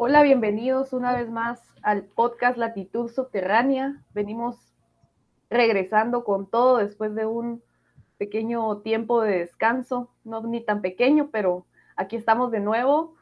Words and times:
Hola, 0.00 0.22
bienvenidos 0.22 0.92
una 0.92 1.12
vez 1.12 1.28
más 1.28 1.60
al 1.82 2.04
podcast 2.04 2.56
Latitud 2.56 3.10
Subterránea. 3.10 4.00
Venimos 4.14 4.72
regresando 5.50 6.22
con 6.22 6.48
todo 6.48 6.76
después 6.76 7.16
de 7.16 7.26
un 7.26 7.64
pequeño 8.16 8.78
tiempo 8.82 9.20
de 9.20 9.40
descanso, 9.40 10.08
no 10.22 10.40
ni 10.42 10.60
tan 10.60 10.82
pequeño, 10.82 11.30
pero 11.32 11.66
aquí 11.96 12.14
estamos 12.14 12.52
de 12.52 12.60
nuevo. 12.60 13.16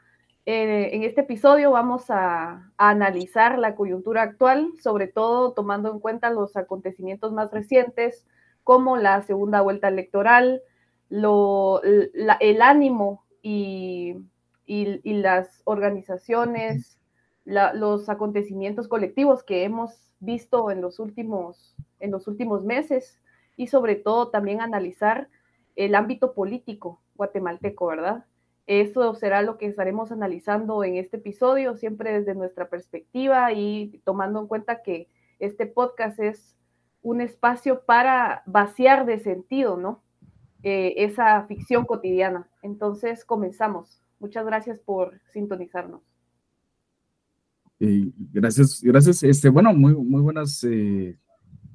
Eh, 0.44 0.90
en 0.92 1.02
este 1.02 1.22
episodio 1.22 1.70
vamos 1.70 2.10
a, 2.10 2.70
analizar 2.76 3.58
la 3.58 3.74
coyuntura 3.74 4.20
actual, 4.20 4.72
sobre 4.78 5.06
todo 5.06 5.52
tomando 5.54 5.90
en 5.90 5.98
cuenta 5.98 6.28
los 6.28 6.58
acontecimientos 6.58 7.32
más 7.32 7.50
recientes, 7.52 8.26
como 8.64 8.98
la 8.98 9.22
segunda 9.22 9.62
vuelta 9.62 9.88
electoral, 9.88 10.60
el 11.08 12.60
ánimo 12.60 13.24
y 13.40 14.16
y, 14.66 15.00
las 15.14 15.62
organizaciones, 15.64 16.98
los 17.44 18.08
acontecimientos 18.08 18.88
colectivos 18.88 19.44
que 19.44 19.64
hemos 19.64 20.12
visto 20.18 20.70
en 20.70 20.80
los, 20.80 20.98
últimos, 20.98 21.76
en 22.00 22.10
los 22.10 22.26
últimos 22.26 22.64
meses 22.64 23.20
y 23.56 23.68
sobre 23.68 23.94
todo 23.94 24.28
también 24.28 24.60
analizar 24.60 25.28
el 25.76 25.94
ámbito 25.94 26.34
político 26.34 27.00
guatemalteco, 27.14 27.86
¿verdad? 27.86 28.24
Eso 28.66 29.14
será 29.14 29.42
lo 29.42 29.58
que 29.58 29.66
estaremos 29.66 30.10
analizando 30.10 30.82
en 30.82 30.96
este 30.96 31.18
episodio, 31.18 31.76
siempre 31.76 32.12
desde 32.12 32.34
nuestra 32.34 32.68
perspectiva 32.68 33.52
y 33.52 34.02
tomando 34.04 34.40
en 34.40 34.48
cuenta 34.48 34.82
que 34.82 35.08
este 35.38 35.66
podcast 35.66 36.18
es 36.18 36.56
un 37.02 37.20
espacio 37.20 37.84
para 37.84 38.42
vaciar 38.46 39.06
de 39.06 39.20
sentido, 39.20 39.76
¿no? 39.76 40.02
Eh, 40.64 40.94
esa 41.04 41.44
ficción 41.46 41.84
cotidiana. 41.84 42.48
Entonces, 42.62 43.24
comenzamos. 43.24 44.02
Muchas 44.18 44.46
gracias 44.46 44.78
por 44.80 45.20
sintonizarnos. 45.32 46.00
gracias, 47.78 48.82
gracias. 48.82 49.22
Este, 49.22 49.48
bueno, 49.48 49.74
muy, 49.74 49.94
muy 49.94 50.22
buenas 50.22 50.64
eh, 50.64 51.18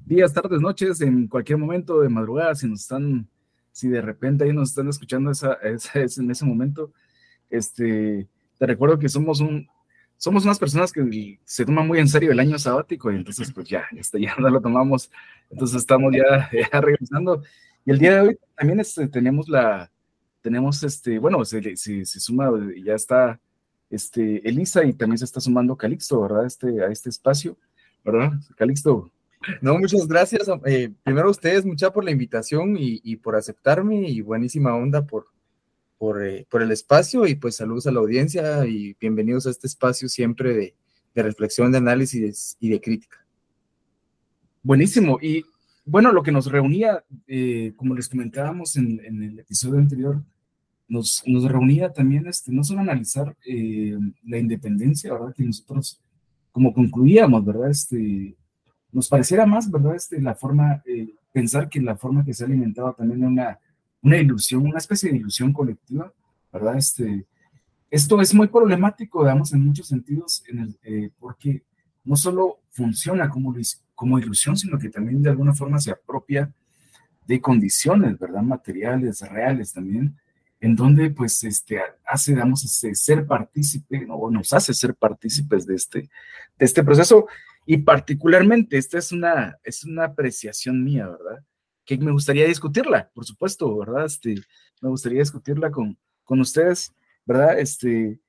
días, 0.06 0.34
tardes, 0.34 0.60
noches, 0.60 1.02
en 1.02 1.28
cualquier 1.28 1.58
momento 1.58 2.02
de 2.02 2.10
madrugada, 2.10 2.56
si 2.56 2.68
nos 2.68 2.82
están, 2.82 3.28
si 3.72 3.88
de 3.88 4.02
repente 4.02 4.44
ahí 4.44 4.54
nos 4.54 4.70
están 4.70 4.88
escuchando 4.90 5.32
esa, 5.32 5.58
en 5.62 6.32
ese 6.32 6.46
momento, 6.46 6.92
este, 7.50 8.28
te 8.58 8.66
recuerdo 8.66 8.98
que 8.98 9.10
somos 9.10 9.40
un, 9.40 9.68
somos 10.18 10.46
unas 10.46 10.60
personas 10.60 10.92
que 10.92 11.40
se 11.46 11.66
toman 11.66 11.88
muy 11.88 12.00
en 12.00 12.08
serio 12.08 12.32
el 12.32 12.40
año 12.40 12.58
sabático 12.58 13.12
y 13.12 13.16
entonces 13.16 13.52
pues 13.52 13.68
ya, 13.68 13.86
ya, 13.92 14.02
ya 14.20 14.36
no 14.38 14.50
lo 14.50 14.62
tomamos, 14.62 15.12
entonces 15.50 15.78
estamos 15.78 16.14
ya, 16.14 16.50
ya 16.72 16.82
regresando. 16.82 17.44
Y 17.86 17.92
el 17.92 18.00
día 18.00 18.16
de 18.16 18.22
hoy 18.22 18.40
también 18.56 18.80
este, 18.80 19.08
tenemos 19.08 19.50
la, 19.50 19.92
tenemos 20.42 20.84
este, 20.84 21.20
bueno, 21.20 21.44
se, 21.46 21.76
se, 21.76 22.06
suma, 22.06 22.52
ya 22.84 22.96
está 22.96 23.40
este, 23.90 24.48
Elisa 24.48 24.84
y 24.84 24.94
también 24.94 25.18
se 25.18 25.26
está 25.26 25.40
sumando 25.40 25.76
Calixto, 25.76 26.22
¿verdad? 26.22 26.46
Este, 26.46 26.84
a 26.84 26.88
este 26.88 27.10
espacio, 27.10 27.58
¿verdad? 28.04 28.32
Calixto. 28.56 29.12
No, 29.62 29.78
muchas 29.78 30.08
gracias. 30.08 30.48
Eh, 30.66 30.92
primero 31.04 31.28
a 31.28 31.32
ustedes, 31.32 31.66
muchas 31.66 31.92
por 31.92 32.04
la 32.04 32.12
invitación 32.12 32.76
y, 32.78 33.16
por 33.18 33.36
aceptarme 33.36 34.08
y 34.08 34.22
buenísima 34.22 34.76
onda 34.76 35.06
por, 35.06 35.28
por, 35.98 36.24
eh, 36.24 36.46
por, 36.50 36.62
el 36.62 36.72
espacio 36.72 37.26
y 37.26 37.36
pues 37.36 37.56
saludos 37.56 37.88
a 37.88 37.92
la 37.92 38.00
audiencia 38.00 38.66
y 38.66 38.96
bienvenidos 39.00 39.48
a 39.48 39.50
este 39.50 39.68
espacio 39.68 40.10
siempre 40.10 40.54
de, 40.54 40.76
de 41.16 41.24
reflexión, 41.24 41.72
de 41.72 41.80
análisis 41.80 42.56
y 42.60 42.70
de 42.70 42.82
crítica. 42.82 43.26
Buenísimo. 44.64 45.18
Y 45.20 45.44
bueno, 45.92 46.14
lo 46.14 46.24
que 46.24 46.32
nos 46.32 46.50
reunía, 46.50 47.04
eh, 47.28 47.74
como 47.76 47.94
les 47.94 48.08
comentábamos 48.08 48.78
en, 48.78 49.02
el 49.04 49.40
episodio 49.40 49.78
anterior, 49.78 50.24
nos, 50.88 51.22
nos 51.26 51.44
reunía 51.44 51.92
también 51.92 52.28
este, 52.28 52.54
no 52.54 52.64
solo 52.64 52.80
analizar 52.80 53.36
eh, 53.46 53.98
la 54.24 54.38
independencia, 54.38 55.12
¿verdad? 55.12 55.34
Que 55.36 55.44
nosotros, 55.44 56.00
como 56.54 56.74
concluíamos, 56.74 57.44
¿verdad? 57.44 57.70
Este, 57.70 58.38
nos 58.94 59.10
pareciera 59.10 59.46
más, 59.46 59.70
¿verdad? 59.70 59.96
Este, 59.96 60.22
la 60.22 60.34
forma, 60.34 60.82
eh, 60.86 61.14
pensar 61.34 61.68
que 61.68 61.82
la 61.82 61.98
forma 61.98 62.24
que 62.24 62.34
se 62.34 62.46
ha 62.46 62.48
alimentado 62.48 62.94
también 62.94 63.26
una, 63.26 63.60
una 64.02 64.18
ilusión, 64.18 64.66
una 64.66 64.78
especie 64.78 65.12
de 65.12 65.18
ilusión 65.18 65.52
colectiva, 65.52 66.14
¿verdad? 66.54 66.78
Este, 66.78 67.26
esto 67.90 68.22
es 68.22 68.34
muy 68.34 68.48
problemático, 68.48 69.24
digamos, 69.24 69.52
en 69.52 69.66
muchos 69.66 69.90
sentidos, 69.90 70.42
en 70.48 70.78
el, 70.86 71.12
porque 71.20 71.64
no 72.06 72.16
solo 72.16 72.60
funciona 72.70 73.30
como, 73.30 73.54
como 74.02 74.18
ilusión, 74.18 74.58
sino 74.58 74.80
que 74.80 74.90
también 74.90 75.22
de 75.22 75.30
alguna 75.30 75.54
forma 75.54 75.80
se 75.80 75.92
apropia 75.92 76.52
de 77.28 77.40
condiciones, 77.40 78.18
¿verdad? 78.18 78.42
Materiales, 78.42 79.22
reales 79.22 79.74
también, 79.74 80.18
en 80.60 80.76
donde 80.76 81.12
pues 81.12 81.44
este, 81.44 81.80
hace, 82.04 82.34
damos, 82.34 82.64
este, 82.64 82.96
ser 82.96 83.28
partícipe, 83.28 84.08
o 84.10 84.32
nos 84.32 84.54
hace 84.54 84.74
ser 84.74 84.96
partícipes 84.96 85.68
de 85.68 85.76
este, 85.76 86.00
de 86.00 86.66
este 86.66 86.84
proceso. 86.84 87.28
Y 87.68 87.78
particularmente, 87.78 88.80
esta 88.80 88.98
es 88.98 89.12
una, 89.12 89.60
es 89.64 89.84
una 89.84 90.06
apreciación 90.06 90.84
mía, 90.84 91.08
¿verdad? 91.08 91.46
Que 91.86 91.96
me 92.00 92.12
gustaría 92.12 92.48
discutirla, 92.48 93.12
por 93.14 93.26
supuesto, 93.26 93.78
¿verdad? 93.78 94.06
Este, 94.06 94.34
me 94.82 94.90
gustaría 94.90 95.20
discutirla 95.20 95.70
con, 95.70 95.96
con 96.24 96.40
ustedes, 96.40 96.92
¿verdad? 97.24 97.60
Este, 97.60 98.20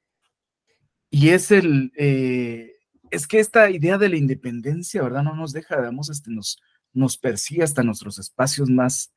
y 1.08 1.30
es 1.30 1.50
el, 1.50 1.94
eh, 1.96 2.74
es 3.12 3.26
que 3.26 3.38
esta 3.38 3.68
idea 3.70 3.98
de 3.98 4.08
la 4.08 4.16
independencia, 4.16 5.02
¿verdad? 5.02 5.22
No 5.22 5.36
nos 5.36 5.52
deja, 5.52 5.76
digamos, 5.76 6.08
este, 6.08 6.30
nos, 6.30 6.60
nos 6.94 7.18
persigue 7.18 7.62
hasta 7.62 7.82
nuestros 7.82 8.18
espacios 8.18 8.70
más, 8.70 9.12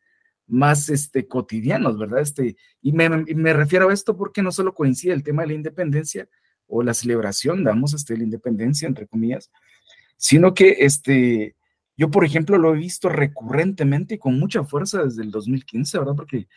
más 0.48 0.90
este, 0.90 1.28
cotidianos, 1.28 1.98
¿verdad? 1.98 2.20
Este, 2.20 2.58
y 2.82 2.92
me, 2.92 3.10
me, 3.10 3.54
refiero 3.54 3.90
a 3.90 3.94
esto 3.94 4.18
porque 4.18 4.44
no 4.44 4.52
solo 4.52 4.74
coincide 4.74 5.14
el 5.14 5.24
tema 5.24 5.44
de 5.44 5.48
la 5.48 5.54
independencia 5.54 6.28
o 6.68 6.84
la 6.84 6.94
celebración, 6.94 7.60
digamos, 7.60 7.94
este, 7.94 8.18
la 8.18 8.26
independencia, 8.26 8.86
entre 8.86 9.08
comillas, 9.08 9.50
sino 10.18 10.54
que 10.54 10.76
este, 10.80 11.56
yo, 11.96 12.12
por 12.12 12.26
ejemplo, 12.26 12.58
lo 12.58 12.76
he 12.76 12.78
visto 12.78 13.08
recurrentemente 13.08 14.16
y 14.16 14.20
con 14.20 14.38
mucha 14.38 14.66
fuerza 14.66 15.04
desde 15.04 15.24
el 15.24 15.32
2015, 15.32 16.00
¿verdad? 16.00 16.16
Porque, 16.18 16.50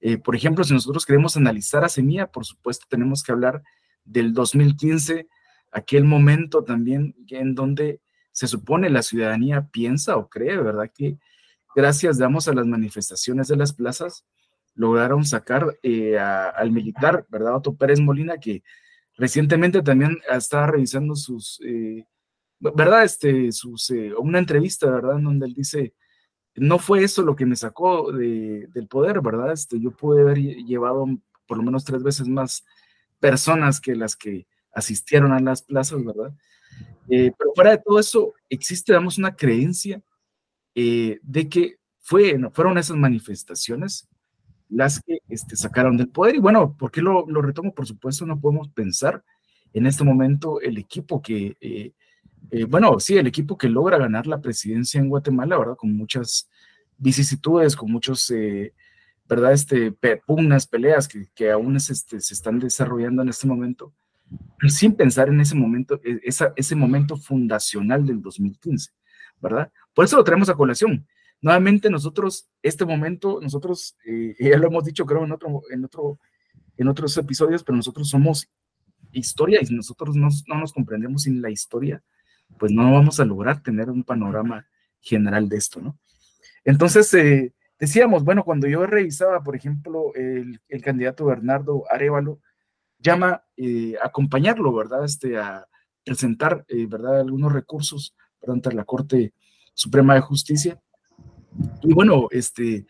eh, 0.00 0.18
por 0.18 0.36
ejemplo, 0.36 0.62
si 0.62 0.72
nosotros 0.72 1.04
queremos 1.04 1.36
analizar 1.36 1.82
a 1.82 1.88
Semilla, 1.88 2.28
por 2.30 2.44
supuesto, 2.44 2.86
tenemos 2.88 3.24
que 3.24 3.32
hablar 3.32 3.64
del 4.04 4.32
2015 4.32 5.26
aquel 5.74 6.04
momento 6.04 6.64
también 6.64 7.14
en 7.28 7.54
donde 7.54 8.00
se 8.32 8.46
supone 8.46 8.88
la 8.88 9.02
ciudadanía 9.02 9.68
piensa 9.70 10.16
o 10.16 10.28
cree, 10.28 10.56
¿verdad? 10.56 10.90
Que 10.94 11.18
gracias, 11.74 12.16
damos, 12.16 12.48
a 12.48 12.54
las 12.54 12.66
manifestaciones 12.66 13.48
de 13.48 13.56
las 13.56 13.72
plazas, 13.72 14.24
lograron 14.74 15.24
sacar 15.24 15.78
eh, 15.82 16.18
al 16.18 16.70
militar, 16.70 17.26
¿verdad? 17.28 17.56
Otto 17.56 17.74
Pérez 17.74 18.00
Molina, 18.00 18.38
que 18.38 18.62
recientemente 19.16 19.82
también 19.82 20.18
estaba 20.30 20.68
revisando 20.68 21.14
sus, 21.16 21.60
eh, 21.64 22.06
¿verdad? 22.60 23.04
Este, 23.04 23.52
sus, 23.52 23.90
eh, 23.90 24.12
una 24.16 24.38
entrevista, 24.38 24.90
¿verdad? 24.90 25.18
En 25.18 25.24
donde 25.24 25.46
él 25.46 25.54
dice, 25.54 25.94
no 26.54 26.78
fue 26.78 27.04
eso 27.04 27.22
lo 27.22 27.36
que 27.36 27.46
me 27.46 27.56
sacó 27.56 28.12
de, 28.12 28.68
del 28.72 28.86
poder, 28.86 29.20
¿verdad? 29.20 29.52
Este, 29.52 29.80
yo 29.80 29.90
pude 29.90 30.22
haber 30.22 30.38
llevado 30.38 31.06
por 31.46 31.56
lo 31.56 31.64
menos 31.64 31.84
tres 31.84 32.02
veces 32.02 32.28
más 32.28 32.64
personas 33.20 33.80
que 33.80 33.96
las 33.96 34.16
que 34.16 34.46
asistieron 34.74 35.32
a 35.32 35.40
las 35.40 35.62
plazas, 35.62 36.04
¿verdad? 36.04 36.34
Eh, 37.08 37.32
pero 37.36 37.52
fuera 37.54 37.70
de 37.72 37.78
todo 37.78 37.98
eso, 37.98 38.34
existe, 38.48 38.92
damos, 38.92 39.18
una 39.18 39.36
creencia 39.36 40.02
eh, 40.74 41.18
de 41.22 41.48
que 41.48 41.76
fue, 42.00 42.38
fueron 42.52 42.78
esas 42.78 42.96
manifestaciones 42.96 44.08
las 44.68 45.00
que 45.00 45.18
este, 45.28 45.56
sacaron 45.56 45.96
del 45.96 46.08
poder. 46.08 46.36
Y 46.36 46.40
bueno, 46.40 46.76
¿por 46.76 46.90
qué 46.90 47.02
lo, 47.02 47.26
lo, 47.26 47.42
retomo? 47.42 47.74
Por 47.74 47.86
supuesto, 47.86 48.26
no 48.26 48.40
podemos 48.40 48.68
pensar 48.68 49.22
en 49.72 49.86
este 49.86 50.04
momento 50.04 50.60
el 50.60 50.78
equipo 50.78 51.20
que, 51.20 51.56
eh, 51.60 52.64
bueno, 52.64 52.98
sí, 53.00 53.16
el 53.16 53.26
equipo 53.26 53.58
que 53.58 53.68
logra 53.68 53.98
ganar 53.98 54.26
la 54.26 54.40
presidencia 54.40 55.00
en 55.00 55.08
Guatemala, 55.08 55.58
¿verdad? 55.58 55.76
Con 55.76 55.96
muchas 55.96 56.48
vicisitudes, 56.96 57.76
con 57.76 57.90
muchos, 57.90 58.32
¿verdad? 59.28 59.52
Este, 59.52 59.92
pugnas, 60.26 60.66
peleas 60.66 61.08
que, 61.08 61.28
que 61.34 61.50
aún 61.50 61.76
este, 61.76 62.20
se 62.20 62.34
están 62.34 62.58
desarrollando 62.58 63.22
en 63.22 63.28
este 63.28 63.46
momento 63.46 63.92
sin 64.68 64.94
pensar 64.94 65.28
en 65.28 65.40
ese 65.40 65.54
momento, 65.54 66.00
e, 66.04 66.20
ese 66.24 66.76
momento 66.76 67.16
fundacional 67.16 68.06
del 68.06 68.20
2015, 68.22 68.90
¿verdad? 69.40 69.70
Por 69.92 70.04
eso 70.04 70.16
lo 70.16 70.24
traemos 70.24 70.48
a 70.48 70.54
colación. 70.54 71.06
Nuevamente 71.40 71.90
nosotros, 71.90 72.48
este 72.62 72.84
momento, 72.84 73.40
nosotros, 73.42 73.96
eh, 74.06 74.34
ya 74.40 74.56
lo 74.56 74.68
hemos 74.68 74.84
dicho 74.84 75.04
creo 75.04 75.24
en, 75.24 75.32
otro, 75.32 75.62
en, 75.70 75.84
otro, 75.84 76.18
en 76.76 76.88
otros 76.88 77.16
episodios, 77.18 77.62
pero 77.62 77.76
nosotros 77.76 78.08
somos 78.08 78.48
historia 79.12 79.60
y 79.62 79.66
si 79.66 79.74
nosotros 79.74 80.16
no, 80.16 80.28
no 80.48 80.58
nos 80.58 80.72
comprendemos 80.72 81.22
sin 81.22 81.40
la 81.40 81.50
historia, 81.50 82.02
pues 82.58 82.72
no 82.72 82.90
vamos 82.92 83.20
a 83.20 83.24
lograr 83.24 83.62
tener 83.62 83.90
un 83.90 84.04
panorama 84.04 84.66
general 85.00 85.48
de 85.48 85.56
esto, 85.56 85.80
¿no? 85.80 85.98
Entonces, 86.64 87.12
eh, 87.14 87.52
decíamos, 87.78 88.24
bueno, 88.24 88.42
cuando 88.44 88.66
yo 88.66 88.86
revisaba, 88.86 89.42
por 89.42 89.54
ejemplo, 89.54 90.14
el, 90.14 90.60
el 90.68 90.82
candidato 90.82 91.26
Bernardo 91.26 91.84
Arevalo, 91.90 92.40
llama 93.04 93.44
eh, 93.56 93.94
a 94.02 94.08
acompañarlo, 94.08 94.72
¿verdad? 94.74 95.04
Este, 95.04 95.38
a 95.38 95.68
presentar, 96.04 96.64
eh, 96.68 96.86
¿verdad? 96.86 97.20
Algunos 97.20 97.52
recursos 97.52 98.16
ante 98.46 98.72
la 98.72 98.84
Corte 98.84 99.32
Suprema 99.74 100.14
de 100.14 100.20
Justicia. 100.20 100.80
Y 101.82 101.92
bueno, 101.94 102.28
este, 102.30 102.86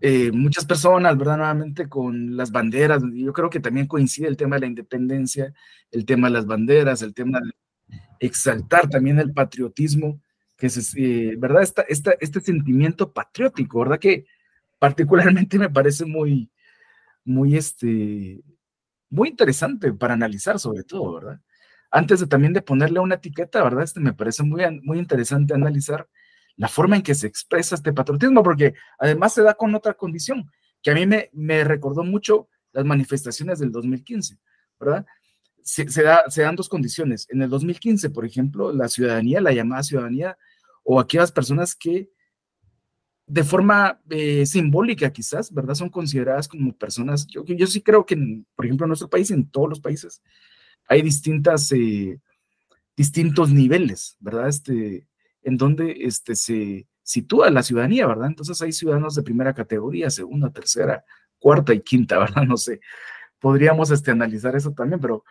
eh, 0.00 0.30
muchas 0.30 0.66
personas, 0.66 1.16
¿verdad? 1.16 1.38
Nuevamente 1.38 1.88
con 1.88 2.36
las 2.36 2.52
banderas, 2.52 3.02
yo 3.12 3.32
creo 3.32 3.50
que 3.50 3.60
también 3.60 3.86
coincide 3.86 4.28
el 4.28 4.36
tema 4.36 4.56
de 4.56 4.60
la 4.60 4.66
independencia, 4.66 5.52
el 5.90 6.04
tema 6.04 6.28
de 6.28 6.34
las 6.34 6.46
banderas, 6.46 7.02
el 7.02 7.14
tema 7.14 7.40
de 7.40 7.52
exaltar 8.20 8.88
también 8.88 9.18
el 9.18 9.32
patriotismo, 9.32 10.20
que 10.56 10.66
es, 10.66 10.94
eh, 10.96 11.34
¿verdad? 11.38 11.62
Esta, 11.62 11.82
esta, 11.82 12.12
este 12.20 12.40
sentimiento 12.40 13.12
patriótico, 13.12 13.80
¿verdad? 13.80 13.98
Que 13.98 14.26
particularmente 14.78 15.58
me 15.58 15.70
parece 15.70 16.04
muy, 16.04 16.50
muy, 17.24 17.56
este, 17.56 18.40
muy 19.10 19.28
interesante 19.28 19.92
para 19.92 20.14
analizar 20.14 20.58
sobre 20.58 20.82
todo, 20.84 21.14
¿verdad? 21.14 21.40
Antes 21.90 22.20
de 22.20 22.26
también 22.26 22.52
de 22.52 22.62
ponerle 22.62 23.00
una 23.00 23.16
etiqueta, 23.16 23.62
¿verdad? 23.62 23.84
Este 23.84 24.00
me 24.00 24.12
parece 24.12 24.42
muy, 24.42 24.62
muy 24.82 24.98
interesante 24.98 25.54
analizar 25.54 26.08
la 26.56 26.68
forma 26.68 26.96
en 26.96 27.02
que 27.02 27.14
se 27.14 27.26
expresa 27.26 27.74
este 27.74 27.92
patriotismo, 27.92 28.42
porque 28.42 28.74
además 28.98 29.34
se 29.34 29.42
da 29.42 29.54
con 29.54 29.74
otra 29.74 29.94
condición, 29.94 30.50
que 30.82 30.90
a 30.90 30.94
mí 30.94 31.06
me, 31.06 31.30
me 31.32 31.64
recordó 31.64 32.02
mucho 32.02 32.48
las 32.72 32.84
manifestaciones 32.84 33.58
del 33.58 33.72
2015, 33.72 34.38
¿verdad? 34.80 35.06
Se, 35.62 35.84
da, 36.02 36.22
se 36.28 36.42
dan 36.42 36.56
dos 36.56 36.68
condiciones. 36.68 37.26
En 37.30 37.42
el 37.42 37.50
2015, 37.50 38.10
por 38.10 38.24
ejemplo, 38.24 38.72
la 38.72 38.88
ciudadanía, 38.88 39.40
la 39.40 39.52
llamada 39.52 39.82
ciudadanía, 39.82 40.38
o 40.84 41.00
aquellas 41.00 41.32
personas 41.32 41.74
que 41.74 42.10
de 43.26 43.42
forma 43.42 44.00
eh, 44.08 44.46
simbólica 44.46 45.12
quizás, 45.12 45.52
¿verdad? 45.52 45.74
Son 45.74 45.90
consideradas 45.90 46.46
como 46.46 46.72
personas, 46.76 47.26
yo, 47.26 47.44
yo 47.44 47.66
sí 47.66 47.82
creo 47.82 48.06
que, 48.06 48.16
por 48.54 48.64
ejemplo, 48.64 48.84
en 48.84 48.88
nuestro 48.88 49.10
país, 49.10 49.30
en 49.30 49.48
todos 49.50 49.68
los 49.68 49.80
países, 49.80 50.22
hay 50.88 51.02
distintas, 51.02 51.70
eh, 51.72 52.20
distintos 52.96 53.50
niveles, 53.50 54.16
¿verdad? 54.20 54.48
Este, 54.48 55.08
en 55.42 55.56
donde 55.56 55.96
este, 56.00 56.36
se 56.36 56.86
sitúa 57.02 57.50
la 57.50 57.62
ciudadanía, 57.62 58.06
¿verdad? 58.06 58.28
Entonces 58.28 58.60
hay 58.62 58.72
ciudadanos 58.72 59.16
de 59.16 59.22
primera 59.22 59.54
categoría, 59.54 60.08
segunda, 60.10 60.50
tercera, 60.50 61.04
cuarta 61.38 61.74
y 61.74 61.80
quinta, 61.80 62.18
¿verdad? 62.20 62.44
No 62.44 62.56
sé, 62.56 62.80
podríamos 63.40 63.90
este, 63.90 64.12
analizar 64.12 64.54
eso 64.54 64.72
también, 64.72 65.00
pero 65.00 65.24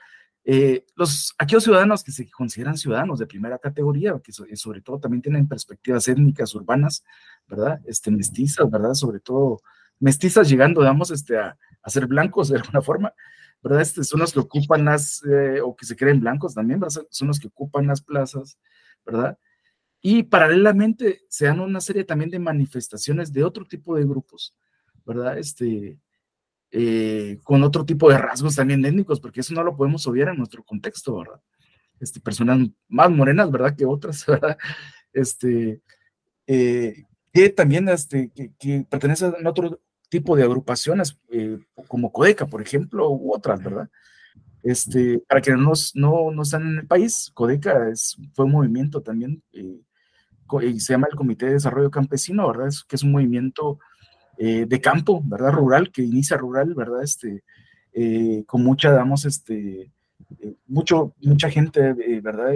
eh, 0.48 0.86
los, 0.96 1.34
aquellos 1.40 1.64
ciudadanos 1.64 2.04
que 2.04 2.12
se 2.12 2.30
consideran 2.30 2.78
ciudadanos 2.78 3.18
de 3.18 3.26
primera 3.26 3.58
categoría, 3.58 4.20
que 4.24 4.32
sobre 4.32 4.82
todo 4.82 5.00
también 5.00 5.24
tienen 5.24 5.48
perspectivas 5.48 6.08
étnicas 6.08 6.54
urbanas, 6.54 7.04
¿verdad? 7.48 7.80
Este, 7.86 8.12
mestizas, 8.12 8.70
¿verdad? 8.70 8.94
Sobre 8.94 9.20
todo 9.20 9.62
mestizas 10.00 10.50
llegando, 10.50 10.82
digamos, 10.82 11.12
este, 11.12 11.38
a, 11.38 11.58
a 11.82 11.90
ser 11.90 12.08
blancos 12.08 12.50
de 12.50 12.58
alguna 12.58 12.82
forma, 12.82 13.14
¿verdad? 13.62 13.82
Este, 13.82 14.04
son 14.04 14.20
los 14.20 14.34
que 14.34 14.40
ocupan 14.40 14.86
las, 14.86 15.24
eh, 15.26 15.62
o 15.62 15.76
que 15.76 15.86
se 15.86 15.96
creen 15.96 16.20
blancos 16.20 16.54
también, 16.54 16.80
¿verdad? 16.80 17.04
Son 17.10 17.28
los 17.28 17.40
que 17.40 17.48
ocupan 17.48 17.88
las 17.88 18.02
plazas, 18.02 18.60
¿verdad? 19.06 19.38
Y 20.02 20.24
paralelamente 20.24 21.22
se 21.30 21.46
dan 21.46 21.60
una 21.60 21.82
serie 21.82 22.04
también 22.04 22.30
de 22.30 22.40
manifestaciones 22.40 23.34
de 23.34 23.44
otro 23.44 23.66
tipo 23.66 23.96
de 23.96 24.04
grupos, 24.04 24.56
¿verdad? 25.04 25.38
Este, 25.40 26.00
eh, 26.72 27.40
con 27.44 27.64
otro 27.64 27.86
tipo 27.86 28.10
de 28.10 28.18
rasgos 28.18 28.56
también 28.56 28.86
étnicos, 28.86 29.20
porque 29.20 29.40
eso 29.40 29.54
no 29.54 29.64
lo 29.64 29.76
podemos 29.76 30.06
obviar 30.08 30.30
en 30.30 30.38
nuestro 30.38 30.64
contexto, 30.64 31.18
¿verdad? 31.18 31.42
Este, 32.00 32.20
personas 32.20 32.68
más 32.88 33.10
morenas, 33.10 33.50
¿verdad? 33.50 33.76
Que 33.76 33.86
otras, 33.86 34.26
¿verdad? 34.28 34.58
Este, 35.14 35.82
eh, 36.46 37.06
que 37.36 37.50
también 37.50 37.90
este, 37.90 38.32
que, 38.34 38.88
pertenecen 38.90 39.46
a 39.46 39.50
otro 39.50 39.82
tipo 40.08 40.38
de 40.38 40.44
agrupaciones, 40.44 41.20
eh, 41.30 41.60
como 41.90 42.14
Codeca, 42.14 42.46
por 42.46 42.62
ejemplo, 42.62 43.10
u 43.10 43.36
otras, 43.36 43.62
¿verdad? 43.62 43.90
Este, 44.64 45.20
para 45.28 45.42
que 45.42 45.52
no, 45.52 45.74
no, 45.96 46.32
no 46.32 46.42
están 46.44 46.62
en 46.62 46.78
el 46.80 46.88
país, 46.88 47.30
Codeca 47.34 47.90
es, 47.90 48.16
fue 48.34 48.46
un 48.46 48.52
movimiento 48.52 49.02
también 49.02 49.44
y 49.52 50.80
se 50.80 50.94
llama 50.94 51.08
el 51.12 51.18
Comité 51.18 51.48
de 51.48 51.54
Desarrollo 51.54 51.92
Campesino, 51.92 52.48
¿verdad? 52.48 52.70
Es, 52.70 52.86
que 52.86 52.96
es 52.96 53.04
un 53.04 53.12
movimiento 53.12 53.80
eh, 54.38 54.66
de 54.66 54.80
campo, 54.80 55.22
¿verdad? 55.26 55.52
Rural, 55.52 55.92
que 55.92 56.04
inicia 56.04 56.38
rural, 56.38 56.74
¿verdad? 56.74 57.04
Este, 57.04 57.44
eh, 57.92 58.46
con 58.48 58.64
mucha, 58.64 58.92
digamos, 58.92 59.26
este, 59.26 59.92
eh, 60.40 60.56
mucho, 60.68 61.14
mucha 61.22 61.50
gente, 61.50 61.94
¿verdad? 62.22 62.54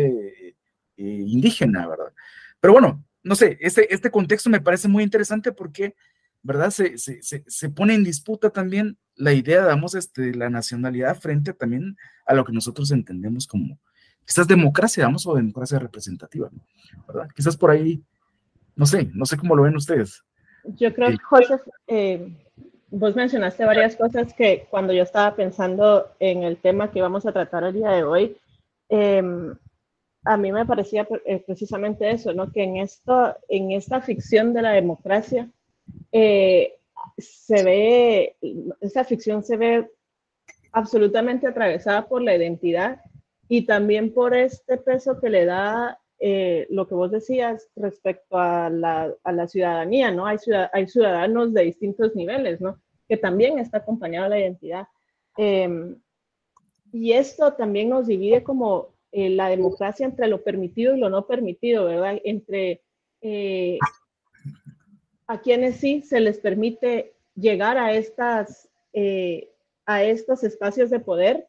indígena, 0.95 1.85
¿verdad? 1.85 2.13
Pero 2.61 2.73
bueno, 2.73 3.03
no 3.23 3.35
sé, 3.35 3.57
este, 3.61 3.93
este 3.93 4.11
contexto 4.11 4.49
me 4.49 4.61
parece 4.61 4.87
muy 4.87 5.03
interesante 5.03 5.51
porque, 5.51 5.95
¿verdad? 6.41 6.71
Se, 6.71 6.97
se, 6.97 7.21
se, 7.21 7.69
pone 7.69 7.93
en 7.93 8.03
disputa 8.03 8.49
también 8.49 8.97
la 9.15 9.33
idea, 9.33 9.61
digamos, 9.61 9.95
este, 9.95 10.33
la 10.33 10.49
nacionalidad 10.49 11.19
frente 11.19 11.53
también 11.53 11.97
a 12.25 12.33
lo 12.33 12.45
que 12.45 12.53
nosotros 12.53 12.91
entendemos 12.91 13.47
como, 13.47 13.79
quizás 14.25 14.47
democracia, 14.47 15.05
vamos, 15.05 15.27
o 15.27 15.35
democracia 15.35 15.79
representativa, 15.79 16.49
¿verdad? 17.07 17.27
Quizás 17.35 17.57
por 17.57 17.71
ahí, 17.71 18.01
no 18.75 18.85
sé, 18.85 19.09
no 19.13 19.25
sé 19.25 19.37
cómo 19.37 19.55
lo 19.55 19.63
ven 19.63 19.75
ustedes. 19.75 20.23
Yo 20.63 20.93
creo, 20.93 21.09
que, 21.09 21.17
José, 21.17 21.59
eh, 21.87 22.37
vos 22.89 23.15
mencionaste 23.15 23.65
varias 23.65 23.95
cosas 23.95 24.33
que 24.33 24.67
cuando 24.69 24.93
yo 24.93 25.03
estaba 25.03 25.35
pensando 25.35 26.11
en 26.19 26.43
el 26.43 26.57
tema 26.57 26.91
que 26.91 27.01
vamos 27.01 27.25
a 27.25 27.31
tratar 27.31 27.63
el 27.63 27.73
día 27.73 27.91
de 27.91 28.03
hoy, 28.03 28.37
em, 28.89 29.55
a 30.25 30.37
mí 30.37 30.51
me 30.51 30.65
parecía 30.65 31.07
eh, 31.25 31.43
precisamente 31.45 32.09
eso, 32.09 32.33
¿no? 32.33 32.51
Que 32.51 32.63
en, 32.63 32.77
esto, 32.77 33.35
en 33.47 33.71
esta 33.71 34.01
ficción 34.01 34.53
de 34.53 34.61
la 34.61 34.71
democracia 34.71 35.49
eh, 36.11 36.75
se 37.17 37.63
ve, 37.63 38.35
esa 38.81 39.03
ficción 39.03 39.43
se 39.43 39.57
ve 39.57 39.89
absolutamente 40.71 41.47
atravesada 41.47 42.07
por 42.07 42.21
la 42.21 42.35
identidad 42.35 43.01
y 43.47 43.65
también 43.65 44.13
por 44.13 44.35
este 44.35 44.77
peso 44.77 45.19
que 45.19 45.29
le 45.29 45.45
da 45.45 45.99
eh, 46.19 46.67
lo 46.69 46.87
que 46.87 46.95
vos 46.95 47.11
decías 47.11 47.69
respecto 47.75 48.37
a 48.37 48.69
la, 48.69 49.47
ciudadanía, 49.47 50.11
¿no? 50.11 50.25
Hay, 50.25 50.37
hay 50.73 50.87
ciudadanos 50.87 51.53
de 51.53 51.63
distintos 51.63 52.13
niveles, 52.15 52.59
¿no? 52.59 52.77
Que 53.07 53.17
también 53.17 53.57
está 53.57 53.77
acompañado 53.79 54.25
de 54.25 54.29
la 54.29 54.39
identidad. 54.39 54.87
Em, 55.37 55.95
y 56.91 57.13
esto 57.13 57.53
también 57.53 57.89
nos 57.89 58.07
divide 58.07 58.43
como 58.43 58.89
eh, 59.11 59.29
la 59.29 59.49
democracia 59.49 60.05
entre 60.05 60.27
lo 60.27 60.43
permitido 60.43 60.95
y 60.95 60.99
lo 60.99 61.09
no 61.09 61.27
permitido, 61.27 61.85
¿verdad? 61.85 62.19
Entre 62.23 62.81
eh, 63.21 63.77
a 65.27 65.41
quienes 65.41 65.77
sí 65.77 66.01
se 66.01 66.19
les 66.19 66.39
permite 66.39 67.13
llegar 67.35 67.77
a, 67.77 67.93
estas, 67.93 68.69
a 69.85 70.03
estos 70.03 70.43
espacios 70.43 70.89
de 70.89 70.99
poder 70.99 71.47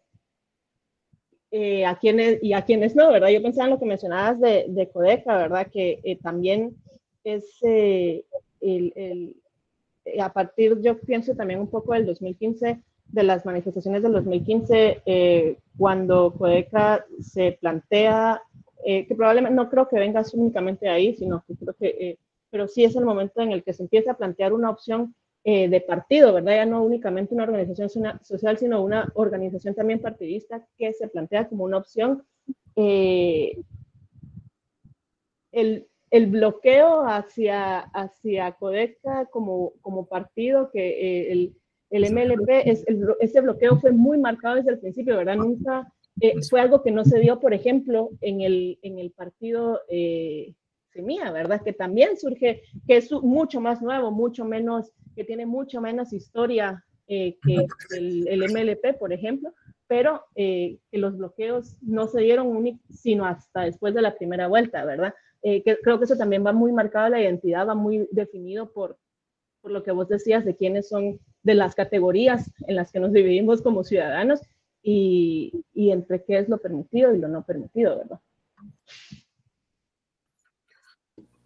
eh, 1.53 1.85
a 1.85 1.99
quienes 1.99 2.41
y 2.45 2.53
a 2.53 2.65
quienes 2.65 2.95
no, 2.95 3.11
¿verdad? 3.11 3.29
Yo 3.31 3.43
pensaba 3.43 3.65
en 3.67 3.73
lo 3.73 3.81
que 3.81 3.87
mencionabas 3.87 4.39
de, 4.39 4.67
de 4.69 4.89
Codeca, 4.89 5.37
¿verdad? 5.37 5.67
Que 5.67 6.01
eh, 6.05 6.17
también 6.23 6.77
es 7.25 7.45
eh, 7.63 8.25
el, 8.61 8.93
el, 8.95 10.21
a 10.21 10.33
partir, 10.33 10.81
yo 10.81 10.97
pienso 11.01 11.35
también 11.35 11.59
un 11.59 11.69
poco 11.69 11.93
del 11.93 12.07
2015, 12.07 12.81
de 13.13 13.23
las 13.23 13.45
manifestaciones 13.45 14.03
del 14.03 14.13
2015, 14.13 15.57
cuando 15.77 16.33
Codeca 16.33 17.05
se 17.21 17.59
plantea, 17.61 18.43
que 18.85 19.15
probablemente 19.17 19.57
no 19.57 19.69
creo 19.69 19.89
que 19.89 19.99
venga 19.99 20.23
únicamente 20.33 20.89
ahí, 20.89 21.15
sino 21.15 21.45
que 21.47 21.55
creo 21.57 21.75
que, 21.75 22.19
pero 22.51 22.69
sí 22.69 22.85
es 22.85 22.97
el 22.97 23.05
momento 23.05 23.41
en 23.41 23.53
el 23.53 23.63
que 23.63 23.73
se 23.73 23.83
empieza 23.83 24.13
a 24.13 24.17
plantear 24.17 24.53
una 24.53 24.71
opción 24.71 25.15
eh, 25.43 25.69
de 25.69 25.81
partido, 25.81 26.35
¿verdad? 26.35 26.57
Ya 26.57 26.67
no 26.67 26.83
únicamente 26.83 27.35
una 27.35 27.45
organización 27.45 27.89
social, 28.23 28.59
sino 28.59 28.83
una 28.83 29.11
organización 29.15 29.75
también 29.75 29.99
partidista 29.99 30.67
que 30.77 30.93
se 30.93 31.09
plantea 31.09 31.49
como 31.49 31.65
una 31.65 31.79
opción. 31.79 32.27
Eh, 32.77 33.59
el, 35.53 35.89
el, 36.11 36.27
bloqueo 36.27 37.07
hacia, 37.07 37.79
hacia 37.79 38.53
Codeca 38.53 39.27
como, 39.31 39.73
como 39.81 40.05
partido, 40.05 40.71
que 40.71 40.89
eh, 40.89 41.33
el, 41.33 41.57
el, 41.91 42.13
MLP, 42.13 42.49
es, 42.65 42.85
ese 43.21 43.41
bloqueo 43.41 43.79
fue 43.79 43.93
muy 43.93 44.19
marcado 44.19 44.57
desde 44.57 44.71
el 44.71 44.79
principio, 44.79 45.17
¿verdad? 45.17 45.37
Nunca 45.37 45.93
fue 46.49 46.61
algo 46.61 46.83
que 46.83 46.91
no 46.91 47.05
se 47.05 47.19
dio, 47.19 47.41
por 47.41 47.55
ejemplo, 47.55 48.11
en 48.21 48.41
el, 48.43 48.79
en 48.83 48.99
el 48.99 49.11
partido 49.11 49.81
Semilla, 50.93 51.31
¿verdad? 51.31 51.63
Que 51.63 51.73
también 51.73 52.17
surge, 52.17 52.63
que 52.87 52.97
es 52.97 53.11
mucho 53.13 53.61
más 53.61 53.81
nuevo, 53.81 54.11
mucho 54.11 54.45
menos 54.45 54.93
que 55.15 55.25
tiene 55.25 55.47
mucho 55.47 55.81
menos 55.81 56.13
historia 56.13 56.85
eh, 57.07 57.37
que 57.43 57.67
el, 57.97 58.53
MLP, 58.53 58.99
por 58.99 59.13
ejemplo, 59.13 59.53
pero 59.87 60.25
eh, 60.35 60.79
que 60.91 60.99
los 60.99 61.17
bloqueos 61.17 61.77
no 61.83 62.07
se 62.07 62.21
dieron 62.21 62.81
sino 62.89 63.27
hasta 63.27 63.63
después 63.63 63.95
de 63.95 64.03
la 64.03 64.15
primera 64.15 64.47
vuelta, 64.47 64.85
¿verdad? 64.85 65.15
Eh, 65.43 65.63
que, 65.63 65.77
creo 65.79 65.99
que 65.99 66.05
eso 66.05 66.17
también 66.17 66.47
va 66.47 66.53
muy 66.53 66.73
marcado, 66.73 67.09
la 67.09 67.21
identidad 67.21 67.67
va 67.67 67.75
muy 67.75 68.09
definido 68.13 68.73
por, 68.73 68.97
por 69.61 69.73
lo 69.73 69.83
que 69.83 69.91
vos 69.91 70.09
decías 70.09 70.45
de 70.45 70.55
quiénes 70.55 70.89
son, 70.89 71.19
de 71.43 71.55
las 71.55 71.75
categorías 71.75 72.51
en 72.67 72.77
las 72.77 72.93
que 72.93 73.01
nos 73.01 73.13
dividimos 73.13 73.63
como 73.63 73.85
ciudadanos 73.85 74.41
y, 74.83 75.65
y 75.75 75.91
entre 75.91 76.23
qué 76.23 76.39
es 76.39 76.49
lo 76.49 76.59
permitido 76.59 77.15
y 77.15 77.19
lo 77.19 77.29
no 77.29 77.43
permitido, 77.43 77.99
¿verdad? 77.99 78.21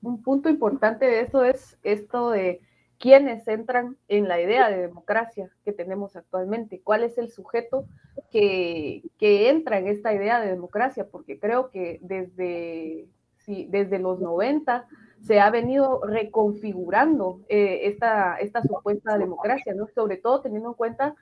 Un 0.03 0.23
punto 0.23 0.49
importante 0.49 1.07
de 1.07 1.21
eso 1.21 1.45
es 1.45 1.79
esto 1.83 2.31
de 2.31 2.61
quiénes 2.99 3.47
entran 3.49 3.97
en 4.09 4.29
la 4.29 4.41
idea 4.41 4.71
de 4.71 4.79
democracia 4.79 5.51
que 5.65 5.73
tenemos 5.73 6.17
actualmente, 6.17 6.81
cuál 6.83 7.05
es 7.05 7.19
el 7.19 7.31
sujeto 7.31 7.87
que, 8.31 9.03
que 9.19 9.51
entra 9.51 9.79
en 9.79 9.89
esta 9.89 10.13
idea 10.15 10.41
de 10.41 10.49
democracia, 10.49 11.07
porque 11.11 11.39
creo 11.39 11.71
que 11.71 11.99
desde, 12.03 13.07
sí, 13.39 13.67
desde 13.71 13.99
los 13.99 14.21
90 14.21 14.87
se 15.27 15.41
ha 15.41 15.51
venido 15.51 16.03
reconfigurando 16.05 17.41
eh, 17.49 17.81
esta, 17.85 18.37
esta 18.37 18.63
supuesta 18.63 19.17
democracia, 19.17 19.75
¿no? 19.75 19.87
Sobre 19.95 20.19
todo 20.19 20.43
teniendo 20.43 20.71
en 20.71 20.75
cuenta 20.75 21.15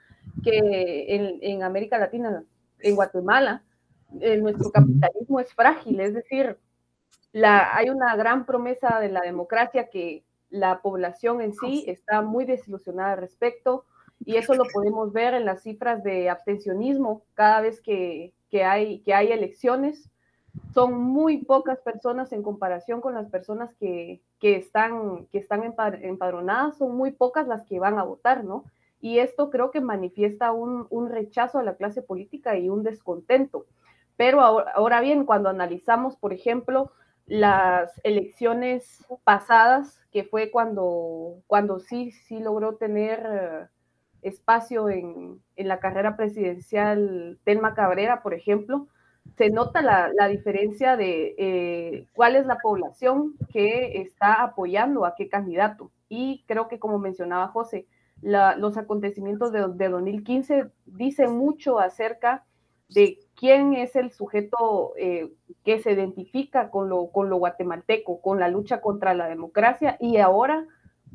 que 0.43 1.07
en, 1.09 1.39
en 1.41 1.63
América 1.63 1.99
Latina, 1.99 2.45
en 2.81 2.95
Guatemala, 2.97 3.63
eh, 4.21 4.37
nuestro 4.39 4.71
capitalismo 4.71 5.41
es 5.41 5.55
frágil, 5.55 6.01
es 6.01 6.15
decir, 6.15 6.59
la, 7.33 7.75
hay 7.75 7.89
una 7.89 8.15
gran 8.17 8.45
promesa 8.45 9.01
de 9.01 9.09
la 9.09 9.21
democracia 9.21 9.89
que 9.89 10.25
la 10.51 10.83
población 10.83 11.41
en 11.41 11.55
sí 11.55 11.85
está 11.87 12.21
muy 12.21 12.45
desilusionada 12.45 13.13
al 13.13 13.21
respecto 13.21 13.87
y 14.25 14.37
eso 14.37 14.55
lo 14.55 14.65
podemos 14.73 15.13
ver 15.13 15.35
en 15.35 15.47
las 15.47 15.63
cifras 15.63 16.03
de 16.05 16.29
abstencionismo 16.29 17.25
cada 17.35 17.63
vez 17.63 17.81
que, 17.81 18.35
que, 18.51 18.65
hay, 18.65 19.01
que 19.01 19.15
hay 19.15 19.33
elecciones. 19.33 20.11
Son 20.75 20.95
muy 20.95 21.39
pocas 21.45 21.81
personas 21.81 22.33
en 22.33 22.43
comparación 22.43 23.01
con 23.01 23.15
las 23.15 23.29
personas 23.29 23.75
que, 23.75 24.21
que 24.39 24.57
están, 24.57 25.27
que 25.27 25.39
están 25.39 25.63
empadronadas, 25.65 26.79
son 26.79 26.97
muy 26.97 27.13
pocas 27.13 27.47
las 27.47 27.65
que 27.65 27.79
van 27.79 27.99
a 27.99 28.03
votar, 28.03 28.45
¿no? 28.45 28.65
Y 29.01 29.19
esto 29.19 29.51
creo 29.51 29.71
que 29.71 29.81
manifiesta 29.81 30.53
un, 30.53 30.87
un 30.91 31.11
rechazo 31.11 31.59
a 31.59 31.63
la 31.63 31.77
clase 31.77 32.03
política 32.03 32.57
y 32.57 32.69
un 32.69 32.83
descontento. 32.83 33.67
Pero 34.17 34.41
ahora, 34.41 35.01
bien, 35.01 35.25
cuando 35.25 35.49
analizamos, 35.49 36.17
por 36.17 36.33
ejemplo, 36.33 36.93
las 37.27 38.01
elecciones 38.05 39.05
pasadas, 39.25 40.01
que 40.13 40.25
fue 40.25 40.51
cuando, 40.51 41.43
cuando 41.47 41.81
sí, 41.81 42.13
sí 42.13 42.39
logró 42.39 42.77
tener 42.77 43.27
eh, 43.27 43.67
espacio 44.23 44.89
en, 44.91 45.43
la 45.57 45.81
carrera 45.81 46.17
presidencial 46.17 47.39
Telma 47.45 47.75
Cabrera, 47.75 48.23
por 48.23 48.35
ejemplo, 48.35 48.89
se 49.37 49.51
nota 49.51 49.83
la, 49.83 50.29
diferencia 50.29 50.97
de 50.97 51.35
eh, 51.39 52.07
cuál 52.15 52.37
es 52.37 52.47
la 52.47 52.59
población 52.59 53.35
que 53.53 54.03
está 54.03 54.43
apoyando 54.43 55.05
a 55.05 55.15
qué 55.15 55.29
candidato. 55.29 55.91
Y 56.09 56.45
creo 56.47 56.69
que, 56.69 56.79
como 56.79 56.99
mencionaba 56.99 57.49
José, 57.49 57.87
los 58.21 58.77
acontecimientos 58.77 59.53
de, 59.53 59.67
de 59.69 59.89
2015 59.89 60.67
dicen 60.87 61.37
mucho 61.37 61.81
acerca 61.81 62.45
de 62.89 63.19
quién 63.35 63.75
es 63.75 63.97
el 63.97 64.13
sujeto 64.13 64.93
eh, 64.97 65.33
que 65.65 65.81
se 65.81 65.93
identifica 65.93 66.71
con 66.71 66.89
lo, 66.89 67.09
con 67.11 67.31
lo 67.31 67.37
guatemalteco, 67.37 68.21
con 68.21 68.39
la 68.39 68.49
lucha 68.49 68.81
contra 68.81 69.15
la 69.15 69.29
democracia 69.29 69.97
y 69.99 70.19
ahora 70.19 70.67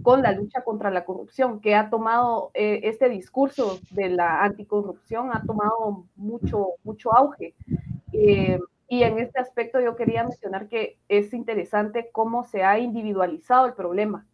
con 0.03 0.21
la 0.21 0.31
lucha 0.31 0.63
contra 0.63 0.91
la 0.91 1.05
corrupción, 1.05 1.59
que 1.59 1.73
ha 1.73 1.89
tomado 1.89 2.51
eh, 2.53 2.81
este 2.83 3.09
discurso 3.09 3.79
de 3.91 4.09
la 4.09 4.43
anticorrupción, 4.43 5.31
ha 5.33 5.41
tomado 5.43 6.05
mucho, 6.15 6.73
mucho 6.83 7.15
auge. 7.15 7.55
Eh, 8.17 8.59
y 8.89 9.03
en 9.03 9.19
este 9.19 9.39
aspecto 9.39 9.79
yo 9.79 9.95
quería 9.95 10.23
mencionar 10.23 10.67
que 10.69 10.97
es 11.09 11.33
interesante 11.33 12.09
cómo 12.11 12.43
se 12.43 12.63
ha 12.63 12.79
individualizado 12.79 13.65
el 13.65 13.73
problema. 13.73 14.25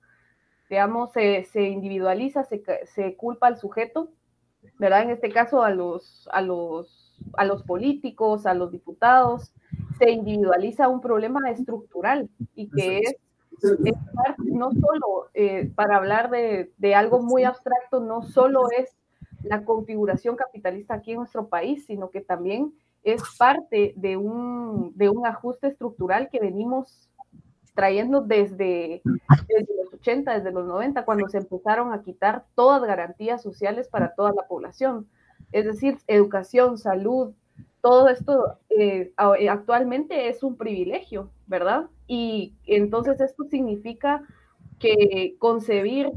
Digamos, 0.70 1.12
se, 1.12 1.44
se 1.46 1.64
individualiza, 1.64 2.44
se, 2.44 2.64
se 2.86 3.16
culpa 3.16 3.48
al 3.48 3.58
sujeto, 3.58 4.10
¿verdad? 4.80 5.04
En 5.04 5.10
este 5.12 5.30
caso 5.30 5.64
a 5.64 5.70
los, 5.72 6.30
a 6.32 6.42
los 6.42 7.04
a 7.34 7.46
los 7.46 7.64
políticos, 7.64 8.46
a 8.46 8.54
los 8.54 8.72
diputados, 8.72 9.54
se 9.98 10.12
individualiza 10.12 10.88
un 10.88 11.02
problema 11.02 11.50
estructural 11.50 12.30
y 12.56 12.70
que 12.70 13.00
es, 13.00 13.16
no 14.38 14.72
solo, 14.72 15.30
eh, 15.34 15.72
para 15.76 15.98
hablar 15.98 16.30
de, 16.30 16.72
de, 16.78 16.96
algo 16.96 17.22
muy 17.22 17.44
abstracto, 17.44 18.00
no 18.00 18.24
solo 18.24 18.70
es 18.78 18.96
la 19.44 19.64
configuración 19.64 20.36
capitalista 20.36 20.96
aquí 20.96 21.12
en 21.12 21.20
nuestro 21.20 21.48
país, 21.48 21.86
sino 21.86 22.10
que 22.10 22.22
también 22.22 22.74
es 23.04 23.22
parte 23.38 23.94
de 23.98 24.18
un, 24.18 24.92
de 24.96 25.10
un 25.10 25.26
ajuste 25.26 25.68
estructural 25.68 26.30
que 26.32 26.40
venimos 26.40 27.10
trayendo 27.74 28.22
desde, 28.22 29.02
los 29.04 29.94
80, 29.94 30.34
desde 30.36 30.52
los 30.52 30.66
90, 30.66 31.06
cuando 31.06 31.28
se 31.28 31.40
empezaron 31.40 31.92
a 31.92 32.04
quitar 32.04 32.46
todas 32.56 32.84
garantías 32.84 33.42
sociales 33.42 33.88
para 33.88 34.14
toda 34.14 34.32
la 34.32 34.48
población 34.48 35.08
es 35.54 35.66
decir, 35.66 36.00
educación, 36.08 36.78
salud, 36.78 37.34
todo 37.82 38.10
esto 38.10 38.60
eh, 38.70 39.14
eh, 39.40 39.50
actualmente 39.50 40.28
es 40.28 40.44
un 40.44 40.58
privilegio, 40.58 41.30
¿verdad? 41.48 41.90
Y 42.08 42.56
entonces 42.66 43.22
esto 43.22 43.44
significa 43.46 44.24
que 44.80 45.36
concebir 45.40 46.12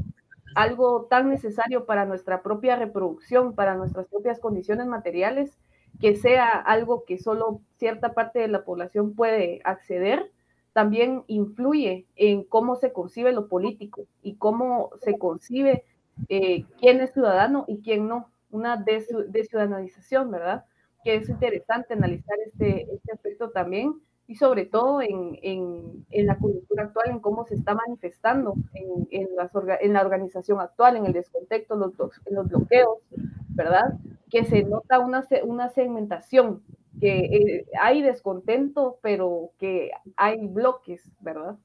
algo 0.55 1.05
tan 1.05 1.29
necesario 1.29 1.85
para 1.85 2.05
nuestra 2.05 2.41
propia 2.41 2.75
reproducción, 2.75 3.53
para 3.53 3.75
nuestras 3.75 4.07
propias 4.07 4.39
condiciones 4.39 4.87
materiales, 4.87 5.57
que 5.99 6.15
sea 6.15 6.49
algo 6.49 7.03
que 7.05 7.17
solo 7.17 7.61
cierta 7.77 8.13
parte 8.13 8.39
de 8.39 8.47
la 8.47 8.63
población 8.63 9.15
puede 9.15 9.61
acceder, 9.63 10.31
también 10.73 11.23
influye 11.27 12.05
en 12.15 12.43
cómo 12.43 12.75
se 12.75 12.93
concibe 12.93 13.31
lo 13.31 13.47
político 13.47 14.05
y 14.21 14.35
cómo 14.35 14.91
se 15.01 15.17
concibe 15.17 15.83
eh, 16.29 16.65
quién 16.79 17.01
es 17.01 17.13
ciudadano 17.13 17.65
y 17.67 17.81
quién 17.81 18.07
no 18.07 18.29
una 18.51 18.77
desciudadanización, 18.77 20.31
¿verdad? 20.31 20.65
Que 21.03 21.15
es 21.15 21.29
interesante 21.29 21.93
analizar 21.93 22.37
este, 22.45 22.87
este 22.93 23.11
aspecto 23.11 23.49
también 23.49 23.99
y 24.27 24.35
sobre 24.35 24.65
todo 24.65 25.01
en, 25.01 25.39
en, 25.41 26.25
la 26.25 26.37
cultura 26.37 26.83
actual, 26.83 27.11
en 27.11 27.19
cómo 27.19 27.45
se 27.45 27.55
está 27.55 27.73
manifestando 27.73 28.55
en, 28.73 29.35
las 29.35 29.51
en 29.79 29.93
la 29.93 30.01
organización 30.01 30.59
actual, 30.59 30.97
en 30.97 31.05
el 31.05 31.13
descontexto, 31.13 31.75
los, 31.75 31.93
en 32.25 32.35
los 32.35 32.47
bloqueos, 32.49 32.99
¿verdad? 33.49 33.97
Que 34.29 34.45
se 34.45 34.63
nota 34.63 34.99
una, 34.99 35.25
una 35.43 35.69
segmentación, 35.69 36.61
que 36.99 37.19
eh, 37.19 37.65
hay 37.81 38.01
descontento, 38.01 38.99
pero 39.01 39.51
que 39.59 39.91
hay 40.15 40.47
bloques, 40.47 41.09
¿verdad? 41.21 41.55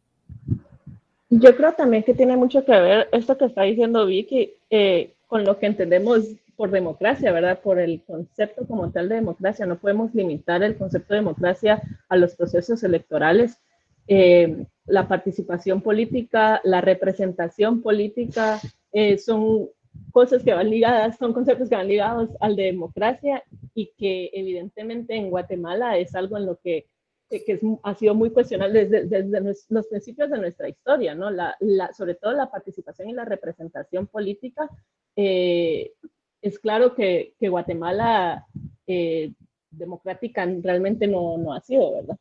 Yo 1.31 1.57
creo 1.57 1.73
también 1.73 2.03
que 2.03 2.13
tiene 2.13 2.37
mucho 2.37 2.65
que 2.65 2.73
ver 2.73 3.09
esto 3.11 3.39
que 3.39 3.47
está 3.47 3.63
diciendo 3.63 4.05
Vicky 4.05 4.53
eh, 4.69 5.15
con 5.27 5.45
lo 5.45 5.59
que 5.59 5.65
entendemos 5.65 6.27
por 6.57 6.71
democracia, 6.71 7.33
¿verdad? 7.33 7.61
Por 7.61 7.79
el 7.79 8.03
concepto 8.03 8.67
como 8.67 8.91
tal 8.91 9.09
de 9.09 9.15
democracia. 9.15 9.65
No 9.65 9.79
podemos 9.79 10.15
limitar 10.15 10.63
el 10.63 10.77
concepto 10.77 11.15
de 11.15 11.21
democracia 11.21 11.83
a 12.09 12.17
los 12.17 12.37
procesos 12.37 12.83
electorales. 12.83 13.59
Eh, 14.07 14.67
la 14.85 15.09
participación 15.09 15.81
política, 15.81 16.61
la 16.65 16.83
representación 16.83 17.81
política, 17.81 18.61
eh, 18.93 19.17
son 19.17 19.69
cosas 20.11 20.43
que 20.43 20.55
van 20.55 20.71
ligadas, 20.71 21.17
son 21.19 21.33
conceptos 21.33 21.69
que 21.69 21.77
van 21.77 21.89
ligados 21.89 22.31
al 22.41 22.57
de 22.57 22.65
democracia 22.65 23.43
y 23.75 23.93
que 23.97 24.31
evidentemente 24.33 25.15
en 25.15 25.31
Guatemala 25.31 25.97
es 25.99 26.15
algo 26.15 26.37
en 26.37 26.47
lo 26.47 26.59
que, 26.59 26.87
que 27.29 27.61
ha 27.83 27.95
sido 27.95 28.15
muy 28.15 28.31
cuestionado 28.31 28.73
desde, 28.73 29.07
desde, 29.07 29.41
los 29.69 29.87
principios 29.87 30.31
de 30.31 30.39
nuestra 30.39 30.69
historia, 30.69 31.15
¿no? 31.15 31.31
La, 31.31 31.57
la, 31.61 31.93
sobre 31.93 32.15
todo 32.15 32.33
la 32.33 32.51
participación 32.51 33.09
y 33.09 33.15
la 33.15 33.25
representación 33.25 34.07
política 34.07 34.69
eh, 35.17 35.93
es 36.41 36.59
claro 36.59 36.95
que, 36.95 37.35
Guatemala 37.41 38.47
eh, 38.87 39.33
democrática 39.71 40.47
realmente 40.63 41.07
no, 41.07 41.39
no, 41.39 41.55
ha 41.55 41.61
sido, 41.61 41.95
¿verdad? 41.95 42.17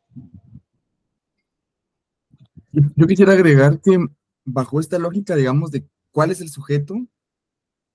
Yo 2.72 3.08
quisiera 3.08 3.34
agregar 3.34 3.82
que 3.82 3.98
bajo 4.46 4.80
esta 4.80 4.98
lógica, 4.98 5.36
digamos, 5.36 5.72
de 5.72 5.86
cuál 6.12 6.32
es 6.32 6.40
el 6.40 6.50
sujeto, 6.50 6.96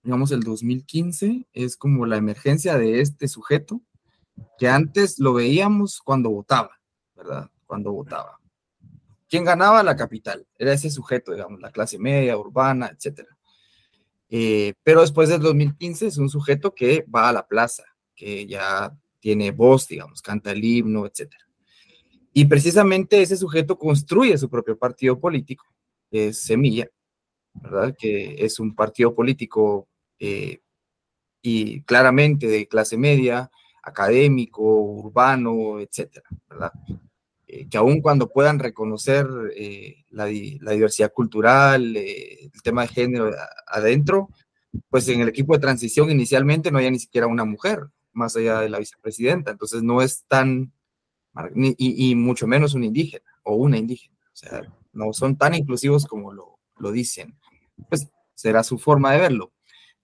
digamos, 0.07 0.31
el 0.31 0.45
2015 0.45 1.49
es 1.53 1.77
como 1.77 2.07
la 2.07 2.17
emergencia 2.17 2.79
de 2.79 3.01
este 3.01 3.27
sujeto, 3.27 3.83
que 4.57 4.69
antes 4.69 5.19
lo 5.19 5.33
veíamos 5.33 5.99
cuando 5.99 6.31
votaba, 6.31 6.79
¿verdad? 7.17 7.51
Cuando 7.67 7.91
votaba. 7.91 8.39
¿Quién 9.29 9.45
ganaba? 9.45 9.83
La 9.83 9.97
capital. 9.97 10.47
Era 10.57 10.73
ese 10.73 10.91
sujeto, 10.91 11.33
digamos, 11.33 11.61
la 11.61 11.73
clase 11.73 11.99
media, 11.99 12.39
urbana, 12.39 12.87
etcétera. 12.95 13.37
Eh, 14.31 14.75
pero 14.85 15.01
después 15.01 15.29
del 15.29 15.41
2015 15.41 16.07
es 16.07 16.19
un 16.19 16.31
sujeto 16.31 16.73
que 16.73 17.05
va 17.13 17.29
a 17.29 17.33
la 17.33 17.49
plaza, 17.49 17.83
que 18.15 18.47
ya 18.47 18.97
tiene 19.19 19.51
voz, 19.51 19.89
digamos, 19.89 20.23
canta 20.23 20.53
el 20.53 20.63
himno, 20.63 21.05
etc. 21.05 21.33
Y 22.33 22.45
precisamente 22.45 23.21
ese 23.23 23.37
sujeto 23.37 23.77
construye 23.77 24.39
su 24.39 24.49
propio 24.49 24.79
partido 24.79 25.19
político, 25.19 25.65
que 26.09 26.29
es 26.29 26.45
Semilla, 26.45 26.89
¿verdad? 27.55 27.93
Que 27.99 28.37
es 28.39 28.61
un 28.61 28.73
partido 28.73 29.13
político 29.13 29.89
eh, 30.19 30.61
y 31.43 31.83
claramente 31.83 32.47
de 32.47 32.67
clase 32.69 32.97
media, 32.97 33.51
académico, 33.83 34.63
urbano, 34.63 35.81
etcétera, 35.81 36.29
¿verdad? 36.49 36.73
Eh, 37.49 37.69
que 37.69 37.79
aun 37.79 38.01
cuando 38.01 38.29
puedan 38.29 38.59
reconocer 38.59 39.27
eh, 39.55 40.05
la, 40.11 40.27
diversidad 40.27 41.13
cultural, 41.13 41.97
eh, 41.97 42.51
el 42.53 42.63
tema 42.63 42.83
de 42.83 42.89
género 42.89 43.31
adentro, 43.69 44.31
pues 44.91 45.09
en 45.09 45.21
el 45.21 45.29
equipo 45.29 45.55
de 45.55 45.61
transición 45.61 46.11
inicialmente 46.11 46.73
no 46.73 46.79
había 46.79 46.91
ni 46.91 46.99
siquiera 46.99 47.29
una 47.29 47.45
mujer, 47.45 47.87
más 48.13 48.35
allá 48.35 48.61
de 48.61 48.69
la 48.69 48.81
vicepresidenta, 48.81 49.53
entonces 49.53 49.85
no 49.85 50.03
es 50.03 50.25
tan, 50.27 50.73
y, 51.55 52.15
mucho 52.17 52.49
menos 52.49 52.75
un 52.75 52.83
indígena 52.83 53.31
o 53.45 53.55
una 53.55 53.79
indígena, 53.79 54.17
o 54.33 54.37
sea, 54.37 54.63
no 54.93 55.13
son 55.13 55.37
tan 55.37 55.55
inclusivos 55.55 56.05
como 56.07 56.33
lo, 56.33 56.59
lo 56.79 56.91
dicen, 56.91 57.39
pues 57.89 58.09
será 58.35 58.65
su 58.65 58.77
forma 58.79 59.13
de 59.13 59.21
verlo. 59.21 59.53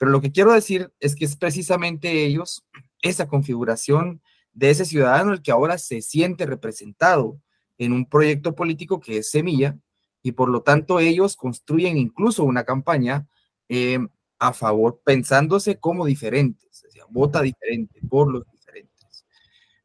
Pero 0.02 0.11
lo 0.11 0.21
que 0.21 0.32
quiero 0.32 0.52
decir 0.52 0.92
es 0.99 1.14
que 1.14 1.25
es 1.25 1.37
precisamente 1.37 2.25
ellos, 2.25 2.66
esa 3.02 3.28
configuración 3.28 4.21
de 4.52 4.71
ese 4.71 4.85
ciudadano 4.85 5.32
el 5.32 5.42
que 5.42 5.52
ahora 5.52 5.78
se 5.78 6.02
siente 6.02 6.44
representado 6.44 7.40
en 7.78 7.92
un 7.92 8.06
proyecto 8.09 8.56
político 8.56 8.99
que 8.99 9.18
es 9.18 9.30
Semilla, 9.30 9.78
y 10.21 10.32
por 10.32 10.49
lo 10.49 10.62
tanto 10.62 10.99
ellos 10.99 11.37
construyen 11.37 11.99
incluso 11.99 12.42
una 12.42 12.64
campaña 12.64 13.28
eh, 13.68 14.00
a 14.40 14.52
favor, 14.52 15.00
pensándose 15.04 15.78
como 15.78 16.04
diferentes, 16.04 16.85
vota 17.09 17.40
diferente 17.40 18.00
por 18.09 18.28
los 18.28 18.44
diferentes, 18.50 19.25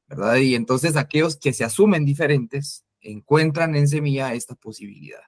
¿verdad? 0.07 0.38
Y 0.38 0.55
entonces 0.55 0.95
aquellos 0.95 1.38
que 1.38 1.53
se 1.53 1.63
asumen 1.63 2.05
diferentes 2.05 2.83
encuentran 3.01 3.75
en 3.75 3.88
semilla 3.88 4.33
esta 4.33 4.55
posibilidad. 4.55 5.21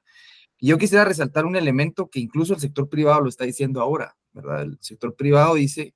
Y 0.57 0.69
yo 0.69 0.79
quisiera 0.79 1.05
resaltar 1.05 1.45
un 1.45 1.55
elemento 1.55 2.09
que 2.09 2.19
incluso 2.19 2.55
el 2.55 2.59
sector 2.59 2.89
privado 2.89 3.21
lo 3.21 3.29
está 3.29 3.43
diciendo 3.43 3.81
ahora, 3.81 4.15
El 4.33 4.77
sector 4.81 5.15
privado 5.15 5.55
dice 5.55 5.93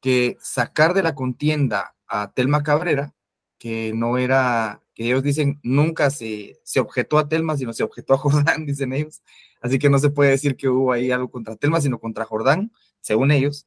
que 0.00 0.36
sacar 0.40 0.94
de 0.94 1.02
la 1.02 1.14
contienda 1.14 1.94
a 2.06 2.32
Telma 2.32 2.62
Cabrera, 2.62 3.14
que 3.58 3.92
no 3.94 4.18
era, 4.18 4.82
que 4.94 5.06
ellos 5.06 5.22
dicen 5.22 5.60
nunca 5.62 6.10
se, 6.10 6.60
se 6.64 6.80
objetó 6.80 7.18
a 7.18 7.28
Telma, 7.28 7.56
sino 7.56 7.72
se 7.72 7.82
objetó 7.82 8.14
a 8.14 8.18
Jordán, 8.18 8.66
dicen 8.66 8.92
ellos. 8.92 9.22
Así 9.60 9.78
que 9.78 9.88
no 9.88 9.98
se 9.98 10.10
puede 10.10 10.30
decir 10.30 10.56
que 10.56 10.68
hubo 10.68 10.92
ahí 10.92 11.10
algo 11.10 11.30
contra 11.30 11.56
Telma, 11.56 11.80
sino 11.80 11.98
contra 11.98 12.26
Jordán, 12.26 12.70
según 13.00 13.30
ellos. 13.30 13.66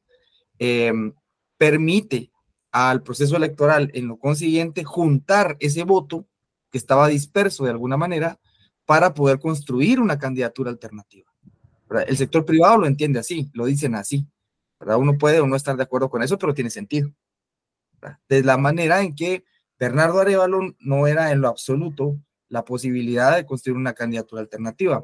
Em, 0.60 1.14
permite 1.58 2.32
al 2.72 3.02
proceso 3.02 3.36
electoral, 3.36 3.90
en 3.94 4.08
lo 4.08 4.18
consiguiente, 4.18 4.84
juntar 4.84 5.58
ese 5.60 5.84
voto 5.84 6.28
que 6.72 6.78
estaba 6.78 7.08
disperso 7.08 7.64
de 7.64 7.72
alguna 7.72 7.98
manera 7.98 8.40
para 8.86 9.14
poder 9.14 9.40
construir 9.40 10.00
una 10.00 10.20
candidatura 10.20 10.70
alternativa. 10.70 11.32
El 12.08 12.18
sector 12.18 12.46
privado 12.46 12.80
lo 12.80 12.88
entiende 12.88 13.20
así, 13.20 13.50
lo 13.54 13.66
dicen 13.66 13.96
así. 13.96 14.28
¿verdad? 14.80 14.98
Uno 14.98 15.18
puede 15.18 15.40
o 15.40 15.48
no 15.48 15.56
estar 15.56 15.76
de 15.76 15.84
acuerdo 15.84 16.10
con 16.10 16.22
eso, 16.22 16.38
pero 16.38 16.54
tiene 16.54 16.70
sentido. 16.70 17.12
De 18.30 18.44
la 18.44 18.58
manera 18.58 19.02
en 19.02 19.16
que 19.16 19.44
Bernardo 19.80 20.20
Arevalo 20.20 20.76
no 20.80 21.08
era 21.08 21.32
en 21.32 21.42
lo 21.42 21.48
absoluto 21.48 22.18
la 22.50 22.64
posibilidad 22.64 23.36
de 23.36 23.46
construir 23.46 23.78
una 23.78 23.94
candidatura 23.94 24.42
alternativa. 24.42 25.04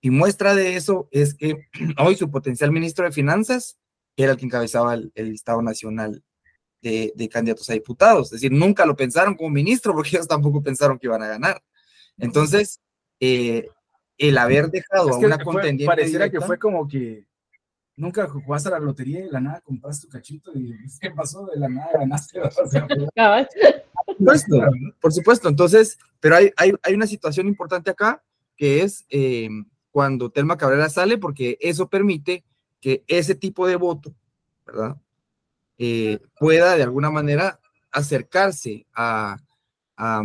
Y 0.00 0.10
muestra 0.10 0.54
de 0.54 0.76
eso 0.76 1.08
es 1.10 1.34
que 1.34 1.68
hoy 1.98 2.16
su 2.16 2.30
potencial 2.30 2.72
ministro 2.72 3.04
de 3.04 3.12
Finanzas 3.12 3.78
era 4.16 4.32
el 4.32 4.38
que 4.38 4.46
encabezaba 4.46 4.94
el, 4.94 5.12
Estado 5.14 5.62
Nacional 5.62 6.22
de, 6.82 7.12
de, 7.14 7.28
candidatos 7.28 7.68
a 7.70 7.74
diputados. 7.74 8.28
Es 8.28 8.40
decir, 8.40 8.52
nunca 8.52 8.86
lo 8.86 8.96
pensaron 8.96 9.34
como 9.34 9.50
ministro 9.50 9.92
porque 9.92 10.10
ellos 10.16 10.28
tampoco 10.28 10.62
pensaron 10.62 10.98
que 10.98 11.06
iban 11.06 11.22
a 11.22 11.28
ganar. 11.28 11.62
Entonces, 12.18 12.80
eh, 13.18 13.68
el 14.20 14.36
haber 14.36 14.70
dejado 14.70 15.10
a 15.10 15.18
una 15.18 15.42
contendiente. 15.42 15.86
Pareciera 15.86 16.30
que 16.30 16.40
fue 16.40 16.58
como 16.58 16.86
que 16.86 17.24
nunca 17.96 18.28
jugaste 18.28 18.68
a 18.68 18.72
la 18.72 18.78
lotería 18.78 19.20
y 19.20 19.22
de 19.24 19.30
la 19.30 19.40
nada 19.40 19.60
compraste 19.62 20.06
tu 20.06 20.12
cachito 20.12 20.52
y 20.54 20.76
¿qué 21.00 21.10
pasó? 21.10 21.46
De 21.46 21.58
la 21.58 21.68
nada 21.68 21.88
ganaste. 21.94 22.40
por, 22.40 22.50
supuesto, 24.16 24.60
por 25.00 25.12
supuesto, 25.12 25.48
entonces, 25.48 25.98
pero 26.20 26.36
hay, 26.36 26.50
hay, 26.56 26.72
hay, 26.82 26.94
una 26.94 27.06
situación 27.06 27.46
importante 27.46 27.90
acá 27.90 28.22
que 28.56 28.82
es 28.82 29.06
eh, 29.08 29.48
cuando 29.90 30.30
Telma 30.30 30.58
Cabrera 30.58 30.90
sale, 30.90 31.16
porque 31.16 31.56
eso 31.60 31.88
permite 31.88 32.44
que 32.78 33.04
ese 33.08 33.34
tipo 33.34 33.66
de 33.66 33.76
voto, 33.76 34.14
¿verdad? 34.66 34.96
Eh, 35.78 36.20
pueda 36.38 36.76
de 36.76 36.82
alguna 36.82 37.10
manera 37.10 37.58
acercarse 37.90 38.86
a, 38.94 39.38
a, 39.96 40.22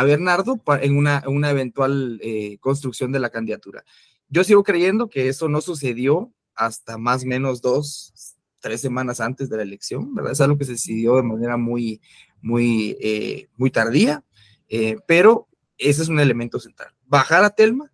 a 0.00 0.04
Bernardo 0.04 0.62
en 0.80 0.96
una, 0.96 1.22
una 1.26 1.50
eventual 1.50 2.18
eh, 2.22 2.56
construcción 2.58 3.12
de 3.12 3.20
la 3.20 3.28
candidatura. 3.28 3.84
Yo 4.30 4.44
sigo 4.44 4.62
creyendo 4.62 5.10
que 5.10 5.28
eso 5.28 5.46
no 5.48 5.60
sucedió 5.60 6.32
hasta 6.54 6.96
más 6.96 7.24
o 7.24 7.26
menos 7.26 7.60
dos, 7.60 8.34
tres 8.60 8.80
semanas 8.80 9.20
antes 9.20 9.50
de 9.50 9.58
la 9.58 9.62
elección, 9.62 10.14
¿verdad? 10.14 10.32
Es 10.32 10.40
algo 10.40 10.56
que 10.56 10.64
se 10.64 10.72
decidió 10.72 11.16
de 11.16 11.22
manera 11.22 11.58
muy, 11.58 12.00
muy, 12.40 12.96
eh, 12.98 13.48
muy 13.58 13.70
tardía, 13.70 14.24
eh, 14.68 14.96
pero 15.06 15.48
ese 15.76 16.00
es 16.00 16.08
un 16.08 16.18
elemento 16.18 16.58
central. 16.58 16.94
Bajar 17.04 17.44
a 17.44 17.50
Telma 17.50 17.92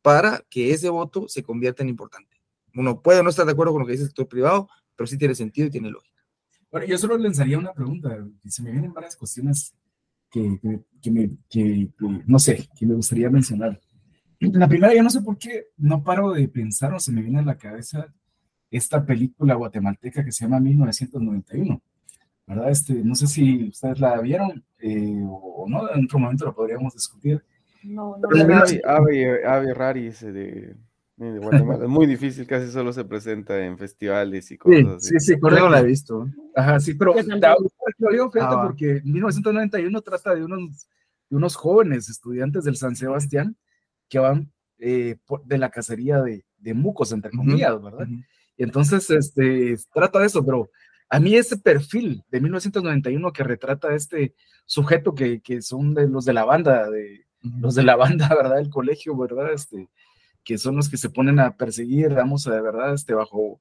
para 0.00 0.42
que 0.48 0.72
ese 0.72 0.88
voto 0.88 1.28
se 1.28 1.42
convierta 1.42 1.82
en 1.82 1.90
importante. 1.90 2.40
Uno 2.74 3.02
puede 3.02 3.22
no 3.22 3.28
estar 3.28 3.44
de 3.44 3.52
acuerdo 3.52 3.72
con 3.74 3.82
lo 3.82 3.86
que 3.86 3.92
dice 3.92 4.04
el 4.04 4.08
sector 4.08 4.26
privado, 4.26 4.70
pero 4.96 5.06
sí 5.06 5.18
tiene 5.18 5.34
sentido 5.34 5.68
y 5.68 5.70
tiene 5.70 5.90
lógica. 5.90 6.24
Bueno, 6.70 6.86
yo 6.86 6.96
solo 6.96 7.18
lanzaría 7.18 7.58
una 7.58 7.74
pregunta, 7.74 8.26
se 8.48 8.62
me 8.62 8.72
vienen 8.72 8.94
varias 8.94 9.16
cuestiones 9.16 9.74
que, 10.34 10.80
que, 11.00 11.10
me, 11.12 11.30
que, 11.48 11.88
no 12.26 12.38
sé, 12.40 12.68
que 12.76 12.86
me 12.86 12.94
gustaría 12.94 13.30
mencionar. 13.30 13.80
La 14.40 14.66
primera, 14.68 14.92
yo 14.92 15.02
no 15.02 15.10
sé 15.10 15.22
por 15.22 15.38
qué 15.38 15.66
no 15.76 16.02
paro 16.02 16.32
de 16.32 16.48
pensar 16.48 16.92
o 16.92 16.98
se 16.98 17.12
me 17.12 17.22
viene 17.22 17.38
a 17.38 17.42
la 17.42 17.56
cabeza 17.56 18.12
esta 18.70 19.06
película 19.06 19.54
guatemalteca 19.54 20.24
que 20.24 20.32
se 20.32 20.44
llama 20.44 20.58
1991, 20.58 21.80
¿verdad? 22.48 22.70
Este, 22.70 22.94
no 23.04 23.14
sé 23.14 23.28
si 23.28 23.68
ustedes 23.68 24.00
la 24.00 24.20
vieron 24.20 24.64
eh, 24.80 25.22
o 25.24 25.66
no, 25.68 25.88
en 25.94 26.04
otro 26.04 26.18
momento 26.18 26.46
lo 26.46 26.54
podríamos 26.54 26.92
discutir. 26.94 27.44
No, 27.84 28.16
no. 28.16 28.28
Avi, 28.28 28.80
Avi, 28.84 29.70
Avi 29.72 29.72
De 31.16 31.38
es 31.38 31.88
muy 31.88 32.06
difícil, 32.06 32.44
casi 32.44 32.72
solo 32.72 32.92
se 32.92 33.04
presenta 33.04 33.64
en 33.64 33.78
festivales 33.78 34.50
y 34.50 34.58
cosas 34.58 34.80
sí, 34.80 34.86
así. 34.88 35.08
Sí, 35.20 35.34
sí, 35.34 35.40
correcto, 35.40 35.68
la 35.68 35.80
he 35.80 35.84
visto. 35.84 36.26
Ajá, 36.56 36.80
sí, 36.80 36.94
pero 36.94 37.14
lo 37.14 38.10
digo 38.10 38.32
ah, 38.40 38.62
porque 38.66 39.00
1991 39.04 40.02
trata 40.02 40.34
de 40.34 40.44
unos, 40.44 40.88
de 41.30 41.36
unos 41.36 41.54
jóvenes 41.54 42.08
estudiantes 42.08 42.64
del 42.64 42.76
San 42.76 42.96
Sebastián 42.96 43.56
que 44.08 44.18
van 44.18 44.52
eh, 44.78 45.16
de 45.44 45.58
la 45.58 45.70
cacería 45.70 46.20
de, 46.20 46.44
de 46.58 46.74
mucos, 46.74 47.12
entre 47.12 47.30
comillas, 47.30 47.80
¿verdad? 47.80 48.08
Y 48.56 48.64
entonces, 48.64 49.08
este, 49.10 49.76
trata 49.92 50.18
de 50.18 50.26
eso, 50.26 50.44
pero 50.44 50.68
a 51.08 51.20
mí 51.20 51.36
ese 51.36 51.58
perfil 51.58 52.24
de 52.28 52.40
1991 52.40 53.32
que 53.32 53.44
retrata 53.44 53.94
este 53.94 54.34
sujeto 54.66 55.14
que, 55.14 55.40
que 55.40 55.62
son 55.62 55.94
de 55.94 56.08
los 56.08 56.24
de 56.24 56.32
la 56.32 56.44
banda, 56.44 56.90
de, 56.90 57.24
los 57.60 57.76
de 57.76 57.84
la 57.84 57.94
banda, 57.94 58.28
¿verdad? 58.34 58.58
El 58.58 58.70
colegio, 58.70 59.16
¿verdad? 59.16 59.52
Este, 59.52 59.88
que 60.44 60.58
son 60.58 60.76
los 60.76 60.88
que 60.88 60.96
se 60.96 61.10
ponen 61.10 61.40
a 61.40 61.56
perseguir, 61.56 62.10
digamos, 62.10 62.44
de 62.44 62.60
verdad, 62.60 62.94
este, 62.94 63.14
bajo, 63.14 63.60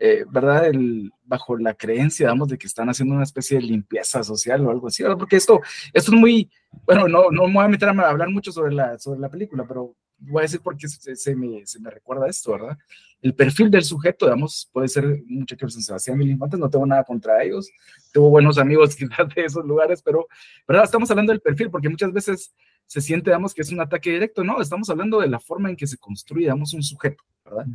eh, 0.00 0.24
¿verdad? 0.30 0.66
El, 0.66 1.12
bajo 1.24 1.56
la 1.56 1.74
creencia, 1.74 2.26
digamos, 2.26 2.48
de 2.48 2.58
que 2.58 2.66
están 2.66 2.88
haciendo 2.88 3.14
una 3.14 3.24
especie 3.24 3.58
de 3.58 3.64
limpieza 3.64 4.22
social 4.22 4.66
o 4.66 4.70
algo 4.70 4.88
así, 4.88 5.02
¿verdad? 5.02 5.18
Porque 5.18 5.36
esto, 5.36 5.60
esto 5.92 6.12
es 6.12 6.18
muy, 6.18 6.50
bueno, 6.84 7.08
no, 7.08 7.30
no 7.30 7.46
me 7.46 7.54
voy 7.54 7.64
a 7.64 7.68
meter 7.68 7.88
a 7.88 8.08
hablar 8.08 8.28
mucho 8.30 8.52
sobre 8.52 8.74
la, 8.74 8.98
sobre 8.98 9.20
la 9.20 9.30
película, 9.30 9.64
pero 9.66 9.94
voy 10.18 10.40
a 10.40 10.42
decir 10.42 10.60
porque 10.62 10.88
se, 10.88 11.14
se, 11.14 11.36
me, 11.36 11.64
se 11.66 11.80
me 11.80 11.90
recuerda 11.90 12.28
esto, 12.28 12.52
¿verdad? 12.52 12.76
El 13.22 13.34
perfil 13.34 13.70
del 13.70 13.84
sujeto, 13.84 14.26
digamos, 14.26 14.68
puede 14.72 14.88
ser 14.88 15.22
mucho 15.26 15.56
que 15.56 15.68
San 15.68 15.82
Sebastián 15.82 16.18
Mil 16.18 16.30
Infantes, 16.30 16.58
no 16.58 16.70
tengo 16.70 16.86
nada 16.86 17.04
contra 17.04 17.42
ellos, 17.42 17.70
tengo 18.12 18.30
buenos 18.30 18.58
amigos 18.58 18.96
quizás 18.96 19.28
de 19.34 19.44
esos 19.44 19.64
lugares, 19.64 20.02
pero, 20.02 20.26
¿verdad? 20.66 20.84
Estamos 20.84 21.10
hablando 21.10 21.32
del 21.32 21.40
perfil 21.40 21.70
porque 21.70 21.88
muchas 21.88 22.12
veces 22.12 22.54
se 22.86 23.00
siente, 23.00 23.30
digamos, 23.30 23.54
que 23.54 23.62
es 23.62 23.72
un 23.72 23.80
ataque 23.80 24.10
directo. 24.10 24.44
No, 24.44 24.60
estamos 24.60 24.88
hablando 24.90 25.20
de 25.20 25.28
la 25.28 25.40
forma 25.40 25.68
en 25.70 25.76
que 25.76 25.86
se 25.86 25.98
construye, 25.98 26.44
digamos, 26.44 26.72
un 26.72 26.82
sujeto, 26.82 27.24
¿verdad? 27.44 27.66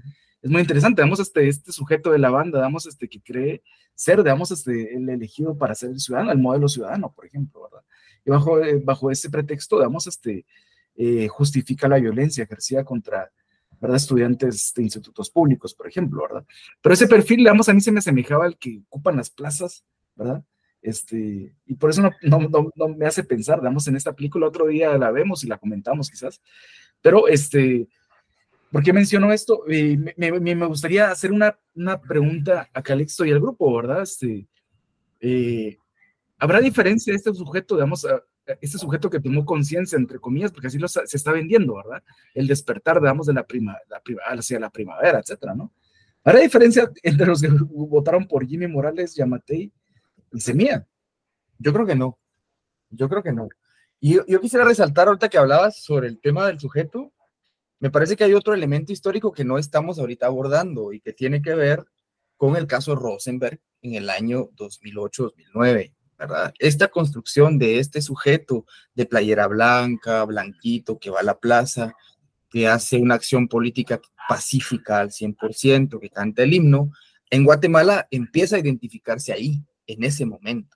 Es 0.42 0.50
muy 0.50 0.62
interesante, 0.62 1.02
damos 1.02 1.20
este, 1.20 1.48
este 1.48 1.72
sujeto 1.72 2.12
de 2.12 2.18
la 2.18 2.32
banda, 2.32 2.60
damos 2.60 2.88
este 2.88 3.08
que 3.08 3.22
cree 3.22 3.62
ser, 3.94 4.18
digamos, 4.24 4.50
este, 4.52 4.96
el 4.96 5.08
elegido 5.08 5.56
para 5.56 5.76
ser 5.76 5.92
el 5.92 6.00
ciudadano, 6.00 6.32
el 6.32 6.40
modelo 6.40 6.68
ciudadano, 6.68 7.12
por 7.12 7.26
ejemplo, 7.26 7.62
¿verdad? 7.64 7.86
Y 8.26 8.32
bajo, 8.32 8.60
eh, 8.64 8.82
bajo 8.84 9.12
ese 9.12 9.30
pretexto, 9.30 9.78
digamos, 9.78 10.08
este, 10.08 10.46
eh, 10.96 11.28
justifica 11.28 11.88
la 11.88 12.00
violencia 12.00 12.44
ejercida 12.44 12.84
contra, 12.84 13.32
¿verdad? 13.80 13.98
Estudiantes 13.98 14.74
de 14.76 14.82
institutos 14.82 15.30
públicos, 15.30 15.76
por 15.76 15.88
ejemplo, 15.88 16.24
¿verdad? 16.24 16.46
Pero 16.82 16.94
ese 16.94 17.08
perfil, 17.08 17.38
digamos, 17.38 17.70
a 17.70 17.74
mí 17.74 17.82
se 17.82 17.92
me 17.92 18.00
asemejaba 18.00 18.46
al 18.46 18.58
que 18.58 18.82
ocupan 18.88 19.18
las 19.18 19.30
plazas, 19.30 19.84
¿verdad? 20.16 20.44
Este, 20.82 21.54
y 21.66 21.76
por 21.76 21.92
eso 21.92 22.02
no, 22.02 22.12
no, 22.24 22.72
no, 22.76 22.88
me 22.90 23.06
hace 23.06 23.24
pensar, 23.24 23.60
digamos, 23.60 23.88
en 23.88 23.96
esta 23.96 24.14
película 24.14 24.48
otro 24.48 24.68
día 24.68 24.98
la 24.98 25.12
vemos 25.12 25.44
y 25.44 25.48
la 25.48 25.60
comentamos 25.60 26.10
quizás, 26.10 26.42
pero 27.02 27.28
este, 27.28 27.88
¿por 28.72 28.82
qué 28.82 28.92
menciono 28.92 29.32
esto? 29.32 29.64
Eh, 29.70 29.98
me, 30.18 30.32
me, 30.40 30.56
me, 30.56 30.66
gustaría 30.66 31.12
hacer 31.12 31.32
una, 31.32 31.58
una, 31.76 32.02
pregunta 32.02 32.68
a 32.74 32.82
Calixto 32.82 33.26
y 33.26 33.32
al 33.32 33.40
grupo, 33.40 33.76
¿verdad? 33.76 34.02
Este, 34.02 34.48
eh, 35.20 35.78
¿Habrá 36.40 36.60
diferencia 36.60 37.14
de 37.14 37.18
este 37.18 37.34
sujeto, 37.34 37.76
digamos, 37.76 38.08
este 38.60 38.80
sujeto 38.80 39.10
que 39.10 39.20
tomó 39.20 39.46
conciencia, 39.46 39.98
entre 39.98 40.20
comillas, 40.20 40.52
porque 40.52 40.68
así 40.68 40.80
lo, 40.80 40.88
se 40.88 41.04
está 41.06 41.32
vendiendo, 41.32 41.76
¿verdad? 41.76 42.04
El 42.34 42.48
despertar, 42.48 43.00
digamos, 43.00 43.28
de 43.28 43.34
la 43.34 43.46
prima, 43.46 43.78
la 43.88 44.00
prima, 44.00 44.22
hacia 44.26 44.60
la 44.60 44.72
primavera, 44.72 45.20
etcétera, 45.20 45.54
¿no? 45.54 45.72
¿Habrá 46.24 46.40
diferencia 46.40 46.92
entre 47.04 47.28
los 47.28 47.42
que 47.42 47.50
votaron 47.50 48.28
por 48.28 48.48
Jimmy 48.48 48.68
Morales, 48.68 49.16
Yamatei 49.16 49.72
semilla. 50.40 50.88
Yo 51.58 51.74
creo 51.74 51.86
que 51.86 51.96
no. 51.96 52.20
Yo 52.90 53.10
creo 53.10 53.24
que 53.24 53.34
no. 53.34 53.50
Y 54.00 54.16
yo, 54.16 54.42
quisiera 54.42 54.66
resaltar 54.66 55.08
ahorita 55.08 55.30
que 55.30 55.38
hablabas 55.38 55.84
sobre 55.84 56.08
el 56.08 56.20
tema 56.20 56.48
del 56.48 56.60
sujeto. 56.60 57.14
Me 57.80 57.92
parece 57.92 58.16
que 58.16 58.24
hay 58.24 58.34
otro 58.34 58.54
elemento 58.54 58.92
histórico 58.92 59.32
que 59.32 59.46
no 59.46 59.58
estamos 59.58 60.00
ahorita 60.00 60.26
abordando 60.26 60.92
y 60.92 61.00
que 61.00 61.14
tiene 61.14 61.42
que 61.42 61.54
ver 61.54 61.86
con 62.38 62.56
el 62.56 62.68
caso 62.68 62.96
Rosenberg 62.96 63.60
en 63.82 63.96
el 63.96 64.10
año 64.10 64.50
2008-2009. 64.56 65.94
¿verdad? 66.18 66.54
Esta 66.60 66.88
construcción 66.88 67.58
de 67.58 67.80
este 67.80 68.02
sujeto 68.02 68.66
de 68.94 69.06
playera 69.06 69.48
blanca, 69.48 70.24
blanquito, 70.26 71.00
que 71.00 71.10
va 71.10 71.22
a 71.22 71.24
la 71.24 71.40
plaza, 71.40 71.96
que 72.50 72.68
hace 72.68 72.98
una 72.98 73.16
acción 73.16 73.48
política 73.48 74.00
pacífica 74.28 75.00
al 75.00 75.10
100%, 75.10 76.00
que 76.00 76.10
canta 76.10 76.44
el 76.44 76.54
himno, 76.54 76.92
en 77.30 77.46
Guatemala 77.46 78.08
empieza 78.12 78.58
a 78.58 78.60
identificarse 78.60 79.32
ahí, 79.32 79.64
en 79.88 80.04
ese 80.04 80.26
momento. 80.26 80.76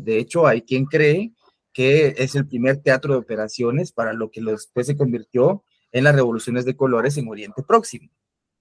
De 0.00 0.18
hecho, 0.18 0.46
hay 0.46 0.62
quien 0.62 0.84
cree 0.84 1.32
que 1.72 2.14
es 2.18 2.34
el 2.34 2.46
primer 2.46 2.78
teatro 2.78 3.14
de 3.14 3.20
operaciones 3.20 3.92
para 3.92 4.12
lo 4.12 4.30
que 4.30 4.40
después 4.40 4.86
se 4.86 4.96
convirtió 4.96 5.64
en 5.92 6.04
las 6.04 6.14
revoluciones 6.14 6.64
de 6.64 6.76
colores 6.76 7.16
en 7.16 7.28
Oriente 7.28 7.62
Próximo. 7.62 8.10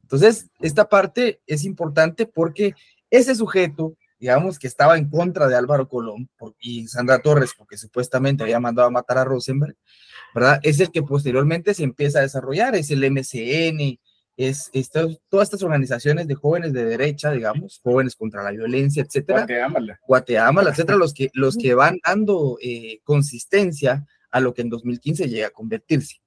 Entonces, 0.01 0.49
esta 0.59 0.87
parte 0.89 1.41
es 1.45 1.63
importante 1.65 2.25
porque 2.25 2.73
ese 3.09 3.35
sujeto, 3.35 3.95
digamos, 4.19 4.59
que 4.59 4.67
estaba 4.67 4.97
en 4.97 5.09
contra 5.09 5.47
de 5.47 5.55
Álvaro 5.55 5.87
Colón 5.87 6.29
y 6.59 6.87
Sandra 6.87 7.19
Torres, 7.19 7.53
porque 7.57 7.77
supuestamente 7.77 8.43
había 8.43 8.59
mandado 8.59 8.87
a 8.87 8.91
matar 8.91 9.17
a 9.17 9.23
Rosenberg, 9.23 9.75
¿verdad? 10.33 10.59
Es 10.63 10.79
el 10.79 10.91
que 10.91 11.01
posteriormente 11.01 11.73
se 11.73 11.83
empieza 11.83 12.19
a 12.19 12.23
desarrollar, 12.23 12.75
es 12.75 12.91
el 12.91 13.03
MCN, 13.09 13.99
es, 14.39 14.71
todas 15.29 15.47
estas 15.47 15.63
organizaciones 15.63 16.25
de 16.25 16.33
jóvenes 16.33 16.71
de 16.71 16.85
derecha, 16.85 17.31
digamos, 17.31 17.81
jóvenes 17.83 18.15
contra 18.15 18.41
la 18.41 18.51
violencia, 18.51 19.03
etcétera. 19.03 19.39
Guateámala. 19.39 19.99
Guateámala, 20.07 20.69
etcétera, 20.69 20.97
los 20.97 21.13
que, 21.13 21.29
los 21.33 21.57
que 21.57 21.73
van 21.73 21.99
dando 22.05 22.57
eh, 22.61 23.01
consistencia 23.03 24.07
a 24.31 24.39
lo 24.39 24.53
que 24.53 24.61
en 24.61 24.69
2015 24.69 25.27
llega 25.27 25.47
a 25.47 25.51
convertirse. 25.51 26.21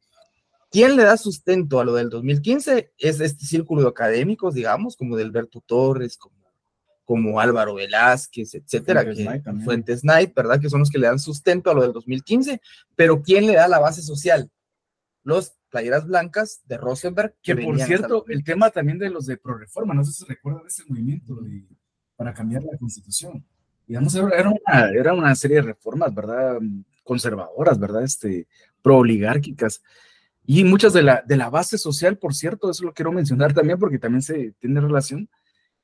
¿Quién 0.71 0.97
le 0.97 1.05
da 1.05 1.17
sustento 1.17 1.81
a 1.81 1.85
lo 1.85 1.95
del 1.95 2.11
2015? 2.11 2.93
Es 2.99 3.21
este 3.21 3.47
círculo 3.47 3.81
de 3.81 3.89
académicos, 3.89 4.53
digamos, 4.53 4.95
como 4.95 5.17
de 5.17 5.23
Alberto 5.23 5.63
Torres, 5.65 6.19
como, 6.19 6.37
como 7.07 7.41
Álvaro 7.41 7.77
Velázquez, 7.77 8.55
etcétera, 8.57 9.07
Fuentes 9.65 10.03
Knight, 10.03 10.35
¿verdad? 10.35 10.61
Que 10.61 10.69
son 10.69 10.81
los 10.81 10.91
que 10.91 10.99
le 10.99 11.07
dan 11.07 11.19
sustento 11.19 11.71
a 11.71 11.75
lo 11.75 11.81
del 11.81 11.93
2015, 11.95 12.61
pero 12.95 13.23
¿quién 13.23 13.47
le 13.47 13.55
da 13.55 13.69
la 13.69 13.79
base 13.79 14.03
social? 14.03 14.51
Los 15.25 15.55
playeras 15.73 16.07
blancas 16.07 16.63
de 16.67 16.77
Rosenberg. 16.77 17.35
Que, 17.43 17.57
por 17.57 17.81
cierto, 17.81 18.25
el 18.29 18.45
tema 18.45 18.71
también 18.71 18.99
de 18.99 19.11
los 19.11 19.27
de 19.27 19.37
Proreforma, 19.37 19.95
no 19.95 20.05
sé 20.05 20.13
si 20.13 20.25
recuerdan 20.25 20.67
ese 20.69 20.85
movimiento 20.87 21.37
para 22.15 22.33
cambiar 22.33 22.63
la 22.63 22.79
constitución. 22.79 23.45
Digamos, 23.89 24.15
era 24.15 24.49
una, 24.49 24.91
era 24.91 25.13
una 25.13 25.35
serie 25.35 25.57
de 25.57 25.63
reformas, 25.63 26.15
¿verdad? 26.15 26.59
Conservadoras, 27.03 27.81
¿verdad? 27.81 28.05
Este, 28.05 28.47
pro-oligárquicas 28.81 29.83
y 30.45 30.65
muchas 30.65 30.93
de 30.93 31.03
la, 31.03 31.23
de 31.25 31.37
la 31.37 31.51
base 31.51 31.79
social, 31.79 32.19
por 32.19 32.35
cierto, 32.35 32.71
eso 32.71 32.85
lo 32.85 32.93
quiero 32.93 33.13
mencionar 33.13 33.53
también 33.55 33.79
porque 33.79 33.99
también 33.99 34.23
se 34.23 34.53
tiene 34.59 34.81
relación, 34.81 35.29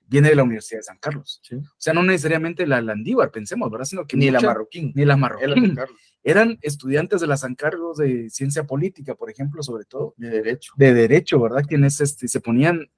viene 0.08 0.30
de 0.30 0.34
la 0.34 0.42
Universidad 0.42 0.80
de 0.80 0.84
San 0.84 0.98
Carlos. 0.98 1.40
O 1.52 1.60
sea, 1.76 1.92
no 1.92 2.02
necesariamente 2.02 2.66
la 2.66 2.80
Landívar, 2.80 3.30
pensemos, 3.30 3.70
¿verdad? 3.70 3.84
Sino 3.84 4.06
que 4.06 4.16
ni 4.16 4.30
la 4.30 4.40
Marroquín. 4.40 4.92
Ni 4.94 5.04
la 5.04 5.16
Marroquín. 5.16 5.78
Eran 6.24 6.58
estudiantes 6.62 7.20
de 7.20 7.26
la 7.26 7.36
San 7.36 7.54
Carlos 7.54 7.98
de 7.98 8.28
ciencia 8.30 8.64
política, 8.64 9.14
por 9.14 9.30
ejemplo, 9.30 9.62
sobre 9.62 9.84
todo. 9.84 10.14
De 10.16 10.30
derecho. 10.30 10.72
De 10.76 10.92
derecho, 10.92 11.40
¿verdad? 11.40 11.64
Quienes 11.66 12.00
este, 12.00 12.26
se 12.26 12.40
ponían 12.40 12.90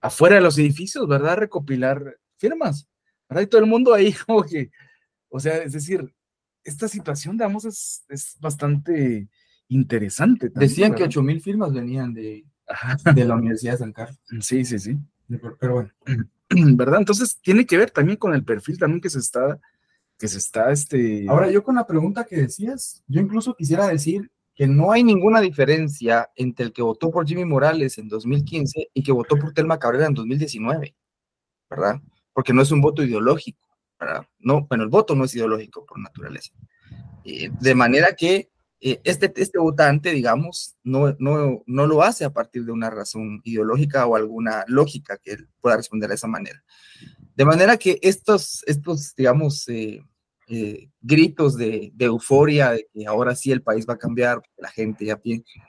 afuera 0.00 0.36
de 0.36 0.42
los 0.42 0.58
edificios, 0.58 1.08
¿verdad? 1.08 1.32
A 1.32 1.36
recopilar 1.36 2.18
firmas, 2.36 2.88
¿verdad? 3.28 3.42
Y 3.42 3.46
todo 3.46 3.60
el 3.60 3.66
mundo 3.66 3.94
ahí 3.94 4.12
como 4.26 4.42
que, 4.42 4.70
o 5.28 5.40
sea, 5.40 5.58
es 5.58 5.72
decir, 5.72 6.14
esta 6.64 6.86
situación, 6.86 7.36
digamos, 7.36 7.64
es, 7.64 8.04
es 8.08 8.36
bastante 8.40 9.28
interesante. 9.68 10.50
Decían 10.54 10.94
que 10.94 11.04
8 11.04 11.22
mil 11.22 11.40
firmas 11.40 11.72
venían 11.72 12.12
de, 12.12 12.44
de 13.14 13.24
la 13.24 13.34
Universidad 13.34 13.72
de 13.72 13.78
San 13.78 13.92
Carlos. 13.92 14.20
Sí, 14.40 14.64
sí, 14.64 14.78
sí. 14.78 14.98
Pero 15.60 15.74
bueno, 15.74 15.90
¿verdad? 16.76 17.00
Entonces 17.00 17.38
tiene 17.42 17.66
que 17.66 17.76
ver 17.76 17.90
también 17.90 18.16
con 18.16 18.34
el 18.34 18.44
perfil 18.44 18.78
también 18.78 19.00
que 19.00 19.10
se 19.10 19.18
está, 19.18 19.58
que 20.18 20.28
se 20.28 20.38
está, 20.38 20.70
este... 20.70 21.26
Ahora 21.28 21.50
yo 21.50 21.62
con 21.62 21.74
la 21.74 21.86
pregunta 21.86 22.24
que 22.24 22.36
decías, 22.36 23.02
yo 23.06 23.20
incluso 23.20 23.54
quisiera 23.54 23.88
decir 23.88 24.30
que 24.54 24.66
no 24.66 24.92
hay 24.92 25.02
ninguna 25.02 25.40
diferencia 25.40 26.30
entre 26.36 26.66
el 26.66 26.72
que 26.72 26.82
votó 26.82 27.10
por 27.10 27.26
Jimmy 27.26 27.44
Morales 27.44 27.98
en 27.98 28.08
2015 28.08 28.90
y 28.92 29.02
que 29.02 29.12
votó 29.12 29.36
por 29.36 29.52
Telma 29.52 29.78
Cabrera 29.78 30.06
en 30.06 30.14
2019, 30.14 30.94
¿verdad? 31.70 32.00
Porque 32.32 32.52
no 32.52 32.62
es 32.62 32.70
un 32.70 32.80
voto 32.80 33.02
ideológico, 33.02 33.66
¿verdad? 33.98 34.26
No, 34.38 34.66
bueno, 34.66 34.84
el 34.84 34.90
voto 34.90 35.14
no 35.14 35.24
es 35.24 35.34
ideológico 35.34 35.86
por 35.86 35.98
naturaleza. 35.98 36.52
Eh, 37.24 37.50
de 37.60 37.74
manera 37.74 38.14
que 38.14 38.51
eh, 38.84 39.00
este, 39.04 39.32
este 39.36 39.60
votante, 39.60 40.10
digamos, 40.10 40.74
no, 40.82 41.14
no, 41.20 41.62
no 41.66 41.86
lo 41.86 42.02
hace 42.02 42.24
a 42.24 42.32
partir 42.32 42.64
de 42.64 42.72
una 42.72 42.90
razón 42.90 43.40
ideológica 43.44 44.04
o 44.06 44.16
alguna 44.16 44.64
lógica 44.66 45.18
que 45.18 45.34
él 45.34 45.48
pueda 45.60 45.76
responder 45.76 46.08
de 46.08 46.16
esa 46.16 46.26
manera. 46.26 46.64
De 47.36 47.44
manera 47.44 47.76
que 47.76 48.00
estos, 48.02 48.64
estos 48.66 49.14
digamos, 49.14 49.68
eh, 49.68 50.02
eh, 50.48 50.90
gritos 51.00 51.56
de, 51.56 51.92
euforia 52.00 52.72
de 52.72 52.88
que 52.92 53.06
ahora 53.06 53.36
sí 53.36 53.52
el 53.52 53.62
país 53.62 53.86
va 53.88 53.94
a 53.94 53.98
cambiar, 53.98 54.42
la 54.56 54.68
gente 54.68 55.04
ya 55.04 55.20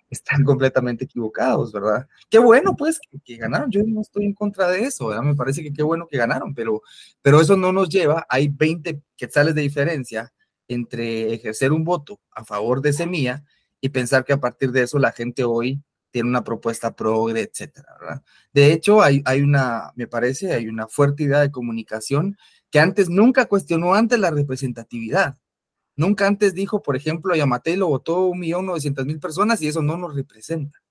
están 0.10 0.44
completamente 0.44 1.06
equivocados, 1.06 1.72
¿verdad? 1.72 2.08
Qué 2.32 2.40
bueno, 2.40 2.76
pues, 2.76 3.00
que, 3.24 3.38
ganaron. 3.38 3.70
Yo 3.70 3.84
no 3.86 4.02
estoy 4.02 4.26
en 4.26 4.34
contra 4.34 4.68
de 4.70 4.86
eso, 4.86 5.06
¿verdad? 5.10 5.22
Me 5.24 5.36
parece 5.36 5.62
que 5.62 5.72
qué 5.72 5.84
bueno 5.84 6.08
que 6.10 6.18
ganaron, 6.18 6.56
pero, 6.56 6.82
pero 7.22 7.40
eso 7.40 7.56
no 7.56 7.72
nos 7.72 7.90
lleva, 7.90 8.26
hay 8.28 8.48
20 8.48 9.04
quetzales 9.16 9.54
de 9.54 9.62
diferencia 9.62 10.34
entre 10.74 11.34
ejercer 11.34 11.72
un 11.72 11.84
voto 11.84 12.20
a 12.32 12.44
favor 12.44 12.82
de 12.82 12.94
Semilla 12.94 13.44
y 13.80 13.90
pensar 13.90 14.26
que 14.26 14.34
a 14.34 14.40
partir 14.40 14.72
de 14.72 14.84
eso 14.84 15.00
la 15.00 15.12
gente 15.12 15.44
hoy 15.44 15.82
tiene 16.14 16.30
una 16.30 16.44
propuesta 16.44 16.96
progre, 16.96 17.42
etcétera. 17.42 18.24
De 18.54 18.72
hecho, 18.72 19.02
hay, 19.02 19.24
una, 19.42 19.92
me 19.96 20.06
parece, 20.08 20.54
hay 20.54 20.68
una 20.68 20.88
fuerte 20.88 21.24
idea 21.24 21.40
de 21.40 21.50
comunicación 21.50 22.38
que 22.70 22.80
antes 22.80 23.10
nunca 23.10 23.46
cuestionó 23.46 23.96
antes 23.96 24.20
la 24.20 24.30
representatividad. 24.30 25.38
Nunca 25.96 26.28
antes 26.28 26.54
dijo, 26.54 26.84
por 26.84 26.96
ejemplo, 26.96 27.34
a 27.34 27.38
Yamate 27.38 27.78
lo 27.78 27.88
votó 27.88 28.28
un 28.28 28.40
millón 28.40 28.68
novecientas 28.68 29.08
mil 29.08 29.20
personas 29.20 29.62
y 29.64 29.68
eso 29.68 29.82
no 29.82 29.98
nos 29.98 30.16
representa, 30.16 30.82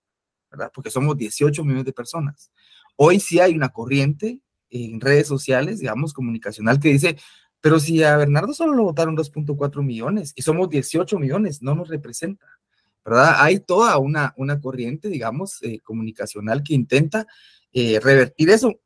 ¿verdad? 0.51 0.73
Porque 0.75 0.91
somos 0.91 1.17
18 1.17 1.63
millones 1.63 1.85
de 1.85 1.93
personas. 1.93 2.51
Hoy 2.97 3.21
sí 3.21 3.39
hay 3.39 3.55
una 3.55 3.69
corriente 3.69 4.41
en 4.71 5.01
redes 5.01 5.29
sociales, 5.29 5.79
digamos, 5.79 6.13
comunicacional 6.13 6.81
que 6.81 6.89
dice, 6.89 7.17
pero 7.63 7.79
si 7.79 8.03
a 8.03 8.17
Bernardo 8.17 8.53
solo 8.53 8.75
lo 8.75 8.83
votaron 8.83 9.17
2.4 9.17 9.83
millones 9.85 10.33
y 10.35 10.43
somos 10.43 10.69
18 10.69 11.17
millones, 11.21 11.63
no 11.63 11.77
nos 11.77 11.89
representa, 11.89 12.45
¿verdad? 13.05 13.37
Hay 13.39 13.61
toda 13.61 13.97
una, 13.99 14.35
una 14.37 14.61
corriente, 14.61 15.09
digamos, 15.09 15.63
eh, 15.63 15.79
comunicacional 15.79 16.65
que 16.65 16.75
intenta 16.75 17.25
eh, 17.73 18.01
revertir 18.01 18.51
eso. 18.51 18.81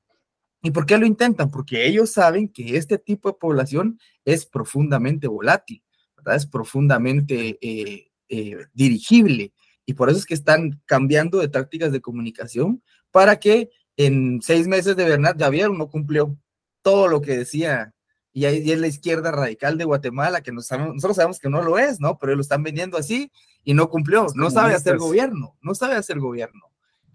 ¿Y 0.62 0.72
por 0.72 0.84
qué 0.84 0.98
lo 0.98 1.06
intentan? 1.06 1.50
Porque 1.50 1.86
ellos 1.86 2.10
saben 2.10 2.48
que 2.48 2.76
este 2.76 2.98
tipo 2.98 3.30
de 3.30 3.38
población 3.40 3.98
es 4.26 4.44
profundamente 4.44 5.26
volátil, 5.26 5.82
¿verdad? 6.14 6.36
Es 6.36 6.46
profundamente 6.46 7.58
eh, 7.62 8.66
dirigible. 8.74 9.54
Y 9.86 9.94
por 9.94 10.10
eso 10.10 10.18
es 10.18 10.26
que 10.26 10.34
están 10.34 10.82
cambiando 10.84 11.38
de 11.38 11.48
tácticas 11.48 11.92
de 11.92 12.02
comunicación 12.02 12.82
para 13.10 13.40
que 13.40 13.70
en 13.96 14.42
seis 14.42 14.68
meses 14.68 14.96
de 14.96 15.04
Bernardo 15.06 15.38
ya 15.38 15.48
vieron, 15.48 15.78
no 15.78 15.88
cumplió 15.88 16.36
todo 16.82 17.08
lo 17.08 17.22
que 17.22 17.38
decía 17.38 17.94
y 18.36 18.44
ahí 18.44 18.70
es 18.70 18.78
la 18.78 18.86
izquierda 18.86 19.30
radical 19.32 19.78
de 19.78 19.86
Guatemala, 19.86 20.42
que 20.42 20.52
nosotros 20.52 21.16
sabemos 21.16 21.38
que 21.38 21.48
no 21.48 21.62
lo 21.62 21.78
es, 21.78 22.00
¿no? 22.00 22.18
Pero 22.18 22.34
lo 22.34 22.42
están 22.42 22.62
vendiendo 22.62 22.98
así 22.98 23.32
y 23.64 23.72
no 23.72 23.88
cumplió, 23.88 24.26
no 24.34 24.50
sabe 24.50 24.74
hacer 24.74 24.98
gobierno, 24.98 25.56
no 25.62 25.74
sabe 25.74 25.94
hacer 25.94 26.20
gobierno. 26.20 26.66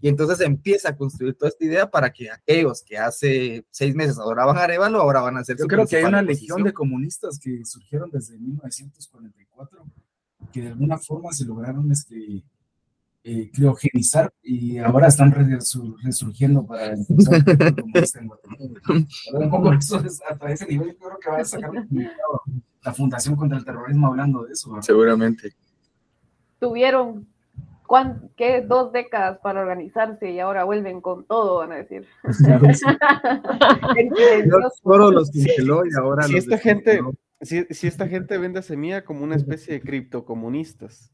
Y 0.01 0.07
entonces 0.07 0.39
empieza 0.39 0.89
a 0.89 0.95
construir 0.95 1.35
toda 1.35 1.49
esta 1.49 1.63
idea 1.63 1.91
para 1.91 2.11
que 2.11 2.31
aquellos 2.31 2.81
que 2.81 2.97
hace 2.97 3.63
seis 3.69 3.93
meses 3.93 4.17
adoraban 4.17 4.57
a 4.57 4.63
Arevalo, 4.63 4.99
ahora 4.99 5.21
van 5.21 5.37
a 5.37 5.43
ser 5.43 5.57
Yo 5.57 5.67
creo 5.67 5.85
que 5.85 5.97
hay 5.97 6.05
una 6.05 6.23
legión 6.23 6.63
de 6.63 6.73
comunistas 6.73 7.37
que 7.37 7.63
surgieron 7.65 8.09
desde 8.09 8.39
1944, 8.39 9.85
que 10.51 10.61
de 10.61 10.69
alguna 10.69 10.97
forma 10.97 11.31
se 11.33 11.45
lograron 11.45 11.91
este, 11.91 12.41
eh, 13.23 13.51
criogenizar 13.53 14.33
y 14.41 14.79
ahora 14.79 15.07
están 15.07 15.31
resurgiendo 16.03 16.65
para 16.65 16.93
empezar 16.93 17.43
Un 19.33 19.49
poco 19.49 19.73
eso 19.79 19.99
es, 19.99 20.19
hasta 20.27 20.51
ese 20.51 20.65
nivel 20.65 20.93
yo 20.93 21.07
creo 21.07 21.19
que 21.19 21.29
va 21.29 21.37
a 21.37 21.45
sacar 21.45 21.71
la 22.83 22.93
Fundación 22.93 23.35
contra 23.35 23.59
el 23.59 23.65
Terrorismo 23.65 24.07
hablando 24.07 24.43
de 24.43 24.53
eso. 24.53 24.75
Seguramente. 24.81 25.53
Tuvieron 26.59 27.27
¿qué? 28.35 28.61
dos 28.61 28.91
décadas 28.91 29.39
para 29.39 29.61
organizarse 29.61 30.31
y 30.31 30.39
ahora 30.39 30.63
vuelven 30.63 31.01
con 31.01 31.25
todo, 31.25 31.57
van 31.57 31.73
a 31.73 31.75
decir. 31.75 32.07
los 35.11 35.35
y 35.35 35.45
ahora 35.99 36.23
si 36.23 36.37
esta 36.37 36.57
gente, 36.57 37.01
si, 37.41 37.65
si, 37.65 37.87
esta 37.87 38.07
gente 38.07 38.37
vende 38.37 38.61
semilla 38.61 39.03
como 39.03 39.23
una 39.23 39.35
especie 39.35 39.73
de 39.73 39.81
criptocomunistas. 39.81 41.11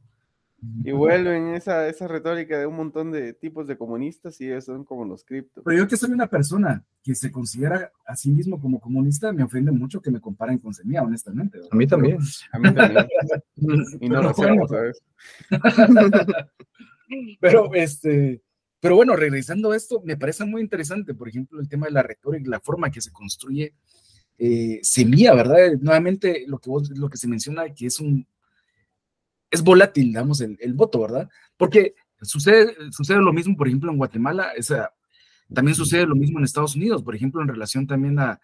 Y 0.84 0.91
vuelven 0.91 1.53
esa, 1.53 1.88
esa 1.88 2.08
retórica 2.08 2.58
de 2.58 2.65
un 2.65 2.75
montón 2.75 3.12
de 3.12 3.34
tipos 3.34 3.67
de 3.67 3.77
comunistas 3.77 4.39
y 4.41 4.47
ellos 4.47 4.65
son 4.65 4.86
como 4.86 5.06
los 5.06 5.23
criptos. 5.23 5.63
Pero 5.65 5.77
yo 5.77 5.88
que 5.88 5.97
soy 5.97 6.12
una 6.12 6.27
persona 6.27 6.86
que 7.03 7.15
se 7.15 7.32
considera 7.32 7.91
a 8.06 8.15
sí 8.15 8.32
mismo 8.32 8.60
como 8.60 8.80
comunista, 8.80 9.32
me 9.34 9.43
ofende 9.43 9.71
mucho 9.71 10.01
que 10.01 10.12
me 10.12 10.21
comparen 10.21 10.60
con 10.60 10.73
Semilla, 10.73 11.03
honestamente. 11.03 11.60
A 11.69 11.75
mí 11.75 11.88
también. 11.88 12.17
A 12.51 12.60
mí 12.60 12.73
también. 12.73 13.08
y 14.01 14.10
no 14.10 14.21
lo 14.21 14.30
hacemos, 14.30 14.69
¿sabes? 14.69 15.03
pero 17.39 17.73
este, 17.73 18.41
pero 18.80 18.95
bueno, 18.95 19.15
regresando 19.15 19.71
a 19.71 19.77
esto, 19.77 20.01
me 20.03 20.17
parece 20.17 20.45
muy 20.45 20.62
interesante, 20.62 21.13
por 21.13 21.27
ejemplo, 21.27 21.60
el 21.60 21.69
tema 21.69 21.88
de 21.88 21.93
la 21.93 22.03
retórica, 22.03 22.49
la 22.49 22.60
forma 22.60 22.91
que 22.91 23.01
se 23.01 23.12
construye 23.12 23.73
eh, 24.38 24.80
Semilla, 24.84 25.34
¿verdad? 25.34 25.73
Nuevamente, 25.82 26.45
lo 26.47 26.60
que, 26.60 26.69
vos, 26.69 26.89
lo 26.91 27.10
que 27.10 27.17
se 27.17 27.27
menciona, 27.27 27.73
que 27.73 27.88
es 27.88 27.99
un 27.99 28.27
es 29.58 29.63
volátil, 29.63 30.08
digamos, 30.08 30.41
el, 30.41 30.58
el, 30.60 30.74
voto, 30.74 31.02
¿verdad? 31.02 31.30
Porque 31.58 31.96
sucede, 32.22 32.76
sucede 32.91 33.20
lo 33.20 33.34
mismo, 33.34 33.56
por 33.58 33.67
ejemplo, 33.67 33.91
en 33.91 33.98
Guatemala, 33.98 34.52
también 35.54 35.76
sucede 35.76 36.06
lo 36.06 36.15
mismo 36.15 36.39
en 36.39 36.46
Estados 36.46 36.76
Unidos, 36.76 37.04
por 37.04 37.15
ejemplo, 37.15 37.41
en 37.41 37.48
relación 37.48 37.88
también 37.88 38.20
a, 38.20 38.39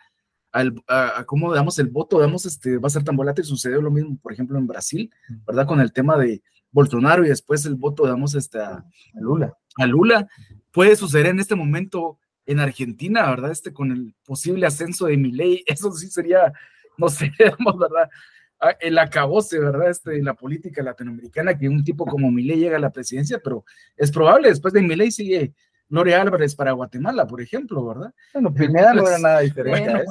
a, 0.88 1.24
cómo 1.26 1.54
damos 1.54 1.80
el 1.80 1.88
voto, 1.88 2.20
damos 2.20 2.46
este, 2.46 2.78
va 2.78 2.88
a 2.88 2.92
ser 2.92 3.04
tan 3.04 3.16
volátil, 3.16 3.44
sucedió 3.44 3.82
lo 3.82 3.92
mismo, 3.92 4.18
por 4.22 4.32
ejemplo, 4.32 4.58
en 4.58 4.68
Brasil, 4.68 5.12
¿verdad? 5.48 5.66
Con 5.66 5.82
el 5.82 5.92
tema 5.92 6.18
de 6.18 6.44
Bolsonaro 6.72 7.26
y 7.26 7.30
después 7.30 7.66
el 7.66 7.76
voto 7.76 8.06
damos 8.06 8.36
este, 8.36 8.60
a, 8.60 8.86
Lula. 9.14 9.58
A 9.78 9.86
Lula. 9.88 10.28
Puede 10.72 10.96
suceder 10.96 11.28
en 11.28 11.40
este 11.40 11.56
momento 11.56 12.20
en 12.46 12.60
Argentina, 12.60 13.30
¿verdad? 13.30 13.52
Este, 13.52 13.74
con 13.74 13.92
el 13.92 14.14
posible 14.26 14.66
ascenso 14.66 15.08
de 15.08 15.18
Milei, 15.18 15.64
eso 15.68 15.92
sí 15.92 16.08
sería, 16.08 16.54
no 16.98 17.10
sé, 17.10 17.32
¿verdad? 17.40 18.10
Ah, 18.66 18.78
el 18.80 18.98
acabose, 18.98 19.60
¿verdad? 19.60 19.90
Este, 19.90 20.24
la 20.24 20.36
política 20.36 20.82
latinoamericana, 20.82 21.58
que 21.58 21.68
un 21.68 21.84
tipo 21.84 22.06
como 22.06 22.32
Milei 22.32 22.58
llega 22.58 22.78
a 22.78 22.80
la 22.80 22.94
presidencia, 22.94 23.40
pero 23.44 23.66
es 23.98 24.10
probable, 24.10 24.48
después 24.48 24.74
de 24.74 24.82
Milei 24.82 25.12
sigue 25.12 25.54
Gloria 25.90 26.22
Álvarez 26.22 26.56
para 26.56 26.72
Guatemala, 26.72 27.28
por 27.28 27.42
ejemplo, 27.42 27.86
¿verdad? 27.86 28.14
Bueno, 28.34 28.54
Pineda 28.54 28.94
no 28.94 29.06
era 29.06 29.20
nada 29.20 29.42
diferente. 29.42 30.06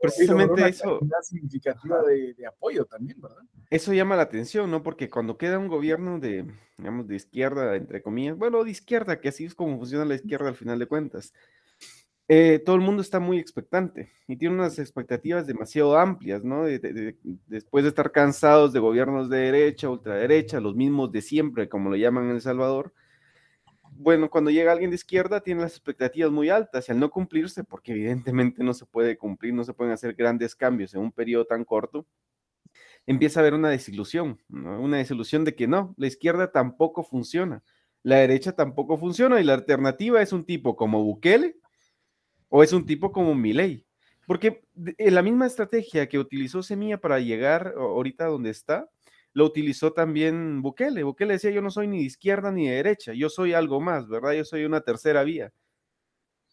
Precisamente 0.00 0.68
eso. 0.68 0.98
significativa 1.22 2.02
de, 2.02 2.34
apoyo 2.44 2.86
también, 2.86 3.20
¿verdad? 3.20 3.42
Eso 3.70 3.92
llama 3.92 4.16
la 4.16 4.22
atención, 4.22 4.68
¿no? 4.68 4.82
Porque 4.82 5.08
cuando 5.08 5.38
queda 5.38 5.60
un 5.60 5.68
gobierno 5.68 6.18
de, 6.18 6.44
digamos, 6.76 7.06
de 7.06 7.14
izquierda, 7.14 7.76
entre 7.76 8.02
comillas, 8.02 8.36
bueno, 8.36 8.64
de 8.64 8.70
izquierda, 8.72 9.20
que 9.20 9.28
así 9.28 9.44
es 9.44 9.54
como 9.54 9.78
funciona 9.78 10.04
la 10.04 10.16
izquierda 10.16 10.48
al 10.48 10.56
final 10.56 10.80
de 10.80 10.86
cuentas, 10.86 11.32
eh, 12.34 12.60
todo 12.60 12.76
el 12.76 12.80
mundo 12.80 13.02
está 13.02 13.20
muy 13.20 13.38
expectante 13.38 14.10
y 14.26 14.36
tiene 14.36 14.54
unas 14.54 14.78
expectativas 14.78 15.46
demasiado 15.46 15.98
amplias, 15.98 16.42
¿no? 16.42 16.64
después 16.64 17.84
de 17.84 17.90
estar 17.90 18.10
cansados 18.10 18.72
de 18.72 18.80
gobiernos 18.80 19.28
de 19.28 19.36
derecha, 19.36 19.90
ultraderecha, 19.90 20.58
los 20.58 20.74
mismos 20.74 21.12
de 21.12 21.20
siempre, 21.20 21.68
como 21.68 21.90
lo 21.90 21.96
llaman 21.96 22.24
en 22.24 22.36
El 22.36 22.40
Salvador, 22.40 22.94
bueno, 23.90 24.30
cuando 24.30 24.50
llega 24.50 24.72
alguien 24.72 24.88
de 24.88 24.96
izquierda 24.96 25.42
tiene 25.42 25.60
las 25.60 25.72
expectativas 25.72 26.30
muy 26.30 26.48
altas 26.48 26.88
y 26.88 26.92
al 26.92 27.00
no 27.00 27.10
cumplirse, 27.10 27.64
porque 27.64 27.92
evidentemente 27.92 28.64
no 28.64 28.72
se 28.72 28.86
puede 28.86 29.18
cumplir, 29.18 29.52
no 29.52 29.64
se 29.64 29.74
pueden 29.74 29.92
hacer 29.92 30.14
grandes 30.14 30.56
cambios 30.56 30.94
en 30.94 31.02
un 31.02 31.12
periodo 31.12 31.44
tan 31.44 31.66
corto, 31.66 32.06
empieza 33.04 33.40
a 33.40 33.42
haber 33.42 33.52
una 33.52 33.68
desilusión, 33.68 34.40
una 34.48 34.96
desilusión 34.96 35.44
de 35.44 35.54
que 35.54 35.68
no, 35.68 35.94
la 35.98 36.06
izquierda 36.06 36.50
tampoco 36.50 37.02
funciona, 37.04 37.62
la 38.02 38.16
derecha 38.16 38.52
tampoco 38.52 38.96
funciona 38.96 39.38
y 39.38 39.44
la 39.44 39.52
alternativa 39.52 40.22
es 40.22 40.32
un 40.32 40.46
tipo 40.46 40.76
como 40.76 41.04
Bukele 41.04 41.60
o 42.54 42.62
es 42.62 42.74
un 42.74 42.84
tipo 42.84 43.12
como 43.12 43.34
Milei. 43.34 43.86
Porque 44.26 44.62
en 44.76 45.14
la 45.14 45.22
misma 45.22 45.46
estrategia 45.46 46.06
que 46.08 46.18
utilizó 46.18 46.62
Semilla 46.62 47.00
para 47.00 47.18
llegar 47.18 47.74
ahorita 47.76 48.26
donde 48.26 48.50
está, 48.50 48.90
lo 49.32 49.46
utilizó 49.46 49.94
también 49.94 50.60
Bukele. 50.60 51.02
Bukele 51.02 51.34
decía, 51.34 51.50
yo 51.50 51.62
no 51.62 51.70
soy 51.70 51.88
ni 51.88 51.98
de 51.98 52.04
izquierda 52.04 52.52
ni 52.52 52.68
de 52.68 52.76
derecha, 52.76 53.14
yo 53.14 53.30
soy 53.30 53.54
algo 53.54 53.80
más, 53.80 54.06
¿verdad? 54.06 54.32
Yo 54.32 54.44
soy 54.44 54.64
una 54.66 54.82
tercera 54.82 55.24
vía. 55.24 55.50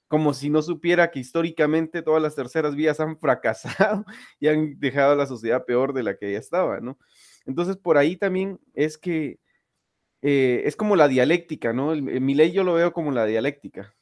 Como 0.08 0.34
si 0.34 0.50
no 0.50 0.62
supiera 0.62 1.12
que 1.12 1.20
históricamente 1.20 2.02
todas 2.02 2.22
las 2.22 2.34
terceras 2.34 2.76
vías 2.76 3.02
han 3.02 3.20
fracasado 3.20 4.06
y 4.40 4.48
han 4.48 4.80
dejado 4.80 5.12
a 5.12 5.16
la 5.18 5.26
sociedad 5.28 5.66
peor 5.66 5.92
de 5.92 6.04
la 6.04 6.16
que 6.16 6.32
ya 6.32 6.40
estaba, 6.40 6.80
¿no? 6.80 6.98
Entonces, 7.46 7.76
por 7.76 7.98
ahí 7.98 8.16
también 8.16 8.58
es 8.74 8.98
que 8.98 9.40
eh, 10.22 10.62
es 10.66 10.78
como 10.78 10.96
la 10.96 11.10
dialéctica, 11.10 11.74
¿no? 11.74 11.94
mi 11.96 12.36
ley 12.36 12.54
yo 12.54 12.64
lo 12.64 12.74
veo 12.76 12.94
como 12.94 13.12
la 13.12 13.26
dialéctica. 13.26 13.94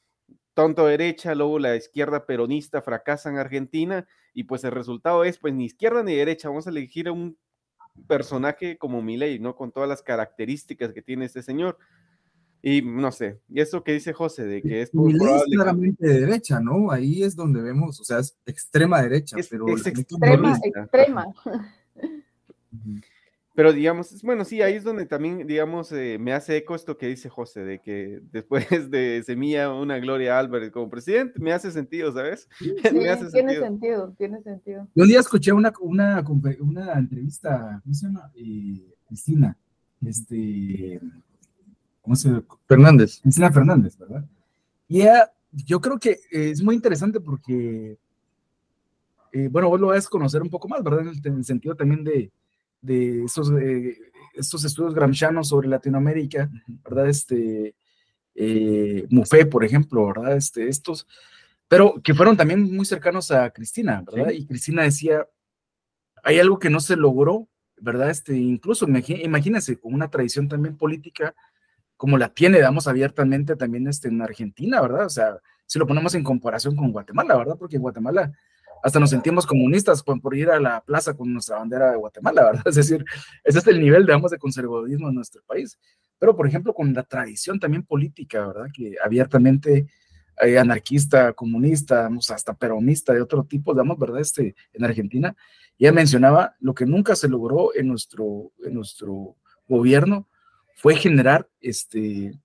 Tonto 0.58 0.88
derecha, 0.88 1.36
luego 1.36 1.60
la 1.60 1.76
izquierda 1.76 2.26
peronista 2.26 2.82
fracasa 2.82 3.30
en 3.30 3.38
Argentina 3.38 4.08
y 4.34 4.46
pues 4.46 4.64
el 4.64 4.72
resultado 4.72 5.24
es, 5.24 5.38
pues 5.38 5.54
ni 5.54 5.66
izquierda 5.66 6.02
ni 6.02 6.16
derecha, 6.16 6.50
vamos 6.50 6.66
a 6.66 6.72
elegir 6.72 7.12
un 7.12 7.38
personaje 8.08 8.76
como 8.76 9.04
Milei, 9.04 9.38
¿no? 9.38 9.56
Con 9.56 9.72
todas 9.72 9.88
las 9.88 10.02
características 10.02 10.94
que 10.94 11.04
tiene 11.04 11.26
este 11.26 11.44
señor. 11.44 11.78
Y 12.64 12.82
no 12.82 13.12
sé, 13.12 13.40
y 13.48 13.62
eso 13.62 13.84
que 13.84 13.94
dice 13.94 14.14
José, 14.14 14.46
de 14.46 14.64
que 14.64 14.82
es 14.82 14.96
muy 14.96 15.14
es 15.14 15.44
claramente 15.46 16.08
de 16.08 16.22
derecha, 16.22 16.60
¿no? 16.60 16.90
Ahí 16.90 17.22
es 17.22 17.36
donde 17.36 17.62
vemos, 17.62 18.00
o 18.00 18.04
sea, 18.04 18.18
es 18.18 18.36
extrema 18.48 19.00
derecha, 19.04 19.38
pero... 19.52 19.68
Es 19.68 19.86
extrema, 19.86 20.58
extrema. 20.64 21.36
Pero 23.58 23.74
digamos, 23.74 24.22
bueno, 24.22 24.46
sí, 24.46 24.62
ahí 24.62 24.76
es 24.76 24.84
donde 24.84 25.08
también, 25.08 25.48
digamos, 25.48 25.92
eh, 25.92 26.20
me 26.20 26.32
hace 26.32 26.58
eco 26.58 26.76
esto 26.76 26.96
que 26.96 27.08
dice 27.08 27.28
José, 27.28 27.62
de 27.62 27.82
que 27.82 28.22
después 28.32 28.68
de 28.92 29.24
Semilla 29.26 29.74
una 29.74 29.98
Gloria 29.98 30.38
Álvarez 30.38 30.70
como 30.70 30.92
presidente, 30.92 31.40
me 31.40 31.52
hace 31.52 31.72
sentido, 31.72 32.14
¿sabes? 32.14 32.48
Sí, 32.60 32.76
tiene 32.84 33.18
sentido. 33.18 34.14
tiene 34.16 34.44
sentido. 34.44 34.88
un 34.94 35.08
día 35.08 35.20
escuché 35.20 35.54
una, 35.54 35.74
una, 35.82 36.24
una 36.60 36.94
entrevista, 36.94 37.82
¿cómo 37.82 37.96
se 37.96 38.06
llama? 38.06 38.32
Eh, 38.36 38.94
Cristina, 39.08 39.58
este, 40.06 41.02
¿cómo 42.04 42.16
se 42.16 42.30
llama? 42.30 42.44
Fernández. 42.68 43.22
Cristina 43.24 43.52
Fernández, 43.52 43.98
¿verdad? 43.98 44.24
Y 44.88 45.02
ella, 45.02 45.34
yo 45.52 45.82
creo 45.82 45.98
que 45.98 46.20
es 46.30 46.62
muy 46.62 46.76
interesante 46.76 47.20
porque, 47.20 47.98
eh, 49.32 49.50
bueno, 49.52 49.68
vos 49.68 49.80
lo 49.80 49.88
vas 49.88 50.06
a 50.06 50.10
conocer 50.10 50.44
un 50.44 50.52
poco 50.52 50.68
más, 50.68 50.84
¿verdad? 50.84 51.12
en 51.24 51.38
el 51.38 51.44
sentido 51.44 51.74
también 51.74 52.04
de 52.04 52.32
de 52.82 53.24
estos, 53.24 53.52
eh, 53.52 53.98
estos 54.34 54.64
estudios 54.66 54.94
gramscianos 54.94 55.50
sobre 55.50 55.68
Latinoamérica, 55.68 56.50
¿verdad? 56.84 57.10
Este, 57.10 57.76
eh, 58.36 59.06
Mufé, 59.10 59.46
por 59.46 59.64
ejemplo, 59.64 60.06
¿verdad? 60.08 60.38
Este, 60.38 60.68
estos, 60.68 61.08
pero 61.68 62.02
que 62.04 62.14
fueron 62.14 62.38
también 62.38 62.76
muy 62.76 62.86
cercanos 62.86 63.32
a 63.32 63.50
Cristina, 63.50 64.04
¿verdad? 64.06 64.32
Y 64.32 64.46
Cristina 64.46 64.84
decía, 64.84 65.28
hay 66.24 66.40
algo 66.40 66.60
que 66.60 66.70
no 66.70 66.80
se 66.80 66.96
logró, 66.96 67.48
¿verdad? 67.78 68.10
Este, 68.10 68.36
incluso 68.36 68.88
imagínense, 68.88 69.80
con 69.80 69.94
una 69.94 70.10
tradición 70.10 70.48
también 70.48 70.78
política 70.78 71.36
como 71.98 72.18
la 72.18 72.30
tiene, 72.30 72.60
damos 72.60 72.88
abiertamente 72.88 73.56
también 73.56 73.88
este, 73.88 74.08
en 74.08 74.22
Argentina, 74.22 74.80
¿verdad? 74.82 75.08
O 75.08 75.10
sea, 75.10 75.40
si 75.66 75.80
lo 75.80 75.88
ponemos 75.88 76.14
en 76.14 76.24
comparación 76.24 76.76
con 76.76 76.92
Guatemala, 76.92 77.36
¿verdad? 77.36 77.58
Porque 77.58 77.80
Guatemala 77.80 78.32
hasta 78.84 79.00
nos 79.00 79.10
sentimos 79.10 79.46
comunistas 79.46 80.04
por, 80.04 80.36
ir 80.36 80.50
a 80.50 80.60
la 80.60 80.82
plaza 80.82 81.16
con 81.16 81.32
nuestra 81.34 81.58
bandera 81.58 81.92
de 81.92 81.98
Guatemala, 81.98 82.44
¿verdad? 82.52 82.64
Es 82.68 82.76
decir, 82.76 83.04
ese 83.44 83.60
es 83.60 83.68
el 83.68 83.80
nivel, 83.80 84.06
digamos, 84.06 84.32
de 84.32 84.38
conservadurismo 84.38 85.10
en 85.10 85.16
nuestro 85.16 85.42
país. 85.46 85.78
Pero, 86.20 86.36
por 86.36 86.48
ejemplo, 86.48 86.74
con 86.74 86.94
la 86.94 87.04
tradición 87.04 87.60
también 87.60 87.84
política, 87.84 88.48
¿verdad? 88.48 88.68
Que 88.74 88.96
abiertamente 89.04 89.88
eh, 90.42 90.58
anarquista, 90.58 91.34
comunista, 91.34 92.10
hasta 92.30 92.54
peronista, 92.54 93.14
de 93.14 93.22
otro 93.22 93.44
tipo, 93.44 93.74
digamos, 93.74 93.98
¿verdad? 94.00 94.22
Este, 94.22 94.56
en 94.74 94.84
Argentina, 94.84 95.36
ya 95.80 95.92
mencionaba 95.92 96.56
lo 96.60 96.74
que 96.74 96.86
nunca 96.86 97.16
se 97.16 97.28
logró 97.28 97.76
en 97.76 97.88
nuestro, 97.88 98.52
en 98.64 98.74
nuestro 98.74 99.36
gobierno 99.68 100.28
fue 100.76 100.96
generar 100.96 101.50
este, 101.60 102.40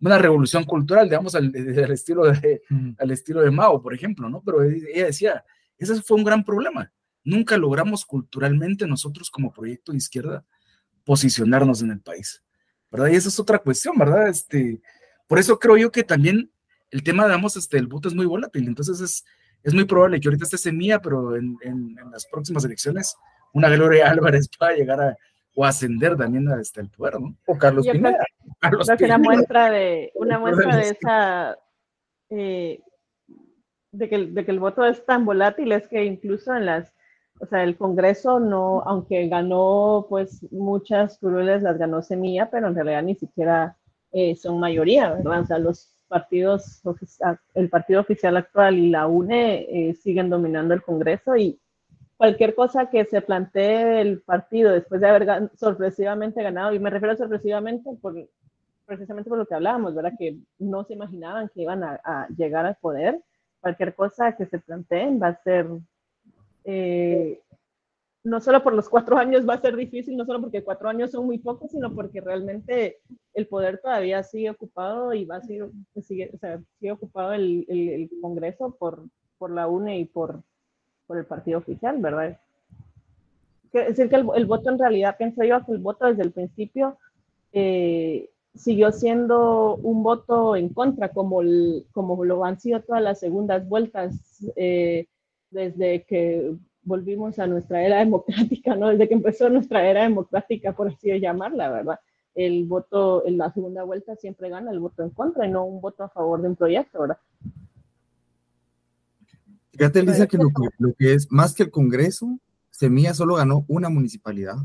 una 0.00 0.18
revolución 0.18 0.64
cultural, 0.64 1.08
digamos, 1.08 1.34
al, 1.34 1.54
estilo 1.90 2.24
de, 2.24 2.62
al 2.98 3.10
estilo 3.10 3.40
de 3.42 3.50
Mao, 3.50 3.82
por 3.82 3.94
ejemplo, 3.94 4.28
¿no? 4.28 4.42
Pero 4.42 4.62
ella 4.62 5.06
decía, 5.06 5.44
ese 5.76 6.00
fue 6.02 6.16
un 6.16 6.24
gran 6.24 6.44
problema. 6.44 6.90
Nunca 7.22 7.56
logramos 7.58 8.04
culturalmente 8.04 8.86
nosotros 8.86 9.30
como 9.30 9.52
proyecto 9.52 9.92
de 9.92 9.98
izquierda 9.98 10.44
posicionarnos 11.04 11.82
en 11.82 11.90
el 11.90 12.00
país, 12.00 12.42
¿verdad? 12.90 13.08
Y 13.08 13.16
esa 13.16 13.28
es 13.28 13.38
otra 13.38 13.58
cuestión, 13.58 13.96
¿verdad? 13.98 14.28
Este, 14.28 14.80
por 15.26 15.38
eso 15.38 15.58
creo 15.58 15.76
yo 15.76 15.92
que 15.92 16.02
también 16.02 16.50
el 16.90 17.02
tema, 17.02 17.24
digamos, 17.24 17.56
este, 17.56 17.78
el 17.78 17.86
voto 17.86 18.08
es 18.08 18.14
muy 18.14 18.26
volátil, 18.26 18.66
entonces 18.66 19.00
es, 19.00 19.24
es 19.62 19.74
muy 19.74 19.84
probable 19.84 20.18
que 20.18 20.28
ahorita 20.28 20.44
esté 20.44 20.58
semilla, 20.58 21.00
pero 21.00 21.36
en, 21.36 21.56
en, 21.62 21.96
en 21.98 22.10
las 22.10 22.26
próximas 22.26 22.64
elecciones 22.64 23.14
una 23.52 23.68
Gloria 23.68 24.10
Álvarez 24.10 24.48
pueda 24.56 24.72
llegar 24.72 25.00
a, 25.00 25.16
o 25.60 25.64
ascender 25.66 26.16
también 26.16 26.48
a 26.48 26.58
este, 26.58 26.80
el 26.80 26.88
poder, 26.88 27.20
¿no? 27.20 27.36
O 27.46 27.58
Carlos 27.58 27.86
Pineda. 27.86 28.24
Carlos 28.60 28.86
creo 28.86 28.96
que 28.96 29.04
una 29.04 29.18
muestra 29.18 29.70
de, 29.70 30.10
una 30.14 30.38
muestra 30.38 30.74
de 30.74 30.88
esa, 30.88 31.58
eh, 32.30 32.80
de, 33.92 34.08
que, 34.08 34.26
de 34.28 34.44
que 34.46 34.50
el 34.50 34.58
voto 34.58 34.86
es 34.86 35.04
tan 35.04 35.26
volátil 35.26 35.72
es 35.72 35.86
que 35.86 36.02
incluso 36.02 36.56
en 36.56 36.64
las, 36.64 36.94
o 37.40 37.46
sea, 37.46 37.62
el 37.62 37.76
Congreso 37.76 38.40
no, 38.40 38.80
aunque 38.86 39.28
ganó 39.28 40.06
pues 40.08 40.50
muchas 40.50 41.18
curules, 41.18 41.60
las 41.60 41.76
ganó 41.76 42.00
Semilla, 42.00 42.48
pero 42.50 42.68
en 42.68 42.74
realidad 42.74 43.02
ni 43.02 43.16
siquiera 43.16 43.76
eh, 44.12 44.36
son 44.36 44.60
mayoría, 44.60 45.12
¿verdad? 45.12 45.42
O 45.42 45.46
sea, 45.46 45.58
los 45.58 45.94
partidos, 46.08 46.80
el 47.52 47.68
partido 47.68 48.00
oficial 48.00 48.38
actual 48.38 48.78
y 48.78 48.88
la 48.88 49.06
UNE 49.06 49.66
eh, 49.90 49.94
siguen 49.94 50.30
dominando 50.30 50.72
el 50.72 50.80
Congreso 50.82 51.36
y 51.36 51.60
cualquier 52.20 52.54
cosa 52.54 52.90
que 52.90 53.06
se 53.06 53.22
plantee 53.22 54.02
el 54.02 54.20
partido 54.20 54.72
después 54.72 55.00
de 55.00 55.08
haber 55.08 55.50
sorpresivamente 55.56 56.42
ganado, 56.42 56.74
y 56.74 56.78
me 56.78 56.90
refiero 56.90 57.16
sorpresivamente 57.16 57.88
por, 58.02 58.14
precisamente 58.84 59.30
por 59.30 59.38
lo 59.38 59.46
que 59.46 59.54
hablábamos, 59.54 59.94
¿verdad? 59.94 60.12
Que 60.18 60.36
no 60.58 60.84
se 60.84 60.92
imaginaban 60.92 61.48
que 61.48 61.62
iban 61.62 61.82
a, 61.82 62.28
llegar 62.36 62.66
al 62.66 62.76
poder. 62.76 63.22
Cualquier 63.60 63.94
cosa 63.94 64.36
que 64.36 64.44
se 64.44 64.58
planteen 64.58 65.18
va 65.18 65.28
a 65.28 65.42
ser, 65.42 65.66
eh, 66.64 67.40
no 68.22 68.38
solo 68.42 68.62
por 68.62 68.74
los 68.74 68.90
cuatro 68.90 69.16
años 69.16 69.48
va 69.48 69.54
a 69.54 69.62
ser 69.62 69.74
difícil, 69.74 70.14
no 70.14 70.26
solo 70.26 70.42
porque 70.42 70.62
cuatro 70.62 70.90
años 70.90 71.12
son 71.12 71.24
muy 71.24 71.38
pocos, 71.38 71.70
sino 71.70 71.94
porque 71.94 72.20
realmente 72.20 72.98
el 73.32 73.46
poder 73.46 73.78
todavía 73.78 74.22
sigue 74.24 74.50
ocupado 74.50 75.14
y 75.14 75.24
va 75.24 75.36
a 75.36 75.40
seguir, 75.40 75.70
sigue, 76.02 76.30
o 76.34 76.36
sea, 76.36 76.60
sigue 76.78 76.92
ocupado 76.92 77.32
el, 77.32 77.64
el, 77.66 77.88
el 77.88 78.10
Congreso 78.20 78.76
por, 78.78 79.06
por 79.38 79.50
la 79.50 79.68
UNE 79.68 80.00
y 80.00 80.04
por 80.04 80.42
por 81.10 81.18
el 81.18 81.24
partido 81.24 81.58
oficial, 81.58 81.98
¿verdad? 81.98 82.38
Es 83.72 83.88
decir, 83.88 84.08
que 84.08 84.14
el, 84.14 84.46
voto 84.46 84.70
en 84.70 84.78
realidad, 84.78 85.16
pienso 85.18 85.42
yo, 85.42 85.66
que 85.66 85.72
el 85.72 85.78
voto 85.78 86.06
desde 86.06 86.22
el 86.22 86.30
principio, 86.30 86.98
eh, 87.52 88.30
siguió 88.54 88.92
siendo 88.92 89.74
un 89.74 90.04
voto 90.04 90.54
en 90.54 90.68
contra, 90.68 91.08
como, 91.08 91.40
como 91.90 92.24
lo 92.24 92.44
han 92.44 92.60
sido 92.60 92.80
todas 92.82 93.02
las 93.02 93.18
segundas 93.18 93.68
vueltas 93.68 94.14
eh, 94.54 95.08
desde 95.50 96.04
que 96.04 96.54
volvimos 96.84 97.40
a 97.40 97.48
nuestra 97.48 97.82
era 97.84 97.98
democrática, 97.98 98.76
¿no? 98.76 98.90
Desde 98.90 99.08
que 99.08 99.14
empezó 99.14 99.50
nuestra 99.50 99.84
era 99.84 100.04
democrática, 100.04 100.74
por 100.74 100.86
así 100.86 101.18
llamarla, 101.18 101.70
¿verdad? 101.70 101.98
El 102.36 102.66
voto 102.66 103.26
en 103.26 103.36
la 103.36 103.52
segunda 103.52 103.82
vuelta 103.82 104.14
siempre 104.14 104.48
gana 104.48 104.70
el 104.70 104.78
voto 104.78 105.02
en 105.02 105.10
contra 105.10 105.44
y 105.44 105.50
no 105.50 105.64
un 105.64 105.80
voto 105.80 106.04
a 106.04 106.08
favor 106.08 106.40
de 106.40 106.50
un 106.50 106.54
proyecto, 106.54 107.00
¿verdad? 107.00 107.18
Fíjate, 109.80 110.00
Elisa, 110.00 110.26
que 110.26 110.36
lo, 110.36 110.48
que 110.48 110.68
lo 110.78 110.92
que 110.92 111.14
es 111.14 111.32
más 111.32 111.54
que 111.54 111.62
el 111.62 111.70
Congreso, 111.70 112.38
Semilla 112.68 113.14
solo 113.14 113.36
ganó 113.36 113.64
una 113.66 113.88
municipalidad. 113.88 114.56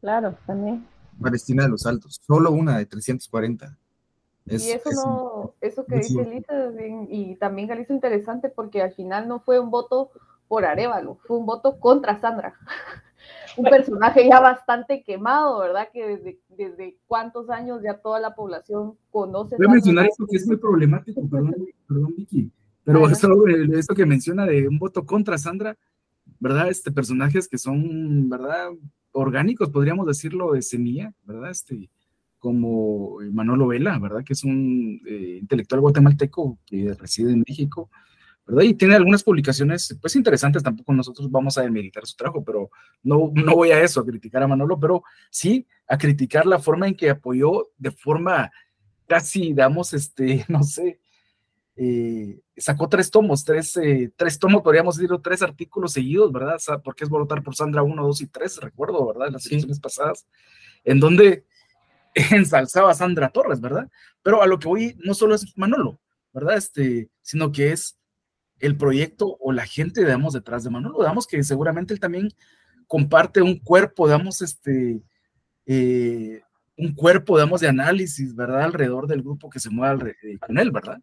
Claro, 0.00 0.36
también. 0.44 0.84
Palestina 1.20 1.62
de 1.62 1.68
los 1.68 1.86
Altos, 1.86 2.20
solo 2.26 2.50
una 2.50 2.76
de 2.76 2.86
340. 2.86 3.78
y 4.46 4.54
eso 4.56 4.90
no, 4.90 5.54
eso 5.60 5.86
que 5.86 5.94
dice 5.94 6.22
Elisa, 6.22 6.72
y 7.08 7.36
también 7.36 7.68
Galicia 7.68 7.94
interesante 7.94 8.48
porque 8.48 8.82
al 8.82 8.92
final 8.94 9.28
no 9.28 9.38
fue 9.38 9.60
un 9.60 9.70
voto 9.70 10.10
por 10.48 10.64
Arevalo, 10.64 11.18
fue 11.24 11.38
un 11.38 11.46
voto 11.46 11.78
contra 11.78 12.20
Sandra. 12.20 12.54
un 13.56 13.64
personaje 13.66 14.28
ya 14.28 14.40
bastante 14.40 15.04
quemado, 15.04 15.60
¿verdad? 15.60 15.86
Que 15.92 16.16
desde, 16.16 16.40
desde 16.48 16.96
cuántos 17.06 17.48
años 17.48 17.80
ya 17.80 17.98
toda 17.98 18.18
la 18.18 18.34
población 18.34 18.98
conoce. 19.12 19.54
Voy 19.56 19.66
a 19.68 19.70
mencionar 19.70 20.06
esto 20.06 20.26
que 20.28 20.36
es 20.36 20.48
muy 20.48 20.56
problemático, 20.56 21.20
perdón, 21.30 21.54
perdón 21.86 22.14
Vicky, 22.16 22.50
pero 22.84 23.08
eso, 23.08 23.46
esto 23.74 23.94
que 23.94 24.06
menciona 24.06 24.46
de 24.46 24.68
un 24.68 24.78
voto 24.78 25.04
contra 25.06 25.38
Sandra, 25.38 25.76
¿verdad? 26.40 26.68
Este, 26.68 26.90
personajes 26.90 27.48
que 27.48 27.58
son, 27.58 28.28
¿verdad? 28.28 28.70
Orgánicos, 29.12 29.70
podríamos 29.70 30.06
decirlo, 30.06 30.52
de 30.52 30.62
semilla, 30.62 31.12
¿verdad? 31.24 31.50
Este, 31.50 31.90
como 32.38 33.18
Manolo 33.30 33.68
Vela, 33.68 33.98
¿verdad? 34.00 34.24
Que 34.24 34.32
es 34.32 34.42
un 34.42 35.00
eh, 35.06 35.38
intelectual 35.40 35.80
guatemalteco 35.80 36.58
que 36.66 36.92
reside 36.94 37.30
en 37.32 37.44
México, 37.46 37.88
¿verdad? 38.44 38.64
Y 38.64 38.74
tiene 38.74 38.96
algunas 38.96 39.22
publicaciones, 39.22 39.96
pues 40.00 40.16
interesantes, 40.16 40.62
tampoco 40.62 40.92
nosotros 40.92 41.30
vamos 41.30 41.56
a 41.56 41.62
demeritar 41.62 42.04
su 42.04 42.16
trabajo, 42.16 42.42
pero 42.44 42.70
no, 43.04 43.30
no 43.32 43.54
voy 43.54 43.70
a 43.70 43.80
eso, 43.80 44.00
a 44.00 44.04
criticar 44.04 44.42
a 44.42 44.48
Manolo, 44.48 44.80
pero 44.80 45.04
sí 45.30 45.66
a 45.86 45.96
criticar 45.96 46.44
la 46.46 46.58
forma 46.58 46.88
en 46.88 46.96
que 46.96 47.10
apoyó 47.10 47.68
de 47.78 47.92
forma 47.92 48.50
casi, 49.06 49.40
digamos, 49.40 49.92
este, 49.92 50.44
no 50.48 50.64
sé, 50.64 50.98
eh, 51.76 52.40
sacó 52.56 52.88
tres 52.88 53.10
tomos, 53.10 53.44
tres, 53.44 53.76
eh, 53.78 54.12
tres 54.16 54.38
tomos, 54.38 54.62
podríamos 54.62 54.96
decir, 54.96 55.16
tres 55.22 55.42
artículos 55.42 55.92
seguidos, 55.92 56.30
¿verdad? 56.32 56.58
Porque 56.84 57.04
es 57.04 57.10
votar 57.10 57.42
por 57.42 57.54
Sandra 57.56 57.82
1, 57.82 58.02
2 58.02 58.20
y 58.20 58.26
3, 58.26 58.58
recuerdo, 58.58 59.06
¿verdad? 59.06 59.28
En 59.28 59.32
las 59.34 59.46
elecciones 59.46 59.80
pasadas, 59.80 60.26
en 60.84 61.00
donde 61.00 61.46
ensalzaba 62.30 62.90
a 62.90 62.94
Sandra 62.94 63.30
Torres, 63.30 63.60
¿verdad? 63.60 63.88
Pero 64.22 64.42
a 64.42 64.46
lo 64.46 64.58
que 64.58 64.68
voy 64.68 64.96
no 65.02 65.14
solo 65.14 65.34
es 65.34 65.56
Manolo, 65.56 65.98
¿verdad? 66.32 66.56
Este, 66.56 67.10
sino 67.22 67.52
que 67.52 67.72
es 67.72 67.98
el 68.58 68.76
proyecto 68.76 69.36
o 69.40 69.50
la 69.52 69.66
gente, 69.66 70.02
digamos, 70.02 70.34
detrás 70.34 70.62
de 70.64 70.70
Manolo, 70.70 70.98
digamos 70.98 71.26
que 71.26 71.42
seguramente 71.42 71.94
él 71.94 72.00
también 72.00 72.28
comparte 72.86 73.40
un 73.40 73.58
cuerpo, 73.58 74.06
digamos, 74.06 74.42
este, 74.42 75.02
eh, 75.66 76.42
un 76.76 76.94
cuerpo, 76.94 77.36
digamos, 77.36 77.62
de 77.62 77.68
análisis, 77.68 78.34
¿verdad? 78.34 78.62
Alrededor 78.62 79.06
del 79.06 79.22
grupo 79.22 79.48
que 79.48 79.58
se 79.58 79.70
mueve 79.70 80.16
con 80.46 80.58
él, 80.58 80.70
¿verdad? 80.70 81.00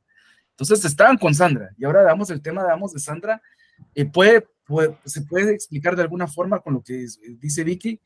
Entonces 0.59 0.83
estaban 0.83 1.17
con 1.17 1.33
Sandra 1.33 1.69
y 1.77 1.85
ahora 1.85 2.03
damos 2.03 2.29
el 2.31 2.41
tema, 2.41 2.63
damos 2.63 2.93
de 2.93 2.99
Sandra. 2.99 3.41
Eh, 3.95 4.05
puede, 4.05 4.45
se 5.05 5.21
puede 5.21 5.53
explicar 5.53 5.95
de 5.95 6.01
alguna 6.01 6.27
forma 6.27 6.59
con 6.59 6.73
lo 6.73 6.81
que 6.81 7.05
dice 7.39 7.63
Vicky 7.63 8.01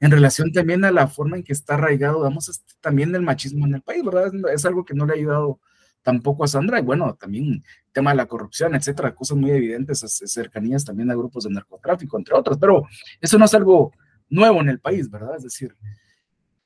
en 0.00 0.10
relación 0.10 0.50
también 0.50 0.84
a 0.86 0.90
la 0.90 1.08
forma 1.08 1.36
en 1.36 1.42
que 1.42 1.52
está 1.52 1.74
arraigado, 1.74 2.22
damos 2.22 2.48
este, 2.48 2.72
también 2.80 3.14
el 3.14 3.20
machismo 3.20 3.66
en 3.66 3.74
el 3.74 3.82
país, 3.82 4.02
¿verdad? 4.02 4.32
Es 4.54 4.64
algo 4.64 4.84
que 4.84 4.94
no 4.94 5.04
le 5.04 5.12
ha 5.12 5.16
ayudado 5.16 5.60
tampoco 6.02 6.44
a 6.44 6.48
Sandra 6.48 6.78
y 6.78 6.82
bueno, 6.82 7.14
también 7.14 7.44
el 7.44 7.62
tema 7.92 8.10
de 8.10 8.16
la 8.16 8.26
corrupción, 8.26 8.74
etcétera, 8.74 9.14
cosas 9.14 9.36
muy 9.36 9.50
evidentes, 9.50 10.00
cercanías 10.24 10.84
también 10.84 11.10
a 11.10 11.14
grupos 11.14 11.44
de 11.44 11.50
narcotráfico, 11.50 12.16
entre 12.16 12.34
otros, 12.34 12.56
pero 12.58 12.84
eso 13.20 13.36
no 13.36 13.44
es 13.44 13.52
algo 13.52 13.92
nuevo 14.30 14.60
en 14.60 14.70
el 14.70 14.80
país, 14.80 15.10
¿verdad? 15.10 15.36
Es 15.36 15.42
decir, 15.42 15.76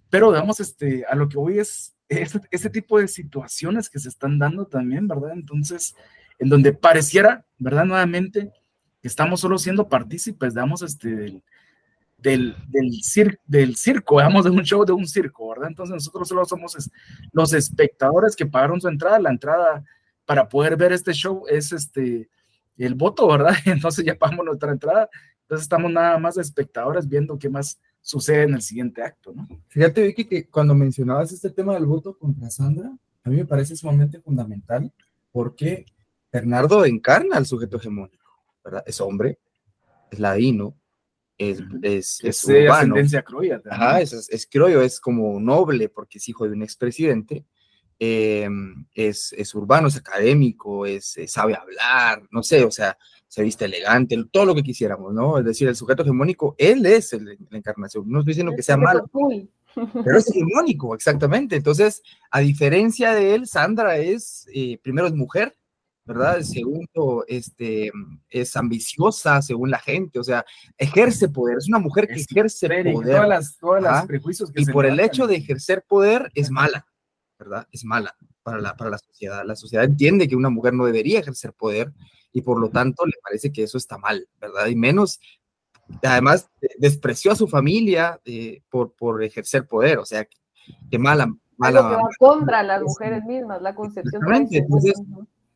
pero 0.09 0.31
digamos, 0.31 0.61
este, 0.61 1.05
a 1.07 1.17
lo 1.17 1.29
que 1.29 1.39
voy 1.39 1.59
es 1.59 1.97
ese, 2.51 2.71
tipo 2.71 2.99
de 2.99 3.09
situaciones 3.09 3.89
que 3.89 3.99
se 3.99 4.09
están 4.09 4.39
dando 4.39 4.67
también, 4.67 5.09
¿verdad? 5.09 5.33
Entonces, 5.33 5.95
en 6.39 6.49
donde 6.49 6.73
pareciera, 6.73 7.45
¿verdad? 7.59 7.85
Nuevamente, 7.85 8.53
que 9.01 9.09
estamos 9.09 9.41
solo 9.41 9.59
siendo 9.59 9.89
partícipes, 9.89 10.55
digamos, 10.55 10.83
este, 10.83 11.09
del, 11.15 11.43
del, 12.19 12.57
del, 12.69 13.39
del 13.47 13.77
circo, 13.77 14.19
digamos, 14.19 14.45
de 14.45 14.51
un 14.51 14.63
show 14.63 14.85
de 14.85 14.93
un 14.93 15.07
circo, 15.07 15.49
¿verdad? 15.51 15.69
Entonces 15.69 15.95
nosotros 15.95 16.29
solo 16.29 16.45
somos 16.45 16.77
los 17.33 17.53
espectadores 17.53 18.37
que 18.37 18.47
pagaron 18.47 18.81
su 18.81 18.89
entrada, 18.89 19.19
la 19.19 19.31
entrada 19.31 19.85
para 20.25 20.49
poder 20.49 20.77
ver 20.77 20.93
este 20.93 21.13
show 21.13 21.45
es 21.49 21.73
este, 21.73 22.29
el 22.77 22.95
voto, 22.95 23.27
¿verdad? 23.29 23.55
Entonces 23.67 24.05
ya 24.05 24.15
pagamos 24.15 24.45
nuestra 24.47 24.73
entrada, 24.73 25.09
entonces 25.43 25.65
estamos 25.65 25.93
nada 25.93 26.17
más 26.19 26.39
espectadores 26.39 27.07
viendo 27.07 27.39
qué 27.39 27.51
más 27.51 27.79
sucede 28.03 28.43
en 28.43 28.55
el 28.55 28.63
siguiente 28.63 29.03
acto, 29.03 29.33
¿no? 29.33 29.49
Fíjate, 29.69 30.03
Vicky, 30.03 30.25
que 30.27 30.49
cuando 30.49 30.75
mencionabas 30.75 31.33
este 31.33 31.51
tema 31.51 31.75
del 31.75 31.87
voto 31.87 32.19
contra 32.19 32.51
Sandra, 32.51 32.93
a 33.25 33.31
mí 33.31 33.37
me 33.37 33.47
parece 33.47 33.77
sumamente 33.77 34.21
fundamental 34.21 34.93
porque 35.31 35.87
Bernardo 36.31 36.85
encarna 36.85 37.37
al 37.37 37.47
sujeto 37.47 37.77
hegemónico, 37.79 38.27
¿verdad? 38.65 38.83
Es 38.87 39.01
hombre, 39.01 39.39
es 40.11 40.19
ladino, 40.19 40.77
es, 41.39 41.61
es, 41.83 42.19
es, 42.23 42.45
urbano. 42.45 42.97
Ajá, 43.71 44.01
es, 44.01 44.13
es 44.13 44.47
criollo, 44.47 44.83
es 44.83 45.01
como 45.01 45.39
noble 45.41 45.89
porque 45.89 46.19
es 46.19 46.29
hijo 46.29 46.45
de 46.47 46.53
un 46.53 46.63
expresidente, 46.63 47.47
eh, 47.99 48.49
es, 48.95 49.33
es 49.33 49.55
urbano, 49.55 49.87
es 49.87 49.97
académico, 49.97 50.87
es, 50.87 51.17
sabe 51.29 51.55
hablar, 51.55 52.27
no 52.33 52.43
sé, 52.43 52.65
o 52.65 52.71
sea, 52.71 52.99
se 53.33 53.43
viste 53.43 53.65
elegante, 53.65 54.15
todo 54.31 54.45
lo 54.45 54.55
que 54.55 54.63
quisiéramos, 54.63 55.15
¿no? 55.15 55.39
Es 55.39 55.45
decir, 55.47 55.67
el 55.67 55.75
sujeto 55.75 56.03
hegemónico, 56.03 56.55
él 56.59 56.85
es 56.85 57.15
la 57.15 57.57
encarnación, 57.57 58.05
no 58.07 58.19
estoy 58.19 58.33
diciendo 58.33 58.53
que 58.55 58.63
sea 58.63 58.77
malo, 58.77 59.07
pero 59.75 60.19
es 60.19 60.29
hegemónico, 60.37 60.95
exactamente. 60.95 61.57
Entonces, 61.57 62.03
a 62.31 62.41
diferencia 62.41 63.15
de 63.15 63.35
él, 63.35 63.47
Sandra 63.47 63.97
es, 63.97 64.47
eh, 64.53 64.79
primero 64.83 65.07
es 65.07 65.15
mujer, 65.15 65.57
¿verdad? 66.05 66.43
Segundo, 66.43 67.25
este, 67.27 67.91
es 68.29 68.55
ambiciosa 68.55 69.41
según 69.41 69.71
la 69.71 69.79
gente, 69.79 70.19
o 70.19 70.25
sea, 70.25 70.45
ejerce 70.77 71.31
poder, 71.31 71.57
es 71.57 71.69
una 71.69 71.79
mujer 71.79 72.09
que 72.09 72.21
ejerce 72.21 72.69
poder. 72.69 73.17
Todas 73.17 73.29
las, 73.31 73.57
todas 73.57 73.83
las 73.83 74.07
prejuicios 74.07 74.53
y 74.55 74.67
por 74.67 74.85
el 74.85 75.01
hecho 75.01 75.27
de 75.27 75.37
ejercer 75.37 75.83
poder 75.89 76.31
es 76.35 76.51
mala, 76.51 76.87
¿verdad? 77.39 77.67
Es 77.73 77.83
mala 77.83 78.15
para 78.43 78.61
la, 78.61 78.77
para 78.77 78.91
la 78.91 78.99
sociedad. 78.99 79.43
La 79.47 79.57
sociedad 79.57 79.87
entiende 79.87 80.29
que 80.29 80.37
una 80.37 80.51
mujer 80.51 80.75
no 80.75 80.85
debería 80.85 81.21
ejercer 81.21 81.55
poder 81.55 81.95
y 82.33 82.43
por 82.43 82.61
lo 82.61 82.71
tanto 82.71 83.05
le 83.07 83.15
parece 83.23 83.53
que 83.53 83.63
eso 83.63 83.79
está 83.79 83.99
mal, 83.99 84.29
¿verdad? 84.41 84.67
Y 84.67 84.77
menos, 84.77 85.21
además, 86.03 86.49
despreció 86.79 87.33
a 87.33 87.37
su 87.37 87.47
familia 87.49 88.21
eh, 88.25 88.63
por, 88.71 88.93
por 88.93 89.23
ejercer 89.23 89.67
poder, 89.67 89.99
o 89.99 90.05
sea, 90.05 90.27
que 90.91 90.99
mala. 90.99 91.33
mala 91.57 91.81
que 91.81 91.97
va 91.97 92.03
contra 92.19 92.63
las 92.63 92.83
mujeres 92.83 93.25
mismas, 93.25 93.61
la 93.61 93.75
concepción. 93.75 94.23
Entonces, 94.51 95.01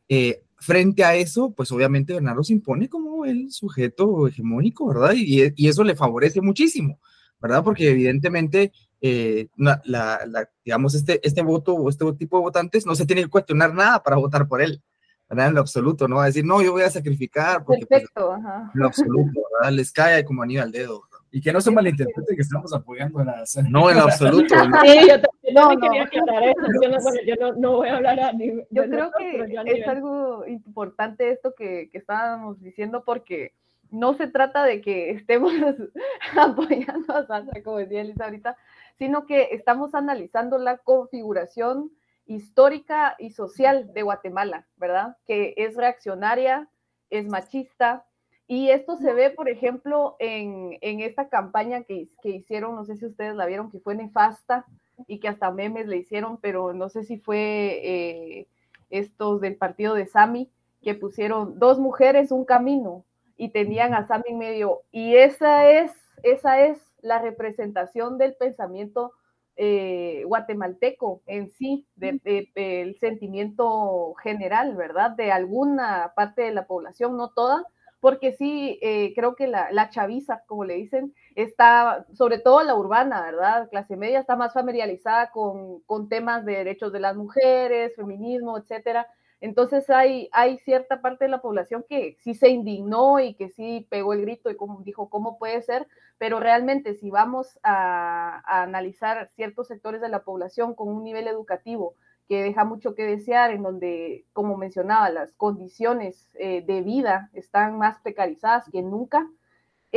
eh, 0.08 0.42
frente 0.58 1.04
a 1.04 1.14
eso, 1.14 1.50
pues 1.50 1.70
obviamente 1.72 2.14
Bernardo 2.14 2.42
se 2.42 2.52
impone 2.52 2.88
como 2.88 3.24
el 3.24 3.50
sujeto 3.50 4.26
hegemónico, 4.26 4.88
¿verdad? 4.88 5.12
Y, 5.14 5.52
y 5.54 5.68
eso 5.68 5.84
le 5.84 5.96
favorece 5.96 6.40
muchísimo, 6.40 6.98
¿verdad? 7.40 7.64
Porque 7.64 7.90
evidentemente 7.90 8.72
eh, 9.00 9.48
la, 9.56 10.48
digamos, 10.64 10.94
este, 10.94 11.20
este 11.26 11.42
voto 11.42 11.74
o 11.74 11.88
este 11.88 12.10
tipo 12.14 12.38
de 12.38 12.44
votantes 12.44 12.86
no 12.86 12.94
se 12.94 13.06
tiene 13.06 13.22
que 13.22 13.28
cuestionar 13.28 13.74
nada 13.74 14.02
para 14.02 14.16
votar 14.16 14.48
por 14.48 14.62
él, 14.62 14.82
¿verdad? 15.28 15.48
En 15.48 15.54
lo 15.54 15.60
absoluto, 15.60 16.08
no 16.08 16.16
va 16.16 16.24
a 16.24 16.26
decir, 16.26 16.44
no, 16.44 16.62
yo 16.62 16.72
voy 16.72 16.82
a 16.82 16.90
sacrificar. 16.90 17.64
Porque, 17.64 17.86
pues, 17.86 18.00
Perfecto, 18.00 18.32
ajá. 18.32 18.70
En 18.74 18.80
lo 18.80 18.86
absoluto, 18.86 19.40
¿verdad? 19.58 19.72
Les 19.72 19.92
cae 19.92 20.24
como 20.24 20.42
anillo 20.42 20.62
al 20.62 20.72
dedo. 20.72 21.02
Y 21.30 21.40
que 21.40 21.52
no 21.52 21.60
se 21.60 21.70
malinterprete 21.70 22.34
que 22.34 22.42
estamos 22.42 22.72
apoyando 22.72 23.18
a 23.18 23.24
la... 23.24 23.44
No, 23.68 23.90
en 23.90 23.98
lo 23.98 24.04
absoluto. 24.04 24.54
Sí, 24.84 25.08
yo, 25.08 25.52
no, 25.52 25.72
no, 25.72 25.80
quería 25.80 26.04
aclarar 26.04 26.42
eso. 26.44 26.66
Yo, 26.82 26.88
no, 26.88 27.02
bueno, 27.02 27.20
yo 27.26 27.34
no, 27.38 27.52
no, 27.54 27.72
voy 27.76 27.88
a 27.88 27.96
hablar 27.96 28.20
a 28.20 28.32
ni, 28.32 28.52
Yo 28.70 28.84
creo 28.84 29.10
que 29.18 29.60
es 29.66 29.88
algo 29.88 30.46
importante 30.46 31.30
esto 31.30 31.54
que, 31.54 31.88
que 31.90 31.98
estábamos 31.98 32.60
diciendo 32.62 33.02
porque 33.04 33.52
no 33.90 34.14
se 34.14 34.26
trata 34.28 34.64
de 34.64 34.80
que 34.80 35.10
estemos 35.10 35.52
apoyando 36.36 37.14
a 37.14 37.26
Sandra, 37.26 37.62
como 37.62 37.78
decía 37.78 38.00
Elisa 38.00 38.24
ahorita, 38.24 38.56
sino 38.98 39.26
que 39.26 39.48
estamos 39.52 39.94
analizando 39.94 40.58
la 40.58 40.78
configuración 40.78 41.90
histórica 42.26 43.16
y 43.18 43.30
social 43.30 43.92
de 43.94 44.03
Guatemala, 44.03 44.66
¿verdad? 44.76 45.16
Que 45.26 45.55
es 45.57 45.76
reaccionaria, 45.76 46.68
es 47.11 47.26
machista, 47.26 48.05
y 48.48 48.70
esto 48.70 48.96
se 48.96 49.12
ve, 49.12 49.30
por 49.30 49.48
ejemplo, 49.48 50.16
en, 50.20 50.78
esta 50.80 51.28
campaña 51.28 51.82
que, 51.82 52.09
hicieron, 52.22 52.76
no 52.76 52.84
sé 52.84 52.96
si 52.96 53.07
ustedes 53.07 53.34
la 53.34 53.46
vieron, 53.46 53.70
que 53.70 53.80
fue 53.80 53.96
nefasta 53.96 54.64
y 55.09 55.18
que 55.18 55.28
hasta 55.28 55.51
memes 55.51 55.88
le 55.88 55.96
hicieron, 55.96 56.38
pero 56.38 56.72
no 56.72 56.88
sé 56.88 57.03
si 57.03 57.18
fue 57.18 57.80
eh, 57.82 58.48
estos 58.90 59.40
del 59.40 59.57
partido 59.57 59.94
de 59.94 60.07
Sami, 60.07 60.48
que 60.80 60.94
pusieron 60.94 61.59
dos 61.59 61.80
mujeres, 61.80 62.30
un 62.30 62.44
camino, 62.44 63.05
y 63.36 63.48
tenían 63.48 63.94
a 63.94 64.07
Sami 64.07 64.24
en 64.28 64.38
medio. 64.38 64.82
Y 64.92 65.16
esa 65.16 65.68
es, 65.68 65.92
esa 66.22 66.61
es 66.61 66.78
la 67.03 67.18
representación 67.18 68.16
del 68.16 68.34
pensamiento 68.34 69.12
eh, 69.57 70.22
guatemalteco 70.26 71.22
en 71.26 71.50
sí, 71.50 71.86
del 71.96 72.96
sentimiento 73.00 74.14
general, 74.22 74.76
¿verdad? 74.76 75.12
De 75.12 75.32
alguna 75.32 76.12
parte 76.14 76.42
de 76.42 76.52
la 76.52 76.66
población, 76.66 77.16
no 77.16 77.30
toda, 77.30 77.64
porque 78.00 78.32
sí, 78.32 78.78
eh, 78.82 79.12
creo 79.14 79.34
que 79.34 79.46
la, 79.46 79.70
la, 79.72 79.88
chaviza, 79.88 80.42
como 80.46 80.64
le 80.64 80.74
dicen, 80.74 81.14
está, 81.34 82.07
sobre 82.12 82.38
todo 82.38 82.62
la 82.62 82.74
urbana, 82.74 83.22
¿verdad? 83.22 83.68
Clase 83.70 83.96
media 83.96 84.20
está 84.20 84.36
más 84.36 84.52
familiarizada 84.52 85.30
con, 85.30 85.80
con 85.80 86.09
temas 86.09 86.44
de 86.44 86.52
derechos 86.52 86.92
de 86.92 87.00
las 87.00 87.16
mujeres, 87.16 87.96
feminismo, 87.96 88.59
etcétera. 88.59 89.09
Entonces 89.47 89.88
hay, 89.90 90.28
cierta 90.64 91.01
parte 91.01 91.26
de 91.26 91.30
la 91.30 91.40
población 91.40 91.84
que 91.88 92.16
sí 92.18 92.34
se 92.34 92.49
indignó 92.49 93.20
y 93.20 93.34
que 93.34 93.49
sí 93.49 93.86
pegó 93.88 94.12
el 94.12 94.22
grito 94.22 94.51
y 94.51 94.57
como 94.57 94.80
dijo, 94.80 95.09
¿cómo 95.09 95.38
puede 95.38 95.62
ser? 95.62 95.86
Pero 96.18 96.40
realmente 96.40 96.94
si 96.94 97.11
vamos 97.11 97.61
a, 97.62 98.42
analizar 98.62 99.30
ciertos 99.36 99.68
sectores 99.68 100.01
de 100.01 100.09
la 100.09 100.24
población 100.24 100.74
con 100.74 100.88
un 100.88 101.05
nivel 101.05 101.28
educativo 101.28 101.94
que 102.28 102.42
deja 102.42 102.64
mucho 102.64 102.97
que 102.97 103.05
desear, 103.05 103.53
en 103.53 103.62
donde, 103.62 104.26
como 104.32 104.57
mencionaba, 104.57 105.11
las 105.11 105.32
condiciones 105.34 106.28
eh, 106.34 106.64
de 106.66 106.80
vida 106.80 107.30
están 107.32 107.78
más 107.78 108.01
precarizadas 108.01 108.68
que 108.72 108.82
nunca, 108.82 109.30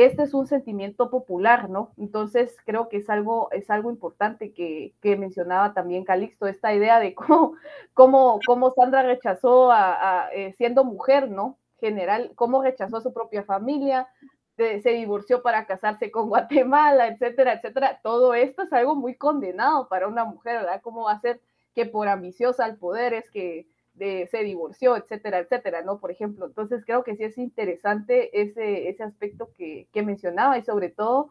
este 0.04 0.22
es 0.22 0.34
un 0.34 0.46
sentimiento 0.46 1.10
popular, 1.10 1.70
¿no? 1.70 1.92
Entonces 1.98 2.56
creo 2.64 2.88
que 2.88 2.98
es 2.98 3.10
algo, 3.10 3.50
es 3.52 3.70
algo 3.70 3.90
importante 3.90 4.52
que, 4.52 4.94
mencionaba 5.02 5.74
también 5.74 6.04
Calixto, 6.04 6.46
esta 6.46 6.74
idea 6.74 7.00
de 7.00 7.14
cómo, 7.14 7.54
cómo, 7.94 8.40
cómo 8.46 8.72
Sandra 8.72 9.02
rechazó 9.02 9.70
a, 9.72 10.28
eh, 10.32 10.54
siendo 10.56 10.84
mujer, 10.84 11.30
¿no? 11.30 11.58
General, 11.80 12.32
cómo 12.34 12.62
rechazó 12.62 12.98
a 12.98 13.00
su 13.00 13.12
propia 13.12 13.42
familia, 13.42 14.08
se 14.56 14.90
divorció 14.90 15.42
para 15.42 15.64
casarse 15.64 16.10
con 16.10 16.28
Guatemala, 16.28 17.08
etcétera, 17.08 17.54
etcétera. 17.54 18.00
Todo 18.02 18.34
esto 18.34 18.62
es 18.62 18.72
algo 18.74 18.94
muy 18.94 19.14
condenado 19.14 19.88
para 19.88 20.06
una 20.06 20.24
mujer, 20.26 20.58
¿verdad? 20.58 20.82
¿Cómo 20.82 21.04
va 21.04 21.12
a 21.12 21.20
ser 21.20 21.40
que 21.74 21.86
por 21.86 22.08
ambiciosa 22.08 22.64
al 22.64 22.76
poder 22.76 23.14
es 23.14 23.30
que 23.30 23.66
se 24.00 24.44
divorció, 24.44 24.96
etcétera, 24.96 25.38
etcétera, 25.38 25.82
¿no? 25.82 26.00
Por 26.00 26.10
ejemplo, 26.10 26.46
entonces 26.46 26.84
creo 26.84 27.04
que 27.04 27.16
sí 27.16 27.24
es 27.24 27.36
interesante 27.38 28.40
ese, 28.40 28.88
ese 28.88 29.02
aspecto 29.02 29.50
que, 29.56 29.88
mencionaba 30.02 30.56
y 30.56 30.62
sobre 30.62 30.88
todo 30.88 31.30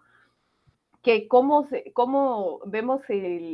que 1.02 1.28
cómo, 1.28 1.68
cómo 1.94 2.60
vemos 2.66 3.02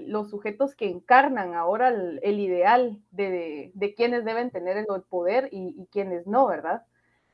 los 0.07 0.29
sujetos 0.29 0.75
que 0.75 0.89
encarnan 0.89 1.53
ahora 1.53 1.89
el, 1.89 2.39
ideal 2.39 2.99
de, 3.11 3.71
de, 3.73 3.93
quienes 3.93 4.25
deben 4.25 4.51
tener 4.51 4.77
el 4.77 4.85
poder 5.03 5.49
y, 5.51 5.75
y, 5.77 5.85
quienes 5.87 6.27
no, 6.27 6.47
¿verdad? 6.47 6.83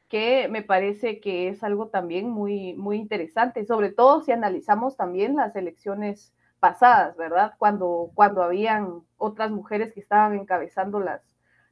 Que 0.07 0.47
me 0.49 0.61
parece 0.61 1.19
que 1.19 1.47
es 1.47 1.63
algo 1.63 1.87
también 1.87 2.29
muy, 2.29 2.73
muy 2.75 2.97
interesante, 2.97 3.65
sobre 3.65 3.91
todo 3.91 4.21
si 4.21 4.31
analizamos 4.31 4.97
también 4.97 5.35
las 5.35 5.55
elecciones 5.55 6.33
pasadas, 6.59 7.17
¿verdad? 7.17 7.53
Cuando, 7.57 8.11
cuando 8.13 8.43
habían 8.43 9.01
otras 9.17 9.49
mujeres 9.51 9.93
que 9.93 9.99
estaban 9.99 10.35
encabezando 10.35 10.99
las, 10.99 11.21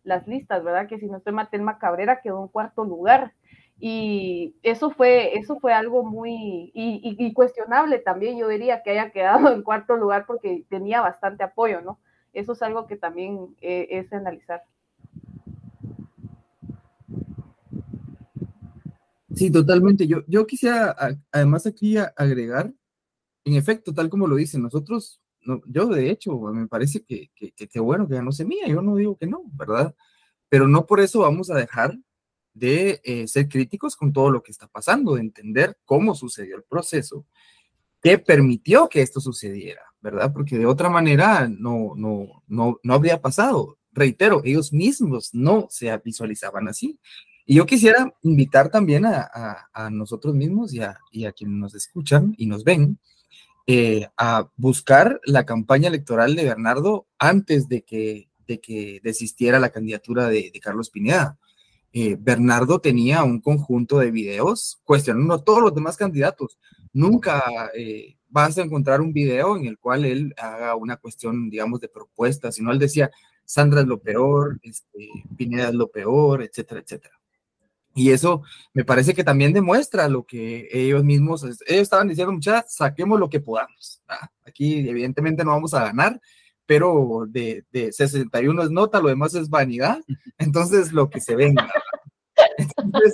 las 0.04 0.28
listas, 0.28 0.64
¿verdad? 0.64 0.88
Que 0.88 1.00
si 1.00 1.08
no 1.08 1.18
estoy 1.18 1.34
Telma 1.52 1.80
Cabrera 1.80 2.22
quedó 2.22 2.42
en 2.42 2.48
cuarto 2.48 2.84
lugar. 2.84 3.34
Y 3.80 4.56
eso 4.62 4.92
fue, 4.92 5.38
eso 5.38 5.60
fue 5.60 5.74
algo 5.74 6.04
muy 6.04 6.72
y, 6.74 7.34
cuestionable 7.34 8.00
también, 8.00 8.38
yo 8.38 8.48
diría 8.50 8.84
que 8.84 8.92
haya 8.92 9.12
quedado 9.12 9.52
en 9.54 9.64
cuarto 9.64 9.96
lugar 9.96 10.26
porque 10.26 10.66
tenía 10.70 11.02
bastante 11.02 11.44
apoyo, 11.44 11.82
¿no? 11.82 12.00
Eso 12.34 12.54
es 12.54 12.62
algo 12.62 12.88
que 12.88 12.98
también 12.98 13.56
eh, 13.62 13.88
es 13.90 14.12
analizar. 14.12 14.64
Sí, 19.34 19.50
totalmente. 19.50 20.06
Yo, 20.06 20.24
yo 20.28 20.46
quisiera 20.46 20.96
además 21.32 21.66
aquí 21.66 21.96
agregar, 21.98 22.74
en 23.46 23.54
efecto, 23.54 23.94
tal 23.94 24.10
como 24.10 24.28
lo 24.28 24.36
dicen, 24.36 24.62
nosotros 24.62 25.22
yo 25.66 25.88
de 25.88 26.10
hecho, 26.10 26.38
me 26.38 26.68
parece 26.68 27.04
que, 27.04 27.30
que, 27.36 27.80
bueno 27.80 28.08
que 28.08 28.22
no 28.22 28.32
se 28.32 28.46
mía, 28.46 28.68
yo 28.68 28.82
no 28.82 28.96
digo 28.96 29.18
que 29.18 29.28
no, 29.28 29.44
¿verdad? 29.54 29.96
Pero 30.50 30.68
no 30.68 30.86
por 30.86 31.00
eso 31.00 31.20
vamos 31.20 31.50
a 31.50 31.56
dejar 31.56 31.98
de 32.54 33.02
eh, 33.04 33.28
ser 33.28 33.48
críticos 33.48 33.96
con 33.96 34.12
todo 34.12 34.32
lo 34.32 34.44
que 34.44 34.52
está 34.52 34.68
pasando, 34.68 35.16
de 35.16 35.22
entender 35.22 35.78
cómo 35.86 36.16
sucedió 36.16 36.56
el 36.58 36.64
proceso, 36.64 37.26
qué 38.02 38.18
permitió 38.18 38.90
que 38.90 39.02
esto 39.02 39.20
sucediera, 39.20 39.82
¿verdad? 40.02 40.32
Porque 40.34 40.58
de 40.58 40.66
otra 40.66 40.90
manera 40.90 41.48
no, 41.48 41.94
no, 41.96 42.44
no, 42.48 42.80
no 42.84 42.94
habría 42.94 43.22
pasado. 43.22 43.78
Reitero, 43.92 44.42
ellos 44.44 44.72
mismos 44.74 45.30
no 45.34 45.68
se 45.70 45.96
visualizaban 45.98 46.68
así. 46.68 47.00
Y 47.46 47.56
yo 47.56 47.66
quisiera 47.66 48.14
invitar 48.22 48.70
también 48.70 49.06
a, 49.06 49.68
a, 49.74 49.90
nosotros 49.90 50.36
mismos 50.36 50.72
y 50.72 50.82
a, 50.82 51.00
y 51.12 51.26
a 51.26 51.32
quienes 51.32 51.58
nos 51.58 51.74
escuchan 51.74 52.36
y 52.38 52.46
nos 52.46 52.64
ven, 52.64 53.00
eh, 53.72 54.08
a 54.18 54.50
buscar 54.56 55.22
la 55.26 55.46
campaña 55.46 55.90
electoral 55.90 56.36
de 56.36 56.44
Bernardo 56.44 57.06
antes 57.20 57.70
de 57.70 57.84
que, 57.84 58.28
de 58.48 58.60
que 58.60 59.00
desistiera 59.04 59.60
la 59.60 59.70
candidatura 59.70 60.28
de, 60.28 60.52
Carlos 60.60 60.90
Pineda. 60.90 61.38
Eh, 61.94 62.18
Bernardo 62.20 62.82
tenía 62.82 63.24
un 63.24 63.42
conjunto 63.42 64.00
de 64.00 64.10
videos 64.10 64.82
cuestionando 64.84 65.36
a 65.36 65.44
todos 65.44 65.62
los 65.62 65.76
demás 65.76 65.98
candidatos. 65.98 66.58
Nunca 66.94 67.70
eh, 67.78 68.18
vas 68.28 68.58
a 68.58 68.64
encontrar 68.64 69.02
un 69.02 69.14
video 69.14 69.56
en 69.56 69.68
el 69.68 69.78
cual 69.78 70.04
él 70.06 70.34
haga 70.40 70.76
una 70.76 70.98
cuestión, 70.98 71.52
digamos, 71.52 71.80
de 71.80 71.90
propuesta, 71.90 72.52
sino 72.52 72.72
él 72.72 72.80
decía, 72.80 73.12
Sandra 73.46 73.82
es 73.82 73.88
lo 73.88 74.00
peor, 74.00 74.60
este, 74.64 75.10
Pineda 75.38 75.70
es 75.70 75.76
lo 75.76 75.92
peor, 75.92 76.42
etcétera, 76.42 76.82
etcétera. 76.82 77.19
Y 77.96 78.12
eso 78.12 78.44
me 78.74 78.86
parece 78.86 79.14
que 79.14 79.24
también 79.24 79.52
demuestra 79.52 80.08
lo 80.08 80.26
que 80.26 80.68
ellos 80.72 81.04
mismos, 81.04 81.44
ellos 81.44 81.62
estaban 81.68 82.08
diciendo, 82.08 82.32
muchachos, 82.32 82.74
saquemos 82.74 83.20
lo 83.20 83.30
que 83.30 83.40
podamos. 83.40 84.02
Aquí 84.46 84.88
evidentemente 84.88 85.44
no 85.44 85.52
vamos 85.52 85.74
a 85.74 85.84
ganar, 85.84 86.22
pero 86.66 87.26
de, 87.28 87.66
de, 87.72 87.92
61 87.92 88.64
es 88.64 88.70
nota, 88.70 89.02
lo 89.02 89.10
demás 89.10 89.34
es 89.34 89.50
vanidad, 89.50 90.00
entonces 90.38 90.94
lo 90.94 91.10
que 91.10 91.20
se 91.20 91.36
venga. 91.36 91.72
Entonces, 92.58 93.14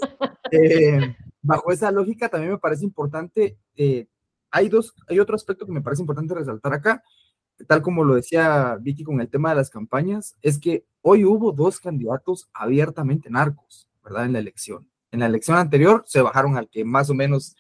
eh, 0.52 1.16
bajo 1.42 1.72
esa 1.72 1.92
lógica 1.92 2.30
también 2.30 2.52
me 2.52 2.60
parece 2.60 2.84
importante, 2.84 3.58
eh, 3.76 4.08
hay, 4.52 4.70
dos, 4.70 4.94
hay 5.08 5.20
otro 5.20 5.36
aspecto 5.36 5.66
que 5.66 5.72
me 5.72 5.82
parece 5.82 6.02
importante 6.02 6.34
resaltar 6.34 6.74
acá, 6.74 7.04
tal 7.68 7.82
como 7.82 8.04
lo 8.04 8.16
decía 8.16 8.78
Vicky 8.80 9.04
con 9.04 9.22
el 9.22 9.30
tema 9.30 9.50
de 9.50 9.56
las 9.56 9.70
campañas, 9.70 10.36
es 10.42 10.60
que 10.60 10.86
hoy 11.02 11.24
hubo 11.24 11.52
dos 11.52 11.80
candidatos 11.80 12.50
abiertamente 12.54 13.30
narcos. 13.30 13.88
¿Verdad? 14.06 14.26
En 14.26 14.34
la 14.34 14.40
elección. 14.40 14.90
En 15.12 15.20
la 15.20 15.26
elección 15.26 15.58
anterior 15.58 16.04
se 16.08 16.22
bajaron 16.22 16.56
al 16.58 16.70
que 16.70 16.86
más 16.86 17.10
o 17.10 17.14
menos, 17.14 17.56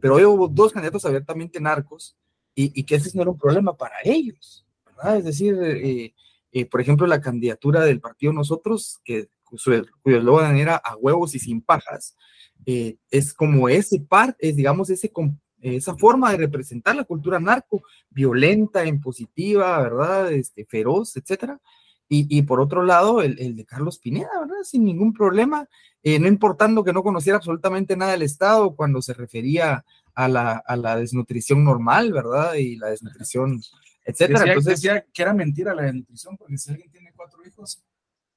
pero 0.00 0.16
hoy 0.16 0.24
hubo 0.24 0.46
dos 0.46 0.72
candidatos 0.72 1.04
abiertamente 1.04 1.60
narcos 1.60 2.16
y, 2.54 2.84
que 2.84 2.94
ese 2.94 3.10
no 3.14 3.22
era 3.22 3.30
un 3.30 3.38
problema 3.38 3.76
para 3.76 3.96
ellos, 4.02 4.64
¿verdad? 4.86 5.18
Es 5.18 5.24
decir, 5.24 5.58
eh, 5.62 6.14
eh, 6.52 6.66
por 6.66 6.80
ejemplo, 6.80 7.06
la 7.06 7.20
candidatura 7.20 7.84
del 7.84 8.00
partido 8.00 8.32
Nosotros, 8.32 8.98
que 9.04 9.28
cuyo 9.44 10.18
eslogan 10.18 10.56
era 10.56 10.76
a 10.76 10.96
huevos 10.96 11.34
y 11.34 11.38
sin 11.38 11.60
pajas, 11.60 12.16
eh, 12.64 12.96
es 13.10 13.34
como 13.34 13.68
ese 13.68 14.00
par, 14.00 14.34
es 14.38 14.56
digamos 14.56 14.88
ese 14.90 15.10
esa 15.60 15.96
forma 15.96 16.30
de 16.30 16.38
representar 16.38 16.96
la 16.96 17.04
cultura 17.04 17.40
narco, 17.40 17.82
violenta, 18.10 18.86
impositiva, 18.86 19.82
¿verdad? 19.82 20.32
Este, 20.32 20.64
feroz, 20.64 21.16
etcétera. 21.16 21.60
Y, 22.08 22.42
por 22.42 22.60
otro 22.60 22.84
lado, 22.84 23.20
el, 23.20 23.56
de 23.56 23.64
Carlos 23.64 23.98
Pineda, 23.98 24.30
¿verdad? 24.40 24.62
Sin 24.62 24.84
ningún 24.84 25.12
problema, 25.12 25.68
eh, 26.04 26.20
no 26.20 26.28
importando 26.28 26.84
que 26.84 26.92
no 26.92 27.02
conociera 27.02 27.38
absolutamente 27.38 27.96
nada 27.96 28.12
del 28.12 28.22
Estado 28.22 28.76
cuando 28.76 29.02
se 29.02 29.12
refería 29.12 29.84
a 30.14 30.28
la, 30.28 30.52
a 30.52 30.76
la 30.76 30.96
desnutrición 30.96 31.64
normal, 31.64 32.12
¿verdad? 32.12 32.54
Y 32.54 32.76
la 32.76 32.90
desnutrición, 32.90 33.60
etcétera. 34.04 34.38
Decía, 34.38 34.52
Entonces, 34.52 34.80
decía 34.80 35.06
que 35.12 35.22
era 35.22 35.34
mentira 35.34 35.74
la 35.74 35.82
desnutrición, 35.82 36.36
porque 36.36 36.56
si 36.58 36.70
alguien 36.70 36.92
tiene 36.92 37.12
cuatro 37.16 37.44
hijos, 37.44 37.82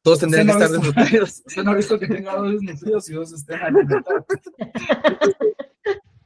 todos 0.01 0.19
tendrían 0.19 0.47
que 0.47 0.53
estar 0.53 0.69
desnutridos. 0.71 1.43
Usted 1.45 1.63
no 1.63 1.71
ha 1.71 1.75
visto 1.75 1.99
que 1.99 2.07
tenga 2.07 2.35
dos 2.35 2.51
desnutridos 2.53 3.09
y 3.09 3.13
dos 3.13 3.33
estén 3.33 3.59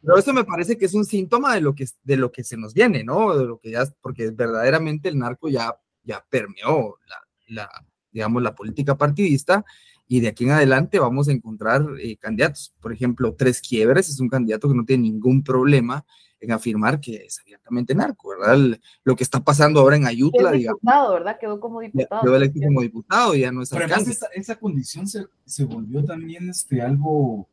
Pero 0.01 0.17
eso 0.17 0.33
me 0.33 0.45
parece 0.45 0.77
que 0.77 0.85
es 0.85 0.93
un 0.93 1.03
síntoma 1.05 1.55
de 1.55 1.61
lo 1.61 1.75
que, 1.75 1.87
de 2.03 2.17
lo 2.17 2.31
que 2.31 2.43
se 2.45 2.55
nos 2.55 2.73
viene, 2.73 3.03
¿no? 3.03 3.37
De 3.37 3.45
lo 3.45 3.59
que 3.59 3.71
ya, 3.71 3.83
porque 4.01 4.29
verdaderamente 4.31 5.09
el 5.09 5.17
narco 5.17 5.49
ya, 5.49 5.75
ya 6.03 6.25
permeó 6.29 6.97
la, 7.05 7.17
la, 7.47 7.69
digamos, 8.11 8.41
la 8.41 8.55
política 8.55 8.97
partidista 8.97 9.65
y 10.07 10.19
de 10.19 10.27
aquí 10.27 10.43
en 10.43 10.51
adelante 10.51 10.99
vamos 10.99 11.27
a 11.27 11.31
encontrar 11.31 11.85
eh, 11.99 12.17
candidatos. 12.17 12.73
Por 12.79 12.93
ejemplo, 12.93 13.35
Tres 13.35 13.61
Quiebres 13.61 14.09
es 14.09 14.19
un 14.19 14.29
candidato 14.29 14.67
que 14.67 14.75
no 14.75 14.85
tiene 14.85 15.03
ningún 15.03 15.43
problema 15.43 16.05
en 16.39 16.51
afirmar 16.51 16.99
que 16.99 17.15
es 17.15 17.39
abiertamente 17.39 17.95
narco, 17.95 18.29
¿verdad? 18.29 18.77
lo 19.05 19.15
que 19.15 19.23
está 19.23 19.41
pasando 19.41 19.79
ahora 19.79 19.95
en 19.95 20.05
Ayutla, 20.05 20.51
digamos. 20.51 20.81
Diputado, 20.81 21.13
¿verdad? 21.13 21.37
Quedó 21.39 21.59
como 21.59 21.79
diputado. 21.79 22.21
Quedó 22.21 22.35
electo 22.35 22.59
como 22.61 22.81
diputado, 22.81 23.35
ya 23.35 23.51
no 23.51 23.61
es 23.61 23.69
Pero 23.69 23.85
además 23.85 24.07
esa, 24.09 24.27
esa, 24.33 24.59
condición 24.59 25.07
se, 25.07 25.25
se, 25.45 25.63
volvió 25.63 26.03
también 26.03 26.49
este, 26.49 26.81
algo, 26.81 27.47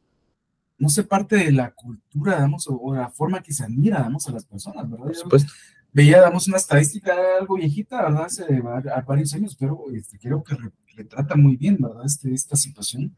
no 0.76 0.88
sé, 0.88 1.04
parte 1.04 1.36
de 1.36 1.52
la 1.52 1.70
cultura, 1.70 2.34
digamos, 2.34 2.66
o, 2.68 2.92
la 2.92 3.10
forma 3.10 3.40
que 3.40 3.52
se 3.52 3.62
admira, 3.62 3.98
digamos, 3.98 4.26
a 4.28 4.32
las 4.32 4.44
personas, 4.44 4.90
¿verdad? 4.90 5.06
Por 5.06 5.14
supuesto 5.14 5.52
veía, 5.92 6.20
damos 6.20 6.48
una 6.48 6.56
estadística 6.56 7.14
algo 7.40 7.56
viejita, 7.56 8.02
¿verdad? 8.02 8.24
Hace 8.24 8.44
varios 9.06 9.34
años, 9.34 9.56
pero 9.58 9.84
este, 9.92 10.18
creo 10.18 10.42
que 10.42 10.56
retrata 10.96 11.36
muy 11.36 11.56
bien, 11.56 11.76
¿verdad? 11.80 12.04
Este, 12.04 12.32
esta 12.32 12.56
situación, 12.56 13.14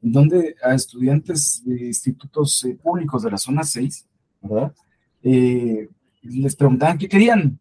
donde 0.00 0.56
a 0.62 0.74
estudiantes 0.74 1.62
de 1.64 1.86
institutos 1.86 2.64
eh, 2.64 2.78
públicos 2.80 3.22
de 3.22 3.30
la 3.30 3.38
zona 3.38 3.64
6, 3.64 4.06
¿verdad? 4.40 4.74
Eh, 5.22 5.88
les 6.22 6.56
preguntaban 6.56 6.98
qué 6.98 7.08
querían, 7.08 7.58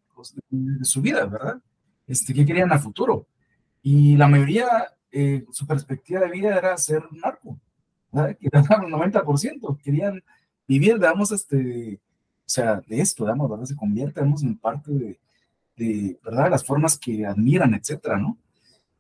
de, 0.49 0.85
su 0.85 1.01
vida, 1.01 1.25
¿verdad? 1.25 1.61
Este, 2.07 2.33
¿Qué 2.33 2.45
querían 2.45 2.71
a 2.71 2.79
futuro? 2.79 3.27
Y 3.81 4.15
la 4.17 4.27
mayoría, 4.27 4.67
eh, 5.11 5.45
su 5.51 5.65
perspectiva 5.65 6.21
de 6.21 6.31
vida 6.31 6.57
era 6.57 6.77
ser 6.77 7.03
narco, 7.11 7.59
¿verdad? 8.11 8.37
Que 8.37 8.47
era 8.47 8.59
el 8.59 8.91
90%, 8.91 9.77
querían 9.81 10.23
vivir, 10.67 10.95
digamos, 10.95 11.31
este, 11.31 11.99
sea, 12.51 12.81
de 12.81 13.01
esto, 13.01 13.23
digamos, 13.23 13.49
¿verdad? 13.49 13.65
Se 13.65 13.75
convierte, 13.75 14.19
digamos, 14.19 14.43
en 14.43 14.57
parte 14.57 14.91
de, 14.91 15.19
de, 15.75 16.19
¿verdad? 16.23 16.49
Las 16.51 16.65
formas 16.65 16.97
que 16.97 17.25
admiran, 17.25 17.73
etcétera, 17.73 18.17
¿no? 18.17 18.37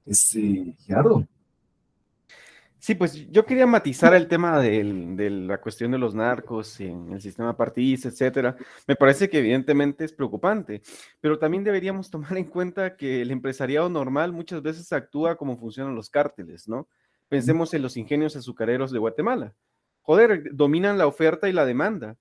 Este, 0.05 0.75
Gerardo. 0.85 1.27
Sí, 2.81 2.95
pues 2.95 3.29
yo 3.29 3.45
quería 3.45 3.67
matizar 3.67 4.15
el 4.15 4.27
tema 4.27 4.59
de 4.59 5.29
la 5.29 5.61
cuestión 5.61 5.91
de 5.91 5.99
los 5.99 6.15
narcos 6.15 6.79
en 6.79 7.13
el 7.13 7.21
sistema 7.21 7.55
partidista, 7.55 8.07
etcétera. 8.07 8.55
Me 8.87 8.95
parece 8.95 9.29
que 9.29 9.37
evidentemente 9.37 10.03
es 10.03 10.11
preocupante, 10.11 10.81
pero 11.19 11.37
también 11.37 11.63
deberíamos 11.63 12.09
tomar 12.09 12.35
en 12.39 12.45
cuenta 12.45 12.97
que 12.97 13.21
el 13.21 13.29
empresariado 13.29 13.87
normal 13.87 14.33
muchas 14.33 14.63
veces 14.63 14.91
actúa 14.93 15.35
como 15.35 15.59
funcionan 15.59 15.93
los 15.93 16.09
cárteles, 16.09 16.67
¿no? 16.67 16.87
Pensemos 17.29 17.71
en 17.75 17.83
los 17.83 17.97
ingenios 17.97 18.35
azucareros 18.35 18.91
de 18.91 18.97
Guatemala. 18.97 19.53
Joder, 20.01 20.49
dominan 20.51 20.97
la 20.97 21.05
oferta 21.05 21.47
y 21.47 21.53
la 21.53 21.65
demanda. 21.65 22.17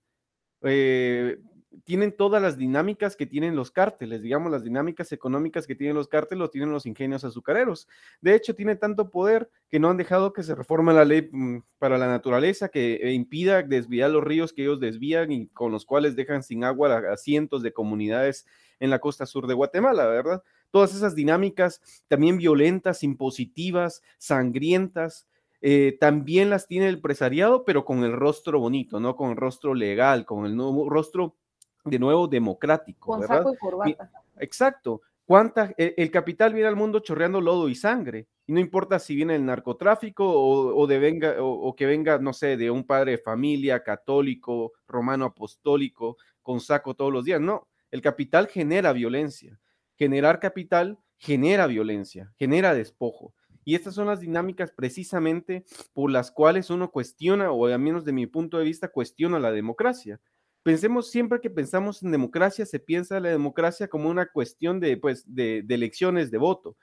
Eh, 0.63 1.39
tienen 1.85 2.17
todas 2.17 2.43
las 2.43 2.57
dinámicas 2.57 3.17
que 3.17 3.27
tienen 3.27 3.57
los 3.57 3.71
cárteles, 3.71 4.23
digamos, 4.23 4.51
las 4.51 4.65
dinámicas 4.65 5.13
económicas 5.13 5.67
que 5.67 5.75
tienen 5.75 5.97
los 5.97 6.09
cárteles, 6.09 6.41
lo 6.41 6.51
tienen 6.51 6.73
los 6.73 6.87
ingenios 6.87 7.25
azucareros. 7.25 7.89
De 8.21 8.35
hecho, 8.35 8.55
tiene 8.55 8.77
tanto 8.77 9.11
poder 9.11 9.51
que 9.69 9.79
no 9.79 9.89
han 9.89 9.97
dejado 9.97 10.33
que 10.33 10.43
se 10.43 10.55
reforme 10.55 10.93
la 10.93 11.05
ley 11.05 11.29
mm, 11.31 11.63
para 11.79 11.99
la 11.99 12.09
naturaleza 12.09 12.69
que 12.69 12.95
eh, 12.95 13.13
impida 13.13 13.63
desviar 13.63 14.11
los 14.11 14.25
ríos 14.25 14.53
que 14.53 14.63
ellos 14.63 14.81
desvían 14.81 15.31
y 15.31 15.49
con 15.49 15.73
los 15.73 15.85
cuales 15.85 16.17
dejan 16.17 16.43
sin 16.43 16.65
agua 16.65 17.03
a, 17.11 17.17
cientos 17.17 17.63
de 17.63 17.73
comunidades 17.73 18.47
en 18.81 18.91
la 18.91 18.99
costa 18.99 19.27
sur 19.27 19.47
de 19.47 19.55
Guatemala, 19.55 20.07
¿verdad? 20.07 20.43
Todas 20.71 20.95
esas 20.95 21.15
dinámicas 21.15 21.81
también 22.09 22.37
violentas, 22.37 23.03
impositivas, 23.03 24.03
sangrientas, 24.19 25.27
eh, 25.61 25.97
también 26.01 26.51
las 26.51 26.67
tiene 26.67 26.89
el 26.89 26.97
empresariado, 26.97 27.65
pero 27.65 27.85
con 27.85 28.05
el 28.05 28.13
rostro 28.13 28.61
bonito, 28.61 28.99
¿no? 28.99 29.17
Con 29.17 29.31
el 29.31 29.37
rostro 29.37 29.75
legal, 29.75 30.25
con 30.25 30.47
el 30.47 30.57
nuevo 30.57 30.89
rostro 30.89 31.37
de 31.85 31.99
nuevo 31.99 32.29
democrático. 32.29 33.13
Con 33.13 33.27
saco 33.27 33.53
y 33.53 33.57
corbata. 33.57 34.11
Exacto. 34.39 35.03
¿Cuánta, 35.25 35.73
el, 35.77 36.11
capital 36.11 36.53
viene 36.53 36.69
al 36.69 36.75
mundo 36.75 36.99
chorreando 36.99 37.41
lodo 37.41 37.69
y 37.69 37.77
sangre. 37.77 38.27
Y 38.49 38.53
no 38.53 38.59
importa 38.59 38.99
si 38.99 39.15
viene 39.15 39.37
el 39.37 39.47
narcotráfico 39.47 40.25
o, 40.27 40.87
de 40.89 40.99
venga, 40.99 41.37
o, 41.39 41.77
que 41.77 41.87
venga, 41.87 42.19
no 42.19 42.33
sé, 42.33 42.57
de 42.57 42.69
un 42.69 42.85
padre 42.85 43.13
de 43.13 43.19
familia 43.19 43.85
católico, 43.85 44.73
romano 44.89 45.27
apostólico, 45.27 46.17
con 46.43 46.59
saco 46.59 46.95
todos 46.95 47.13
los 47.13 47.25
días. 47.25 47.41
No, 47.41 47.69
el 47.93 48.01
capital 48.01 48.49
genera 48.49 48.93
violencia. 48.93 49.61
Generar 49.95 50.41
capital 50.41 50.99
genera 51.17 51.69
violencia, 51.69 52.33
genera 52.37 52.75
despojo. 52.75 53.33
Y 53.65 53.75
estas 53.75 53.95
son 53.95 54.07
las 54.07 54.21
dinámicas 54.21 54.73
precisamente 54.73 55.65
por 55.93 56.11
las 56.11 56.31
cuales 56.31 56.71
uno 56.71 56.91
cuestiona, 56.91 57.51
o 57.53 57.67
al 57.67 57.79
menos 57.79 58.05
de 58.05 58.13
mi 58.13 58.27
punto 58.27 58.59
de 58.59 58.65
vista, 58.65 58.89
cuestiona 58.89 59.39
la 59.39 59.53
democracia 59.53 60.21
pensemos 60.63 61.11
siempre 61.11 61.41
que 61.41 61.51
pensamos 61.51 62.03
en 62.03 62.13
democracia, 62.13 62.67
se 62.67 62.79
piensa 62.79 63.21
la 63.21 63.31
democracia 63.31 63.89
como 63.89 64.09
una 64.09 64.27
cuestión 64.27 64.81
de, 64.81 64.97
pues, 64.97 65.25
de, 65.27 65.65
elecciones, 65.69 66.31
de 66.31 66.39
voto. 66.39 66.77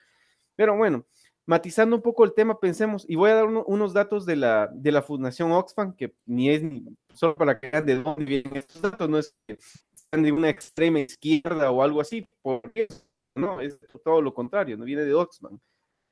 Pero 0.55 0.75
bueno, 0.75 1.05
matizando 1.45 1.95
un 1.95 2.01
poco 2.01 2.23
el 2.23 2.34
tema, 2.34 2.59
pensemos, 2.59 3.05
y 3.07 3.15
voy 3.15 3.32
a 3.32 3.36
dar 3.36 3.45
unos 3.45 3.93
datos 3.93 4.25
de 4.25 4.36
la, 4.36 4.69
de 4.73 4.91
la 4.91 5.01
Fundación 5.01 5.51
Oxfam, 5.51 5.95
que 5.95 6.13
ni 6.25 6.49
es 6.49 6.63
ni, 6.63 6.86
solo 7.13 7.36
para 7.36 7.59
que 7.59 7.69
vean 7.69 7.86
de 7.86 8.01
dónde 8.01 8.25
vienen 8.25 8.57
estos 8.57 8.82
datos, 8.82 9.09
no 9.09 9.19
es 9.19 9.36
que 9.47 9.57
sean 9.59 10.23
de 10.23 10.32
una 10.32 10.49
extrema 10.49 10.99
izquierda 10.99 11.71
o 11.71 11.82
algo 11.84 12.01
así, 12.01 12.28
porque 12.41 12.88
no, 13.36 13.61
es 13.61 13.78
todo 14.03 14.21
lo 14.21 14.34
contrario, 14.34 14.78
no 14.78 14.86
viene 14.86 15.03
de 15.03 15.13
Oxfam. 15.13 15.59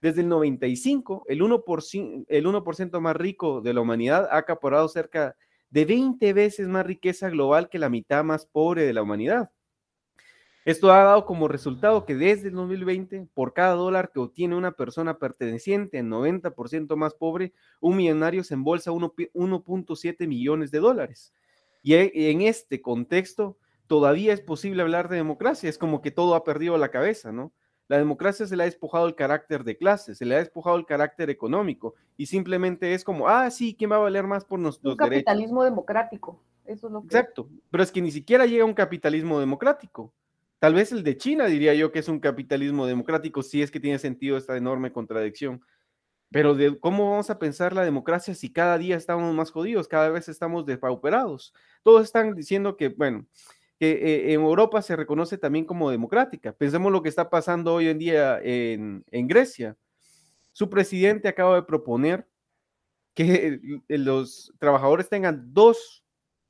Desde 0.02 0.22
el 0.22 0.30
95, 0.30 1.26
el 1.28 1.42
1%, 1.42 2.26
el 2.28 2.48
1 2.48 3.02
más 3.02 3.16
rico 3.16 3.62
de 3.62 3.74
la 3.74 3.82
humanidad 3.82 4.28
ha 4.30 4.38
acaparado 4.38 4.88
cerca 4.88 5.36
de 5.70 5.86
20 5.86 6.34
veces 6.34 6.68
más 6.68 6.86
riqueza 6.86 7.30
global 7.30 7.70
que 7.70 7.80
la 7.80 7.90
mitad 7.90 8.24
más 8.24 8.46
pobre 8.46 8.86
de 8.86 8.94
la 8.94 9.02
humanidad. 9.02 9.52
Esto 10.66 10.92
ha 10.92 11.04
dado 11.04 11.26
como 11.28 11.48
resultado 11.48 12.06
que 12.06 12.16
desde 12.16 12.48
el 12.48 12.56
2020, 12.56 13.28
por 13.36 13.54
cada 13.54 13.76
dólar 13.76 14.12
que 14.12 14.20
obtiene 14.20 14.56
una 14.56 14.72
persona 14.72 15.20
perteneciente 15.20 16.00
al 16.00 16.08
90% 16.08 16.96
más 16.96 17.14
pobre, 17.14 17.54
un 17.80 17.98
millonario 17.98 18.44
se 18.44 18.56
embolsa 18.56 18.90
1.7 18.92 20.28
millones 20.28 20.72
de 20.72 20.80
dólares. 20.80 21.34
Y 21.84 21.94
e, 21.94 22.32
en 22.32 22.42
este 22.42 22.82
contexto, 22.82 23.60
todavía 23.86 24.34
es 24.34 24.42
posible 24.42 24.82
hablar 24.82 25.08
de 25.08 25.18
democracia. 25.18 25.70
Es 25.70 25.78
como 25.78 26.02
que 26.02 26.10
todo 26.10 26.34
ha 26.34 26.44
perdido 26.44 26.80
la 26.80 26.90
cabeza, 26.90 27.32
¿no? 27.32 27.54
La 27.88 27.98
democracia 27.98 28.48
se 28.48 28.56
le 28.56 28.64
ha 28.64 28.66
despojado 28.66 29.08
el 29.08 29.16
carácter 29.16 29.64
de 29.64 29.78
clase, 29.78 30.16
se 30.16 30.26
le 30.26 30.36
ha 30.36 30.40
despojado 30.40 30.76
el 30.78 30.86
carácter 30.86 31.30
económico 31.30 31.94
y 32.18 32.26
simplemente 32.26 32.94
es 32.94 33.04
como, 33.04 33.28
ah, 33.28 33.50
sí, 33.52 33.76
¿quién 33.78 33.92
va 33.92 33.98
a 33.98 34.00
valer 34.00 34.26
más 34.26 34.44
por 34.44 34.60
nuestros 34.60 34.94
un 34.94 34.98
capitalismo 34.98 35.64
democrático, 35.64 36.42
eso 36.66 36.88
es 36.88 36.94
lo 36.94 37.02
que... 37.02 37.08
Exacto, 37.08 37.50
pero 37.70 37.84
es 37.84 37.92
que 37.92 38.02
ni 38.02 38.12
siquiera 38.12 38.46
llega 38.46 38.66
un 38.66 38.74
capitalismo 38.74 39.40
democrático. 39.40 40.14
Tal 40.60 40.74
vez 40.74 40.92
el 40.92 41.04
de 41.04 41.18
China 41.18 41.46
diría 41.46 41.76
yo 41.76 41.92
que 41.92 42.00
es 42.00 42.08
un 42.08 42.20
capitalismo 42.20 42.88
democrático, 42.88 43.44
si 43.44 43.62
es 43.62 43.70
que 43.70 43.80
tiene 43.80 44.00
sentido 44.00 44.36
esta 44.38 44.58
enorme 44.58 44.92
contradicción. 44.92 45.62
Pero 46.32 46.56
de 46.56 46.80
cómo 46.80 47.12
vamos 47.12 47.30
a 47.30 47.38
pensar 47.38 47.74
la 47.74 47.86
democracia 47.86 48.34
si 48.34 48.52
cada 48.52 48.78
día 48.78 48.96
estamos 48.96 49.34
más 49.36 49.52
jodidos, 49.52 49.88
cada 49.88 50.10
vez 50.10 50.28
estamos 50.28 50.66
despauperados. 50.66 51.54
Todos 51.84 52.04
están 52.04 52.34
diciendo 52.34 52.78
que, 52.78 52.90
bueno, 52.90 53.28
que 53.80 53.92
eh, 53.92 54.34
en 54.34 54.42
Europa 54.42 54.82
se 54.82 54.96
reconoce 54.96 55.38
también 55.38 55.66
como 55.66 55.92
democrática. 55.92 56.54
Pensemos 56.54 56.92
lo 56.92 57.02
que 57.02 57.10
está 57.10 57.30
pasando 57.30 57.74
hoy 57.74 57.88
en 57.88 58.00
día 58.00 58.40
en, 58.42 59.04
Grecia. 59.28 59.78
Su 60.52 60.70
presidente 60.70 61.28
acaba 61.28 61.56
de 61.56 61.64
proponer 61.64 62.28
que 63.14 63.60
los 63.88 64.54
trabajadores 64.60 65.10
tengan 65.10 65.54
dos 65.54 66.06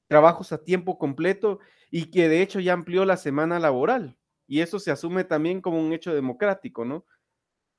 trabajos 0.08 0.52
a 0.52 0.64
tiempo 0.64 0.98
completo 0.98 1.60
y 1.90 2.12
que 2.12 2.30
de 2.30 2.42
hecho 2.42 2.60
ya 2.60 2.74
amplió 2.74 3.06
la 3.06 3.18
semana 3.18 3.60
laboral. 3.60 4.18
Y 4.48 4.62
eso 4.62 4.78
se 4.80 4.92
asume 4.92 5.24
también 5.24 5.62
como 5.62 5.80
un 5.80 5.94
hecho 5.94 6.14
democrático, 6.14 6.86
¿no? 6.86 7.06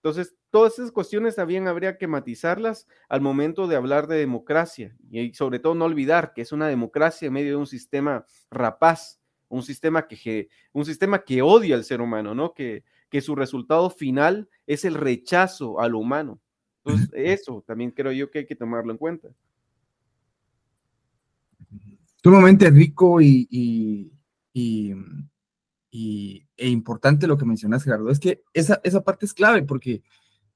Entonces, 0.03 0.37
todas 0.51 0.79
esas 0.79 0.93
cuestiones 0.93 1.37
también 1.37 1.67
habría 1.69 1.99
que 1.99 2.07
matizarlas 2.07 2.87
al 3.09 3.21
momento 3.21 3.67
de 3.67 3.77
hablar 3.77 4.07
de 4.07 4.17
democracia 4.17 4.97
y 5.11 5.35
sobre 5.35 5.59
todo 5.59 5.75
no 5.75 5.85
olvidar 5.85 6.33
que 6.33 6.43
es 6.43 6.53
una 6.53 6.69
democracia 6.69 7.27
en 7.27 7.33
medio 7.33 7.51
de 7.51 7.57
un 7.57 7.67
sistema 7.67 8.25
rapaz 8.51 9.21
un 9.49 9.63
sistema 9.63 10.07
que, 10.07 10.49
un 10.73 10.85
sistema 10.85 11.23
que 11.23 11.43
odia 11.43 11.75
al 11.77 11.85
ser 11.85 12.01
humano, 12.01 12.35
¿no? 12.35 12.53
Que, 12.55 12.85
que 13.09 13.21
su 13.21 13.35
resultado 13.35 13.91
final 13.91 14.49
es 14.67 14.85
el 14.85 14.95
rechazo 14.95 15.81
a 15.81 15.89
lo 15.89 15.99
humano. 15.99 16.41
Entonces, 16.85 17.11
eso 17.15 17.65
también 17.67 17.91
creo 17.91 18.13
yo 18.13 18.31
que 18.31 18.41
hay 18.41 18.47
que 18.47 18.57
tomarlo 18.57 18.93
en 18.93 18.99
cuenta. 18.99 19.29
Sumamente 22.23 22.71
rico 22.71 23.21
y, 23.21 23.47
y, 23.51 24.11
y, 25.91 26.47
e 26.57 26.69
importante 26.69 27.27
lo 27.27 27.37
que 27.37 27.45
mencionas, 27.45 27.85
Gerardo. 27.85 28.11
Es 28.11 28.19
que 28.19 28.43
esa, 28.53 28.81
esa 28.83 29.05
parte 29.05 29.27
es 29.27 29.33
clave 29.33 29.63
porque, 29.63 30.03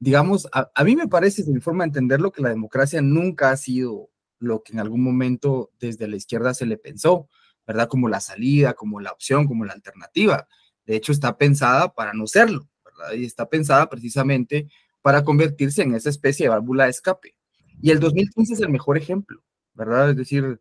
digamos, 0.00 0.48
a, 0.52 0.70
a 0.74 0.84
mí 0.84 0.96
me 0.96 1.06
parece, 1.06 1.44
de 1.44 1.52
mi 1.52 1.60
forma 1.60 1.84
de 1.84 1.88
entenderlo, 1.88 2.32
que 2.32 2.42
la 2.42 2.48
democracia 2.48 3.00
nunca 3.00 3.50
ha 3.50 3.56
sido 3.56 4.10
lo 4.40 4.62
que 4.64 4.72
en 4.72 4.80
algún 4.80 5.02
momento 5.02 5.70
desde 5.78 6.08
la 6.08 6.16
izquierda 6.16 6.54
se 6.54 6.66
le 6.66 6.76
pensó. 6.76 7.28
¿Verdad? 7.70 7.86
Como 7.86 8.08
la 8.08 8.18
salida, 8.18 8.74
como 8.74 8.98
la 8.98 9.12
opción, 9.12 9.46
como 9.46 9.64
la 9.64 9.72
alternativa. 9.72 10.48
De 10.84 10.96
hecho, 10.96 11.12
está 11.12 11.38
pensada 11.38 11.94
para 11.94 12.12
no 12.12 12.26
serlo, 12.26 12.68
¿verdad? 12.84 13.12
Y 13.12 13.24
está 13.24 13.48
pensada 13.48 13.88
precisamente 13.88 14.66
para 15.02 15.22
convertirse 15.22 15.82
en 15.82 15.94
esa 15.94 16.10
especie 16.10 16.46
de 16.46 16.50
válvula 16.50 16.84
de 16.84 16.90
escape. 16.90 17.36
Y 17.80 17.92
el 17.92 18.00
2015 18.00 18.54
es 18.54 18.60
el 18.60 18.70
mejor 18.70 18.98
ejemplo, 18.98 19.40
¿verdad? 19.72 20.10
Es 20.10 20.16
decir, 20.16 20.60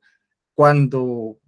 cuando, 0.54 1.40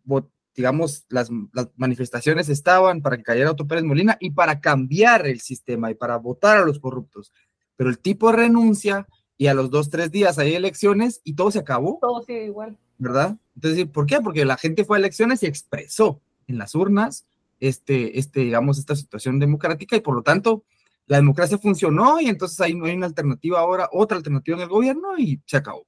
digamos, 0.55 1.05
las, 1.09 1.29
manifestaciones 1.75 2.49
estaban 2.49 3.03
para 3.03 3.17
que 3.17 3.23
cayera 3.23 3.51
Otto 3.51 3.67
Pérez 3.67 3.83
Molina 3.83 4.17
y 4.19 4.31
para 4.31 4.61
cambiar 4.61 5.27
el 5.27 5.41
sistema 5.41 5.91
y 5.91 5.93
para 5.93 6.17
votar 6.17 6.57
a 6.57 6.65
los 6.65 6.79
corruptos. 6.79 7.31
Pero 7.75 7.91
el 7.91 7.99
tipo 7.99 8.31
renuncia 8.31 9.07
y 9.37 9.45
a 9.45 9.53
los 9.53 9.69
dos, 9.69 9.91
tres 9.91 10.09
días 10.09 10.39
hay 10.39 10.55
elecciones 10.55 11.21
y 11.23 11.35
todo 11.35 11.51
se 11.51 11.59
acabó. 11.59 11.99
Todo 12.01 12.23
sigue 12.23 12.45
igual. 12.45 12.79
¿Verdad? 13.01 13.35
Entonces, 13.55 13.87
¿por 13.87 14.05
qué? 14.05 14.19
Porque 14.21 14.45
la 14.45 14.57
gente 14.57 14.85
fue 14.85 14.97
a 14.97 14.99
elecciones 14.99 15.41
y 15.41 15.47
expresó 15.47 16.21
en 16.45 16.59
las 16.59 16.75
urnas, 16.75 17.25
este, 17.59 18.19
este, 18.19 18.41
digamos, 18.41 18.77
esta 18.77 18.95
situación 18.95 19.39
democrática 19.39 19.95
y 19.95 20.01
por 20.01 20.15
lo 20.15 20.21
tanto 20.21 20.63
la 21.07 21.17
democracia 21.17 21.57
funcionó 21.57 22.21
y 22.21 22.27
entonces 22.27 22.59
no 22.75 22.85
hay 22.85 22.93
una 22.93 23.07
alternativa 23.07 23.59
ahora, 23.59 23.89
otra 23.91 24.17
alternativa 24.17 24.55
en 24.55 24.63
el 24.63 24.69
gobierno 24.69 25.17
y 25.17 25.41
se 25.47 25.57
acabó, 25.57 25.87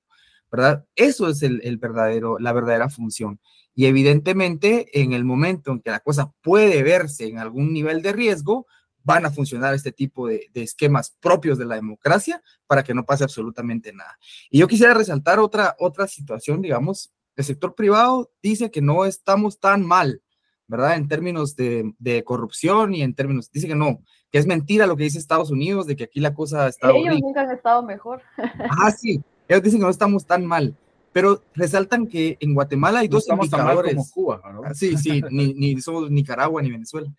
¿verdad? 0.51 0.86
Eso 0.95 1.30
es 1.30 1.43
el, 1.43 1.61
el 1.64 1.78
verdadero, 1.78 2.39
la 2.39 2.51
verdadera 2.51 2.89
función. 2.89 3.39
Y 3.76 3.86
evidentemente, 3.86 4.99
en 4.99 5.14
el 5.14 5.24
momento 5.24 5.72
en 5.72 5.82
que 5.82 5.91
la 5.91 5.99
cosa 5.99 6.32
puede 6.41 6.82
verse 6.82 7.28
en 7.28 7.38
algún 7.38 7.74
nivel 7.74 8.01
de 8.01 8.14
riesgo, 8.14 8.66
van 9.04 9.26
a 9.26 9.32
funcionar 9.32 9.74
este 9.74 9.91
tipo 9.91 10.28
de, 10.28 10.49
esquemas 10.54 11.16
propios 11.20 11.58
de 11.58 11.66
la 11.66 11.76
democracia 11.76 12.41
para 12.68 12.84
que 12.84 12.93
no 12.93 13.06
pase 13.06 13.24
absolutamente 13.24 13.93
nada. 13.93 14.18
Y 14.49 14.60
yo 14.60 14.68
quisiera 14.68 14.93
resaltar 14.93 15.39
otra, 15.39 15.76
otra 15.80 16.08
situación, 16.08 16.62
digamos, 16.62 17.14
el 17.36 17.43
sector 17.43 17.76
privado 17.76 18.32
dice 18.41 18.72
que 18.72 18.82
no 18.82 19.06
estamos 19.06 19.60
tan 19.60 19.86
mal, 19.86 20.22
¿verdad? 20.68 20.95
En 20.95 21.08
términos 21.08 21.56
de, 21.56 21.93
de, 21.99 22.24
corrupción 22.24 22.93
y 22.93 23.01
en 23.01 23.14
términos, 23.14 23.51
dice 23.51 23.68
que 23.68 23.76
no, 23.76 24.04
que 24.32 24.38
es 24.38 24.45
mentira 24.45 24.88
lo 24.88 24.95
que 24.95 25.04
dice 25.04 25.18
Estados 25.18 25.51
Unidos, 25.51 25.88
de 25.88 25.95
que 25.95 26.06
aquí 26.06 26.20
la 26.20 26.34
cosa 26.34 26.68
está... 26.68 26.91
Ellos 26.91 27.20
nunca 27.22 27.41
han 27.41 27.51
estado 27.51 27.84
mejor. 27.84 28.22
Ah, 28.70 28.91
sí, 28.91 29.22
ellos 29.47 29.64
dicen 29.64 29.80
que 29.80 29.86
no 29.86 29.89
estamos 29.89 30.26
tan 30.26 30.45
mal, 30.45 30.78
pero 31.12 31.43
resaltan 31.54 32.08
que 32.08 32.38
en 32.39 32.54
Guatemala 32.54 32.99
hay 32.99 33.08
dos 33.08 33.28
indicadores. 33.28 33.95
como 33.95 34.10
Cuba, 34.12 34.41
¿no? 34.51 34.62
Ah, 34.64 34.74
sí, 34.74 34.97
sí, 34.97 35.22
ni, 35.30 35.54
ni, 35.54 35.80
somos 35.82 36.10
Nicaragua 36.10 36.62
ni 36.62 36.72
Venezuela. 36.72 37.12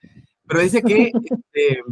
Pero 0.47 0.61
dice 0.61 0.83
que, 0.83 1.13
este, 1.15 1.83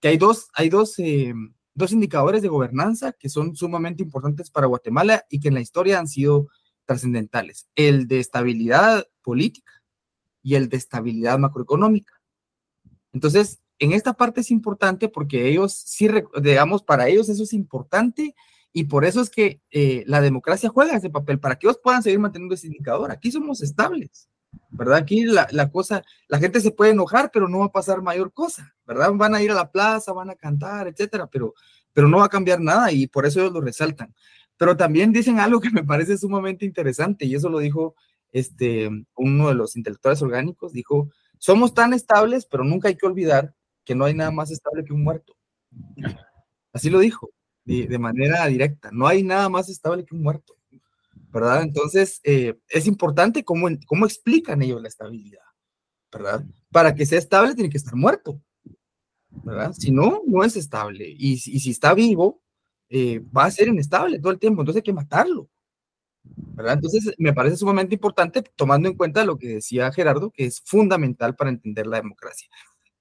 que 0.00 0.08
hay 0.08 0.16
dos, 0.18 0.48
hay 0.54 0.68
dos, 0.68 0.98
eh, 0.98 1.34
dos 1.74 1.92
indicadores 1.92 2.42
de 2.42 2.48
gobernanza 2.48 3.12
que 3.12 3.28
son 3.28 3.56
sumamente 3.56 4.02
importantes 4.02 4.50
para 4.50 4.66
Guatemala 4.66 5.24
y 5.28 5.40
que 5.40 5.48
en 5.48 5.54
la 5.54 5.60
historia 5.60 5.98
han 5.98 6.08
sido 6.08 6.48
trascendentales. 6.84 7.68
El 7.74 8.08
de 8.08 8.20
estabilidad 8.20 9.06
política 9.22 9.72
y 10.42 10.54
el 10.54 10.68
de 10.68 10.76
estabilidad 10.76 11.38
macroeconómica. 11.38 12.14
Entonces, 13.12 13.60
en 13.78 13.92
esta 13.92 14.14
parte 14.14 14.40
es 14.40 14.50
importante 14.50 15.08
porque 15.08 15.48
ellos 15.48 15.72
sí, 15.72 16.08
digamos, 16.42 16.82
para 16.82 17.08
ellos 17.08 17.28
eso 17.28 17.42
es 17.42 17.52
importante 17.52 18.34
y 18.72 18.84
por 18.84 19.04
eso 19.04 19.20
es 19.20 19.30
que 19.30 19.60
eh, 19.70 20.04
la 20.06 20.20
democracia 20.20 20.68
juega 20.68 20.96
ese 20.96 21.10
papel, 21.10 21.40
para 21.40 21.56
que 21.56 21.66
ellos 21.66 21.80
puedan 21.82 22.02
seguir 22.02 22.18
manteniendo 22.18 22.54
ese 22.54 22.66
indicador. 22.66 23.10
Aquí 23.10 23.30
somos 23.30 23.62
estables, 23.62 24.28
¿verdad? 24.70 24.96
Aquí 24.96 25.24
la, 25.24 25.46
la, 25.50 25.70
cosa, 25.70 26.02
la 26.28 26.38
gente 26.38 26.60
se 26.60 26.70
puede 26.70 26.92
enojar, 26.92 27.30
pero 27.32 27.48
no 27.48 27.60
va 27.60 27.66
a 27.66 27.72
pasar 27.72 28.02
mayor 28.02 28.32
cosa, 28.32 28.74
¿verdad? 28.86 29.12
Van 29.14 29.34
a 29.34 29.42
ir 29.42 29.50
a 29.50 29.54
la 29.54 29.70
plaza, 29.70 30.12
van 30.12 30.30
a 30.30 30.34
cantar, 30.34 30.88
etcétera, 30.88 31.26
pero, 31.26 31.54
pero 31.92 32.08
no 32.08 32.18
va 32.18 32.26
a 32.26 32.30
cambiar 32.30 32.60
nada 32.60 32.92
y 32.92 33.06
por 33.06 33.26
eso 33.26 33.40
ellos 33.40 33.52
lo 33.52 33.60
resaltan. 33.60 34.14
Pero 34.56 34.76
también 34.76 35.12
dicen 35.12 35.38
algo 35.38 35.60
que 35.60 35.70
me 35.70 35.84
parece 35.84 36.18
sumamente 36.18 36.64
interesante 36.64 37.24
y 37.24 37.34
eso 37.34 37.48
lo 37.48 37.58
dijo 37.58 37.94
este, 38.32 38.90
uno 39.16 39.48
de 39.48 39.54
los 39.54 39.76
intelectuales 39.76 40.20
orgánicos, 40.22 40.72
dijo, 40.72 41.10
somos 41.38 41.74
tan 41.74 41.94
estables, 41.94 42.46
pero 42.46 42.64
nunca 42.64 42.88
hay 42.88 42.96
que 42.96 43.06
olvidar 43.06 43.54
que 43.84 43.94
no 43.94 44.04
hay 44.04 44.14
nada 44.14 44.30
más 44.30 44.50
estable 44.50 44.84
que 44.84 44.92
un 44.92 45.02
muerto. 45.02 45.36
Así 46.72 46.90
lo 46.90 46.98
dijo, 46.98 47.30
de, 47.64 47.98
manera 47.98 48.46
directa, 48.46 48.90
no 48.92 49.06
hay 49.06 49.22
nada 49.22 49.48
más 49.48 49.68
estable 49.68 50.04
que 50.04 50.14
un 50.14 50.22
muerto, 50.22 50.54
¿verdad? 51.30 51.62
Entonces, 51.62 52.20
eh, 52.24 52.58
es 52.68 52.86
importante 52.86 53.44
cómo, 53.44 53.68
cómo 53.86 54.06
explican 54.06 54.62
ellos 54.62 54.80
la 54.80 54.88
estabilidad, 54.88 55.42
¿verdad? 56.12 56.44
Para 56.70 56.94
que 56.94 57.06
sea 57.06 57.18
estable 57.18 57.54
tiene 57.54 57.70
que 57.70 57.78
estar 57.78 57.94
muerto, 57.94 58.40
¿verdad? 59.44 59.72
Si 59.72 59.90
no, 59.90 60.22
no 60.26 60.44
es 60.44 60.56
estable. 60.56 61.06
Y, 61.08 61.38
si 61.38 61.70
está 61.70 61.94
vivo, 61.94 62.42
eh, 62.88 63.20
va 63.36 63.44
a 63.44 63.50
ser 63.50 63.68
inestable 63.68 64.18
todo 64.18 64.32
el 64.32 64.38
tiempo, 64.38 64.62
entonces 64.62 64.80
hay 64.80 64.84
que 64.84 64.92
matarlo. 64.92 65.48
¿verdad? 66.22 66.74
Entonces, 66.74 67.14
me 67.18 67.32
parece 67.32 67.56
sumamente 67.56 67.94
importante 67.94 68.42
tomando 68.42 68.88
en 68.88 68.96
cuenta 68.96 69.24
lo 69.24 69.38
que 69.38 69.48
decía 69.48 69.92
Gerardo, 69.92 70.30
que 70.30 70.46
es 70.46 70.60
fundamental 70.64 71.36
para 71.36 71.50
entender 71.50 71.86
la 71.86 71.98
democracia. 71.98 72.48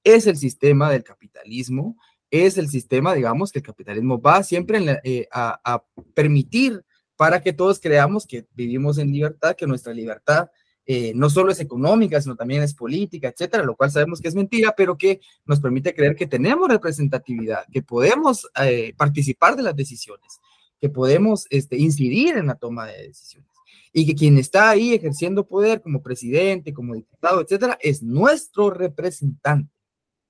Es 0.04 0.28
el 0.28 0.38
sistema 0.38 0.90
del 0.92 1.04
capitalismo, 1.04 1.98
es 2.30 2.58
el 2.58 2.70
sistema, 2.70 3.14
digamos, 3.14 3.52
que 3.52 3.60
el 3.60 3.66
capitalismo 3.66 4.22
va 4.22 4.44
siempre 4.44 5.02
eh, 5.04 5.28
a 5.32 5.84
permitir 6.14 6.86
para 7.18 7.42
que 7.42 7.52
todos 7.52 7.80
creamos 7.80 8.26
que 8.26 8.46
vivimos 8.54 8.98
en 9.00 9.12
libertad, 9.12 9.56
que 9.56 9.68
nuestra 9.68 9.94
libertad 9.94 10.50
eh, 10.90 11.12
no 11.16 11.30
solo 11.30 11.52
es 11.52 11.60
económica, 11.60 12.22
sino 12.22 12.38
también 12.38 12.64
es 12.64 12.74
política, 12.74 13.28
etcétera, 13.28 13.64
lo 13.64 13.76
cual 13.76 13.92
sabemos 13.92 14.22
que 14.22 14.30
es 14.30 14.36
mentira, 14.36 14.74
pero 14.78 14.98
que 14.98 15.20
nos 15.46 15.60
permite 15.60 15.94
creer 15.94 16.16
que 16.16 16.28
tenemos 16.28 16.70
representatividad, 16.70 17.66
que 17.70 17.82
podemos 17.82 18.48
eh, 18.64 18.94
participar 18.96 19.58
de 19.58 19.64
las 19.64 19.76
decisiones, 19.76 20.40
que 20.80 20.88
podemos 20.88 21.46
este, 21.50 21.76
incidir 21.76 22.38
en 22.38 22.48
la 22.48 22.56
toma 22.56 22.86
de 22.86 23.08
decisiones 23.08 23.50
y 23.92 24.06
que 24.06 24.16
quien 24.16 24.38
está 24.38 24.70
ahí 24.70 24.94
ejerciendo 24.94 25.46
poder 25.46 25.82
como 25.82 26.02
presidente, 26.02 26.74
como 26.74 26.94
diputado, 26.94 27.42
etcétera, 27.42 27.78
es 27.82 28.02
nuestro 28.02 28.70
representante, 28.70 29.74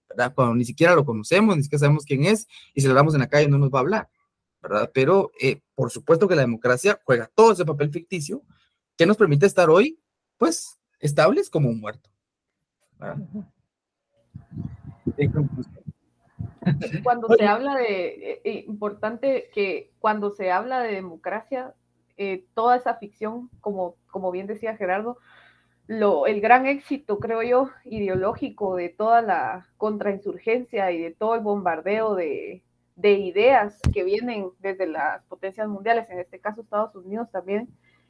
¿verdad? 0.10 0.34
Cuando 0.34 0.56
ni 0.56 0.66
siquiera 0.66 0.96
lo 0.96 1.06
conocemos, 1.06 1.56
ni 1.56 1.64
siquiera 1.64 1.82
sabemos 1.82 2.04
quién 2.04 2.24
es 2.24 2.48
y 2.74 2.82
si 2.82 2.88
lo 2.88 2.94
hablamos 2.94 3.14
en 3.14 3.20
la 3.20 3.30
calle 3.30 3.48
no 3.48 3.60
nos 3.60 3.70
va 3.70 3.80
a 3.80 3.82
hablar, 3.82 4.10
¿verdad? 4.68 4.91
Pero 4.93 5.32
eh, 5.39 5.61
por 5.76 5.91
supuesto 5.91 6.28
que 6.28 6.36
la 6.36 6.41
democracia 6.41 6.99
juega 7.03 7.30
todo 7.34 7.53
ese 7.53 7.65
papel 7.65 7.91
ficticio 7.91 8.43
que 8.97 9.05
nos 9.05 9.18
permite 9.18 9.45
estar 9.45 9.70
hoy 9.70 9.99
pues, 10.38 10.78
estables 10.99 11.49
como 11.49 11.70
un 11.70 11.80
muerto. 11.80 12.09
Cuando 17.03 17.28
se 17.30 17.45
habla 17.45 17.76
de, 17.76 18.41
eh, 18.43 18.63
importante 18.68 19.49
que 19.53 19.91
cuando 19.99 20.32
se 20.32 20.51
habla 20.51 20.82
de 20.82 20.93
democracia, 20.93 21.74
eh, 22.18 22.45
toda 22.53 22.76
esa 22.76 22.95
ficción, 22.95 23.49
como, 23.61 23.95
como 24.07 24.32
bien 24.32 24.47
decía 24.47 24.76
Gerardo, 24.76 25.18
lo, 25.86 26.28
el 26.28 26.41
gran 26.41 26.65
éxito, 26.65 27.20
creo 27.20 27.41
yo, 27.43 27.70
ideológico 27.86 28.76
de 28.76 28.89
toda 28.89 29.22
la 29.22 29.70
contrainsurgencia 29.78 30.91
y 30.91 31.01
de 31.01 31.11
todo 31.11 31.36
el 31.36 31.41
bombardeo 31.41 32.15
de, 32.15 32.63
de 32.98 33.14
ideas 33.14 33.80
que 33.93 34.04
vienen 34.04 34.50
desde 34.60 34.88
las 34.88 35.24
potencias 35.26 35.68
mundiales, 35.68 36.10
en 36.10 36.20
este 36.20 36.39
caso 36.39 36.62
Estados 36.62 36.95
Unidos 36.95 37.30
también, 37.32 37.70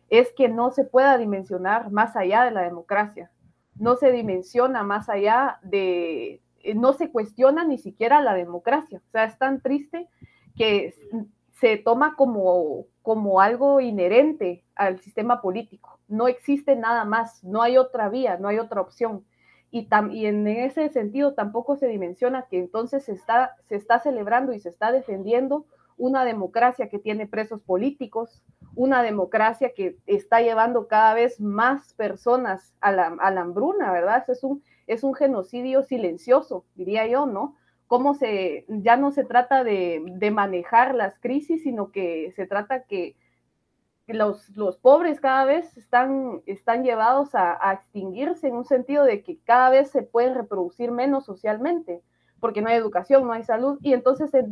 es 0.10 0.34
que 0.34 0.48
no 0.48 0.72
se 0.72 0.86
pueda 0.86 1.18
dimensionar 1.18 1.92
más 1.92 2.16
allá 2.16 2.46
de 2.46 2.52
la 2.52 2.62
democracia, 2.62 3.30
no 3.76 3.98
se 3.98 4.12
dimensiona 4.12 4.84
más 4.84 5.10
allá 5.10 5.60
de, 5.62 6.42
eh, 6.64 6.74
no 6.74 6.94
se 6.94 7.12
cuestiona 7.12 7.66
ni 7.66 7.78
siquiera 7.78 8.22
la 8.22 8.34
democracia. 8.34 9.02
O 9.06 9.12
sea, 9.12 9.26
es 9.26 9.38
tan 9.38 9.62
triste 9.62 10.08
que 10.56 10.96
se 11.52 11.78
toma 11.78 12.16
como, 12.16 12.86
como 13.02 13.42
algo 13.42 13.82
inherente 13.82 14.64
al 14.74 15.00
sistema 15.00 15.42
político. 15.42 16.00
No 16.08 16.30
existe 16.30 16.78
nada 16.78 17.04
más, 17.04 17.44
no 17.44 17.62
hay 17.62 17.78
otra 17.78 18.10
vía, 18.10 18.38
no 18.38 18.48
hay 18.48 18.58
otra 18.58 18.80
opción. 18.80 19.26
Y, 19.70 19.88
en 20.26 20.48
ese 20.48 20.90
sentido 20.90 21.34
tampoco 21.34 21.76
se 21.76 21.88
dimensiona 21.88 22.44
que 22.44 22.58
entonces 22.58 23.04
se 23.04 23.12
está, 23.12 23.56
se 23.68 23.76
está 23.76 24.00
celebrando 24.00 24.54
y 24.54 24.60
se 24.60 24.70
está 24.70 24.92
defendiendo 24.92 25.66
una 25.98 26.26
democracia 26.26 26.90
que 26.90 27.00
tiene 27.00 27.28
presos 27.28 27.62
políticos, 27.62 28.42
una 28.76 29.02
democracia 29.02 29.74
que 29.76 29.98
está 30.06 30.42
llevando 30.42 30.88
cada 30.88 31.14
vez 31.16 31.42
más 31.42 31.94
personas 31.96 32.74
a 32.80 32.92
la, 32.92 33.18
hambruna, 33.42 33.92
¿verdad? 33.92 34.24
Es 34.28 34.44
un, 34.44 34.64
es 34.86 35.04
un 35.04 35.16
genocidio 35.16 35.84
silencioso, 35.84 36.66
diría 36.76 37.08
yo, 37.08 37.26
¿no? 37.26 37.56
Cómo 37.88 38.14
se, 38.14 38.66
ya 38.68 38.96
no 38.96 39.12
se 39.12 39.24
trata 39.24 39.64
de, 39.64 40.30
manejar 40.32 40.94
las 40.94 41.18
crisis, 41.20 41.64
sino 41.64 41.92
que 41.92 42.32
se 42.36 42.46
trata 42.46 42.84
que 42.84 43.16
los, 44.08 44.50
los 44.56 44.78
pobres 44.78 45.20
cada 45.20 45.46
vez 45.46 45.76
están, 45.78 46.42
están 46.46 46.84
llevados 46.84 47.36
a, 47.36 47.58
a, 47.60 47.74
extinguirse 47.74 48.48
en 48.48 48.56
un 48.56 48.66
sentido 48.66 49.04
de 49.04 49.22
que 49.22 49.38
cada 49.44 49.70
vez 49.70 49.92
se 49.92 50.02
pueden 50.02 50.36
reproducir 50.36 50.92
menos 50.92 51.26
socialmente 51.26 52.02
porque 52.40 52.62
no 52.62 52.70
hay 52.70 52.76
educación, 52.76 53.26
no 53.26 53.34
hay 53.34 53.44
salud, 53.44 53.80
y 53.82 53.94
entonces 53.94 54.34
eh, 54.34 54.46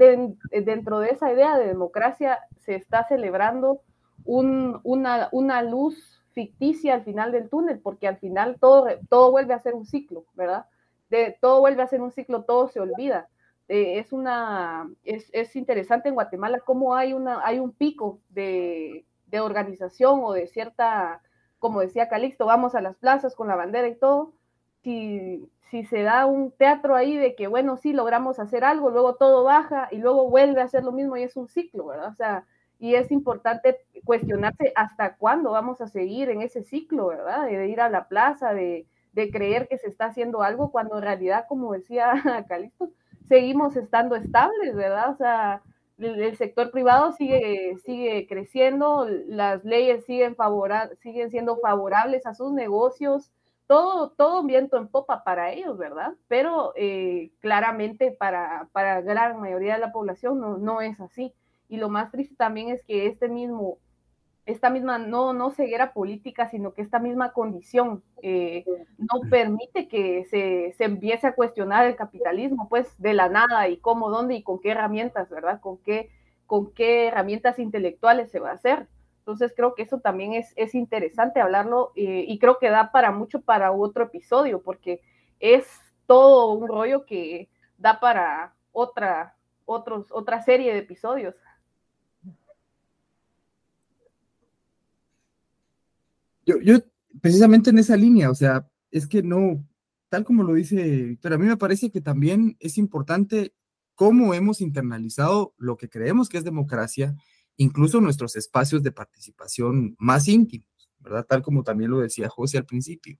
eh, 0.52 0.62
dentro 0.62 1.00
de 1.00 1.10
esa 1.10 1.32
idea 1.32 1.58
de 1.58 1.68
democracia 1.68 2.40
se 2.58 2.76
está 2.76 3.08
celebrando 3.08 3.82
una, 4.24 5.30
una, 5.32 5.62
luz 5.62 6.24
ficticia 6.32 6.96
al 6.96 7.04
final 7.04 7.32
del 7.32 7.50
túnel, 7.50 7.80
porque 7.80 8.08
al 8.08 8.18
final 8.18 8.58
todo, 8.60 8.88
todo 9.08 9.32
vuelve 9.32 9.54
a 9.54 9.60
ser 9.60 9.76
un 9.76 9.86
ciclo, 9.86 10.26
¿verdad? 10.34 10.66
De, 11.10 11.38
todo 11.40 11.60
vuelve 11.60 11.84
a 11.84 11.88
ser 11.88 12.02
un 12.02 12.12
ciclo, 12.12 12.44
todo 12.44 12.68
se 12.68 12.80
olvida. 12.80 13.30
Eh, 13.68 14.00
es, 14.00 14.12
una, 14.12 14.90
es, 15.04 15.30
es, 15.32 15.56
interesante 15.56 16.10
en 16.10 16.16
Guatemala 16.16 16.60
cómo 16.60 16.96
hay, 16.96 17.14
una, 17.14 17.46
hay 17.46 17.60
un 17.60 17.72
pico 17.72 18.20
de, 18.30 19.06
de 19.36 19.42
organización 19.42 20.22
o 20.24 20.34
de 20.34 20.48
cierta, 20.48 21.22
como 21.60 21.82
decía 21.82 22.10
Calixto, 22.10 22.46
vamos 22.46 22.76
a 22.76 22.82
las 22.82 22.96
plazas 22.96 23.36
con 23.36 23.48
la 23.48 23.56
bandera 23.56 23.88
y 23.88 23.96
todo, 23.96 24.34
si, 24.84 25.50
si 25.70 25.84
se 25.86 26.04
da 26.04 26.26
un 26.26 26.52
teatro 26.52 26.96
ahí 26.96 27.18
de 27.18 27.36
que, 27.36 27.48
bueno, 27.48 27.78
sí 27.78 27.94
logramos 27.94 28.40
hacer 28.40 28.64
algo, 28.64 28.90
luego 28.90 29.16
todo 29.16 29.44
baja 29.44 29.88
y 29.92 29.98
luego 29.98 30.30
vuelve 30.30 30.62
a 30.62 30.66
hacer 30.66 30.84
lo 30.84 30.92
mismo 30.92 31.18
y 31.18 31.24
es 31.24 31.36
un 31.36 31.48
ciclo, 31.48 31.88
¿verdad? 31.88 32.10
O 32.10 32.16
sea, 32.16 32.46
y 32.80 32.96
es 32.96 33.12
importante 33.12 33.78
cuestionarse 34.04 34.72
hasta 34.76 35.16
cuándo 35.16 35.52
vamos 35.52 35.82
a 35.82 35.88
seguir 35.88 36.30
en 36.30 36.42
ese 36.42 36.64
ciclo, 36.64 37.08
¿verdad? 37.08 37.46
De 37.46 37.68
ir 37.68 37.82
a 37.82 37.90
la 37.90 38.08
plaza, 38.08 38.54
de, 38.54 38.86
de 39.14 39.32
creer 39.32 39.68
que 39.68 39.78
se 39.78 39.88
está 39.88 40.06
haciendo 40.06 40.44
algo, 40.44 40.72
cuando 40.72 40.98
en 40.98 41.04
realidad, 41.04 41.46
como 41.48 41.74
decía 41.74 42.14
Calixto, 42.50 42.92
seguimos 43.28 43.76
estando 43.76 44.16
estables, 44.16 44.76
¿verdad? 44.76 45.10
O 45.12 45.16
sea, 45.16 45.62
el, 45.98 46.36
sector 46.38 46.72
privado 46.72 47.12
sigue, 47.14 47.78
sigue 47.86 48.28
creciendo, 48.28 49.08
las 49.28 49.64
leyes 49.64 50.06
siguen, 50.06 50.36
favora, 50.36 50.90
siguen 51.02 51.32
siendo 51.32 51.58
favorables 51.58 52.26
a 52.26 52.36
sus 52.36 52.52
negocios, 52.52 53.32
todo, 53.68 54.12
todo 54.12 54.42
un 54.42 54.48
viento 54.48 54.78
en 54.78 54.88
popa 54.88 55.24
para 55.24 55.52
ellos, 55.52 55.78
¿verdad? 55.78 56.14
Pero 56.28 56.74
eh, 56.76 57.32
claramente 57.40 58.12
para, 58.12 58.70
para 58.72 59.02
gran 59.02 59.40
mayoría 59.40 59.76
de 59.76 59.80
la 59.80 59.92
población 59.92 60.40
no, 60.40 60.58
no 60.58 60.82
es 60.82 61.00
así. 61.00 61.34
Y 61.68 61.78
lo 61.78 61.90
más 61.90 62.12
triste 62.12 62.36
también 62.36 62.70
es 62.70 62.84
que 62.84 63.08
este 63.08 63.28
mismo, 63.28 63.80
esta 64.46 64.70
misma, 64.70 65.00
no, 65.00 65.34
no 65.34 65.52
ceguera 65.52 65.94
política, 65.94 66.50
sino 66.50 66.74
que 66.74 66.84
esta 66.84 67.00
misma 67.00 67.34
condición 67.34 68.04
eh, 68.22 68.64
no 68.98 69.28
permite 69.30 69.88
que 69.88 70.26
se, 70.26 70.74
se, 70.78 70.84
empiece 70.84 71.28
a 71.28 71.36
cuestionar 71.36 71.88
el 71.88 71.96
capitalismo, 71.96 72.70
pues 72.70 72.94
de 73.00 73.14
la 73.14 73.28
nada 73.28 73.68
y 73.70 73.78
cómo, 73.78 74.10
dónde 74.12 74.36
y 74.36 74.44
con 74.44 74.60
qué 74.60 74.72
herramientas, 74.72 75.30
¿verdad? 75.30 75.60
Con 75.62 75.80
qué, 75.80 76.12
con 76.46 76.72
qué 76.74 77.08
herramientas 77.08 77.58
intelectuales 77.58 78.30
se 78.30 78.40
va 78.40 78.52
a 78.52 78.54
hacer 78.54 78.88
Entonces 79.20 79.52
creo 79.56 79.74
que 79.74 79.82
eso 79.82 80.00
también 80.00 80.34
es, 80.34 80.54
es 80.56 80.76
interesante 80.76 81.42
hablarlo 81.42 81.92
eh, 81.96 82.26
y 82.28 82.38
creo 82.38 82.60
que 82.60 82.70
da 82.70 82.92
para 82.92 83.12
mucho 83.12 83.42
para 83.42 83.72
otro 83.72 84.04
episodio, 84.04 84.62
porque 84.62 85.02
es 85.40 85.68
todo 86.06 86.52
un 86.54 86.68
rollo 86.68 87.06
que 87.06 87.50
da 87.78 88.00
para 88.00 88.54
otra, 88.72 89.36
otros, 89.66 90.12
otra 90.12 90.44
serie 90.44 90.72
de 90.72 90.80
episodios. 90.80 91.36
Yo, 96.46 96.60
yo, 96.62 96.80
precisamente 97.22 97.70
en 97.70 97.80
esa 97.80 97.96
línea, 97.96 98.30
o 98.30 98.36
sea, 98.36 98.68
es 98.92 99.08
que 99.08 99.24
no, 99.24 99.66
tal 100.10 100.24
como 100.24 100.44
lo 100.44 100.54
dice 100.54 100.76
Víctor, 101.06 101.34
a 101.34 101.38
mí 101.38 101.46
me 101.46 101.58
parece 101.58 101.92
que 101.92 102.02
también 102.02 102.56
es 102.60 102.78
importante 102.78 103.54
cómo 103.96 104.34
hemos 104.34 104.62
internalizado 104.62 105.54
lo 105.58 105.78
que 105.78 105.90
creemos 105.90 106.30
que 106.30 106.38
es 106.38 106.44
democracia 106.44 107.16
incluso 107.58 108.02
nuestros 108.02 108.36
espacios 108.36 108.84
de 108.84 108.92
participación 108.92 109.96
más 109.98 110.28
íntimos, 110.28 110.68
¿verdad? 111.00 111.26
Tal 111.28 111.42
como 111.42 111.64
también 111.64 111.92
lo 111.92 112.00
decía 112.00 112.30
José 112.30 112.58
al 112.58 112.66
principio, 112.66 113.18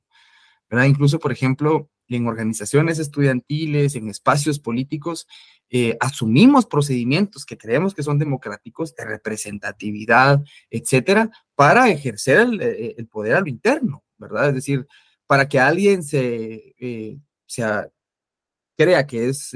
¿verdad? 0.70 0.86
Incluso, 0.86 1.20
por 1.20 1.32
ejemplo, 1.32 1.90
en 2.08 2.28
organizaciones 2.28 3.00
estudiantiles, 3.00 3.96
en 3.96 4.10
espacios 4.10 4.60
políticos, 4.60 5.28
eh, 5.70 5.98
asumimos 6.00 6.66
procedimientos 6.66 7.46
que 7.46 7.58
creemos 7.58 7.94
que 7.96 8.04
son 8.04 8.20
democráticos, 8.20 8.96
de 8.96 9.06
representatividad, 9.06 10.44
etcétera, 10.70 11.30
para 11.56 11.90
ejercer 11.90 12.40
el, 12.40 12.62
eh, 12.62 12.96
el 12.98 13.08
poder 13.08 13.36
a 13.36 13.42
lo 13.42 13.48
interno, 13.48 14.04
¿verdad? 14.18 14.50
Es 14.50 14.56
decir, 14.56 14.88
para 15.28 15.50
que 15.50 15.60
alguien 15.60 16.04
se, 16.04 16.76
eh, 16.80 17.18
crea 18.78 19.08
que 19.08 19.30
es 19.30 19.52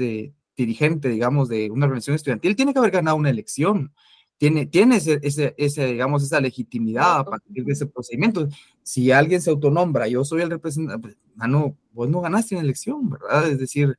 dirigente, 0.56 1.08
digamos, 1.08 1.48
de 1.48 1.70
una 1.70 1.86
organización 1.86 2.16
estudiantil, 2.16 2.56
tiene 2.56 2.72
que 2.72 2.78
haber 2.78 2.90
ganado 2.90 3.16
una 3.16 3.30
elección, 3.30 3.92
tiene, 4.36 4.66
tiene 4.66 4.96
ese, 4.96 5.20
ese, 5.22 5.86
digamos, 5.86 6.22
esa 6.22 6.40
legitimidad 6.40 7.20
a 7.20 7.24
partir 7.24 7.64
de 7.64 7.72
ese 7.72 7.86
procedimiento. 7.86 8.48
Si 8.82 9.12
alguien 9.12 9.42
se 9.42 9.50
autonombra, 9.50 10.08
yo 10.08 10.24
soy 10.24 10.42
el 10.42 10.50
representante, 10.50 10.98
pues, 11.00 11.18
mano, 11.34 11.76
vos 11.92 12.08
no 12.08 12.20
ganaste 12.22 12.54
una 12.54 12.64
elección, 12.64 13.10
¿verdad? 13.10 13.50
Es 13.50 13.58
decir, 13.58 13.98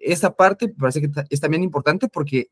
esa 0.00 0.34
parte 0.34 0.68
parece 0.68 1.00
que 1.00 1.10
es 1.30 1.40
también 1.40 1.62
importante 1.62 2.08
porque 2.08 2.50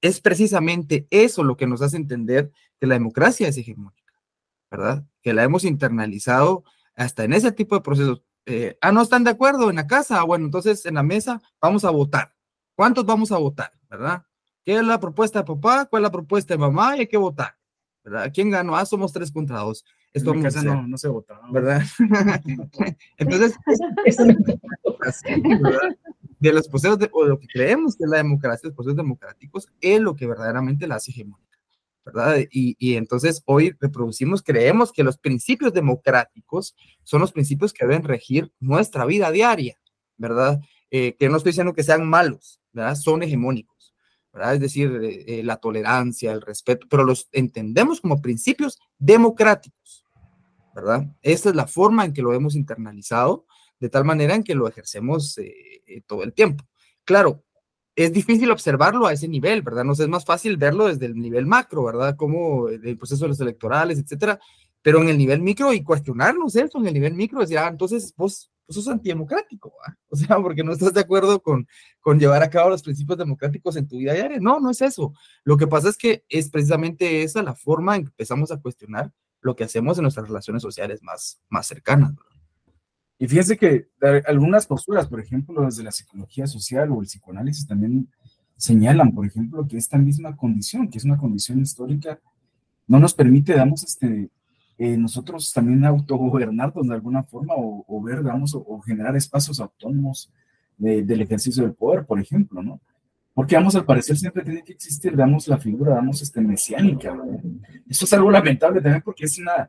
es 0.00 0.20
precisamente 0.20 1.06
eso 1.10 1.42
lo 1.42 1.56
que 1.56 1.66
nos 1.66 1.82
hace 1.82 1.96
entender 1.96 2.52
que 2.78 2.86
la 2.86 2.94
democracia 2.94 3.48
es 3.48 3.56
hegemónica, 3.56 4.14
¿verdad? 4.70 5.04
Que 5.22 5.32
la 5.32 5.42
hemos 5.42 5.64
internalizado 5.64 6.64
hasta 6.94 7.24
en 7.24 7.32
ese 7.32 7.52
tipo 7.52 7.74
de 7.74 7.80
procesos. 7.80 8.22
Eh, 8.46 8.78
ah, 8.80 8.92
no 8.92 9.02
están 9.02 9.24
de 9.24 9.30
acuerdo 9.30 9.70
en 9.70 9.76
la 9.76 9.86
casa, 9.86 10.22
bueno, 10.22 10.44
entonces 10.44 10.86
en 10.86 10.94
la 10.94 11.02
mesa 11.02 11.42
vamos 11.60 11.84
a 11.84 11.90
votar. 11.90 12.34
¿Cuántos 12.74 13.04
vamos 13.04 13.32
a 13.32 13.38
votar, 13.38 13.72
verdad? 13.90 14.24
¿Qué 14.64 14.76
es 14.76 14.84
la 14.84 15.00
propuesta 15.00 15.40
de 15.40 15.44
papá? 15.44 15.86
¿Cuál 15.86 16.02
es 16.02 16.04
la 16.04 16.12
propuesta 16.12 16.54
de 16.54 16.58
mamá? 16.58 16.96
Y 16.96 17.00
hay 17.00 17.06
que 17.08 17.16
votar. 17.16 17.58
¿verdad? 18.04 18.30
¿Quién 18.32 18.50
ganó? 18.50 18.76
Ah, 18.76 18.86
somos 18.86 19.12
tres 19.12 19.30
contra 19.30 19.58
dos. 19.58 19.84
Esto 20.12 20.32
en 20.32 20.42
casa 20.42 20.62
no, 20.62 20.86
no, 20.86 20.96
se 20.96 21.08
vota. 21.08 21.40
¿Verdad? 21.50 21.82
Entonces, 23.18 23.54
de 26.40 26.52
los 26.52 26.68
procesos 26.68 26.98
de, 26.98 27.08
o 27.12 27.24
lo 27.24 27.38
que 27.38 27.46
creemos 27.46 27.96
que 27.96 28.04
es 28.04 28.10
la 28.10 28.18
democracia, 28.18 28.68
los 28.68 28.76
procesos 28.76 28.96
democráticos, 28.96 29.68
es 29.80 30.00
lo 30.00 30.14
que 30.14 30.26
verdaderamente 30.26 30.86
la 30.86 30.96
hace 30.96 31.10
hegemónica. 31.10 31.48
¿verdad? 32.04 32.38
Y, 32.50 32.74
y, 32.78 32.94
entonces 32.94 33.42
hoy 33.44 33.74
reproducimos, 33.80 34.42
creemos 34.42 34.92
que 34.92 35.04
los 35.04 35.18
principios 35.18 35.74
democráticos 35.74 36.74
son 37.02 37.20
los 37.20 37.32
principios 37.32 37.74
que 37.74 37.84
deben 37.84 38.02
regir 38.02 38.50
nuestra 38.60 39.04
vida 39.04 39.30
diaria, 39.30 39.78
¿verdad? 40.16 40.58
Eh, 40.90 41.16
que 41.18 41.28
no 41.28 41.36
estoy 41.36 41.50
diciendo 41.50 41.74
que 41.74 41.82
sean 41.82 42.08
malos, 42.08 42.62
¿verdad? 42.72 42.94
Son 42.94 43.22
hegemónicos. 43.22 43.94
Es 44.34 44.60
decir, 44.60 45.00
eh, 45.02 45.40
eh, 45.40 45.42
la 45.42 45.56
tolerancia, 45.56 46.32
el 46.32 46.40
respeto, 46.40 46.86
pero 46.88 47.04
los 47.04 47.28
entendemos 47.32 48.00
como 48.00 48.22
principios 48.22 48.78
democráticos, 48.98 50.06
¿verdad? 50.74 51.06
Esa 51.22 51.50
es 51.50 51.56
la 51.56 51.66
forma 51.66 52.04
en 52.04 52.12
que 52.12 52.22
lo 52.22 52.32
hemos 52.32 52.54
internalizado, 52.54 53.46
de 53.80 53.88
tal 53.88 54.04
manera 54.04 54.34
en 54.34 54.44
que 54.44 54.54
lo 54.54 54.68
ejercemos 54.68 55.38
eh, 55.38 56.02
todo 56.06 56.22
el 56.22 56.32
tiempo. 56.32 56.64
Claro, 57.04 57.44
es 57.96 58.12
difícil 58.12 58.50
observarlo 58.50 59.06
a 59.06 59.12
ese 59.12 59.28
nivel, 59.28 59.62
¿verdad? 59.62 59.84
Nos 59.84 60.00
es 60.00 60.08
más 60.08 60.24
fácil 60.24 60.56
verlo 60.56 60.86
desde 60.86 61.06
el 61.06 61.14
nivel 61.16 61.46
macro, 61.46 61.84
¿verdad? 61.84 62.16
Como 62.16 62.68
el 62.68 62.96
proceso 62.96 63.24
de 63.24 63.28
los 63.28 63.40
electorales, 63.40 63.98
etcétera, 63.98 64.38
pero 64.82 65.02
en 65.02 65.08
el 65.08 65.18
nivel 65.18 65.40
micro 65.42 65.72
y 65.72 65.82
cuestionarnos 65.82 66.54
eso 66.56 66.78
en 66.78 66.86
el 66.86 66.94
nivel 66.94 67.14
micro, 67.14 67.40
decir, 67.40 67.58
ah, 67.58 67.68
entonces 67.68 68.14
vos 68.16 68.50
pues 68.68 68.78
eso 68.78 68.80
es 68.80 68.94
antidemocrático, 68.94 69.72
o 70.10 70.16
sea, 70.16 70.36
porque 70.36 70.62
no 70.62 70.72
estás 70.72 70.92
de 70.92 71.00
acuerdo 71.00 71.42
con, 71.42 71.66
con 72.00 72.20
llevar 72.20 72.42
a 72.42 72.50
cabo 72.50 72.68
los 72.70 72.82
principios 72.82 73.18
democráticos 73.18 73.76
en 73.76 73.88
tu 73.88 73.96
vida 73.96 74.12
diaria. 74.12 74.38
No, 74.40 74.60
no 74.60 74.70
es 74.70 74.82
eso. 74.82 75.14
Lo 75.42 75.56
que 75.56 75.66
pasa 75.66 75.88
es 75.88 75.96
que 75.96 76.22
es 76.28 76.50
precisamente 76.50 77.22
esa 77.22 77.42
la 77.42 77.54
forma 77.54 77.96
en 77.96 78.04
que 78.04 78.10
empezamos 78.10 78.52
a 78.52 78.60
cuestionar 78.60 79.10
lo 79.40 79.56
que 79.56 79.64
hacemos 79.64 79.96
en 79.96 80.02
nuestras 80.02 80.28
relaciones 80.28 80.62
sociales 80.62 81.02
más, 81.02 81.40
más 81.48 81.66
cercanas. 81.66 82.12
Y 83.18 83.26
fíjense 83.26 83.56
que 83.56 83.88
algunas 84.26 84.66
posturas, 84.66 85.08
por 85.08 85.20
ejemplo, 85.20 85.64
desde 85.64 85.82
la 85.82 85.90
psicología 85.90 86.46
social 86.46 86.90
o 86.92 87.00
el 87.00 87.06
psicoanálisis 87.06 87.66
también 87.66 88.08
señalan, 88.56 89.12
por 89.12 89.26
ejemplo, 89.26 89.66
que 89.66 89.76
esta 89.76 89.98
misma 89.98 90.36
condición, 90.36 90.88
que 90.88 90.98
es 90.98 91.04
una 91.04 91.16
condición 91.16 91.60
histórica, 91.60 92.20
no 92.86 92.98
nos 93.00 93.14
permite, 93.14 93.54
damos 93.54 93.82
este, 93.84 94.30
eh, 94.78 94.96
nosotros 94.96 95.52
también 95.52 95.84
autogobernarnos 95.84 96.86
de 96.86 96.94
alguna 96.94 97.24
forma 97.24 97.54
o, 97.56 98.02
ver, 98.02 98.20
digamos, 98.20 98.54
o, 98.54 98.80
generar 98.80 99.16
espacios 99.16 99.58
autónomos 99.58 100.30
del 100.76 101.20
ejercicio 101.20 101.64
del 101.64 101.74
poder, 101.74 102.06
por 102.06 102.20
ejemplo, 102.20 102.62
¿no? 102.62 102.80
Porque, 103.34 103.56
vamos, 103.56 103.74
al 103.74 103.84
parecer 103.84 104.16
siempre 104.16 104.44
tiene 104.44 104.62
que 104.62 104.72
existir, 104.72 105.16
damos, 105.16 105.48
la 105.48 105.58
figura, 105.58 105.94
damos, 105.94 106.22
este, 106.22 106.40
mesiánica. 106.40 107.16
Esto 107.88 108.04
es 108.04 108.12
algo 108.12 108.30
lamentable 108.30 108.80
también 108.80 109.02
porque 109.02 109.24
es 109.24 109.38
una, 109.38 109.68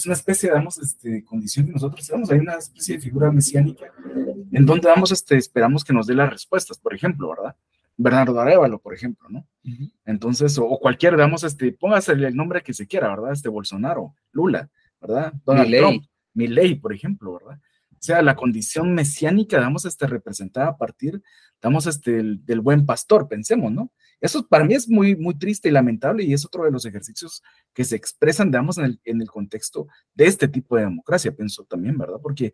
es 0.00 0.06
una 0.06 0.14
especie, 0.14 0.50
damos, 0.50 0.78
este, 0.78 1.22
condición 1.24 1.66
que 1.66 1.72
nosotros 1.72 2.06
tenemos, 2.06 2.30
hay 2.30 2.38
una 2.38 2.54
especie 2.54 2.96
de 2.96 3.02
figura 3.02 3.30
mesiánica 3.30 3.92
en 4.50 4.64
donde, 4.64 4.88
damos, 4.88 5.12
este, 5.12 5.36
esperamos 5.36 5.84
que 5.84 5.92
nos 5.92 6.06
dé 6.06 6.14
las 6.14 6.30
respuestas, 6.30 6.78
por 6.78 6.94
ejemplo, 6.94 7.28
¿verdad? 7.28 7.54
Bernardo 7.98 8.40
Arevalo, 8.40 8.78
por 8.78 8.94
ejemplo, 8.94 9.28
¿no? 9.28 9.46
Entonces, 10.06 10.56
o, 10.58 10.78
cualquier, 10.78 11.12
digamos, 11.16 11.44
este, 11.44 11.72
póngase 11.72 12.12
el 12.12 12.34
nombre 12.34 12.62
que 12.62 12.72
se 12.72 12.86
quiera, 12.86 13.08
¿verdad? 13.08 13.32
Este 13.32 13.50
Bolsonaro, 13.50 14.14
Lula, 14.32 14.70
¿verdad? 15.02 15.34
Donald 15.44 15.66
Milley. 15.66 15.80
Trump, 15.80 16.04
Milley, 16.32 16.74
por 16.76 16.94
ejemplo, 16.94 17.38
¿verdad? 17.38 17.60
O 17.92 18.02
sea, 18.02 18.22
la 18.22 18.36
condición 18.36 18.94
mesiánica, 18.94 19.58
digamos, 19.58 19.84
este, 19.84 20.06
representada 20.06 20.68
a 20.68 20.76
partir, 20.78 21.22
digamos, 21.60 21.86
este, 21.86 22.22
del 22.22 22.60
buen 22.62 22.86
pastor, 22.86 23.28
pensemos, 23.28 23.70
¿no? 23.70 23.92
Eso 24.20 24.46
para 24.46 24.64
mí 24.64 24.74
es 24.74 24.88
muy, 24.88 25.16
muy 25.16 25.38
triste 25.38 25.68
y 25.68 25.72
lamentable 25.72 26.24
y 26.24 26.34
es 26.34 26.44
otro 26.44 26.64
de 26.64 26.70
los 26.70 26.84
ejercicios 26.84 27.42
que 27.72 27.84
se 27.84 27.96
expresan, 27.96 28.50
digamos, 28.50 28.78
en 28.78 28.84
el, 28.84 29.00
en 29.04 29.22
el 29.22 29.28
contexto 29.28 29.88
de 30.14 30.26
este 30.26 30.48
tipo 30.48 30.76
de 30.76 30.82
democracia, 30.82 31.32
pienso 31.32 31.64
también, 31.64 31.96
¿verdad? 31.96 32.18
Porque 32.22 32.52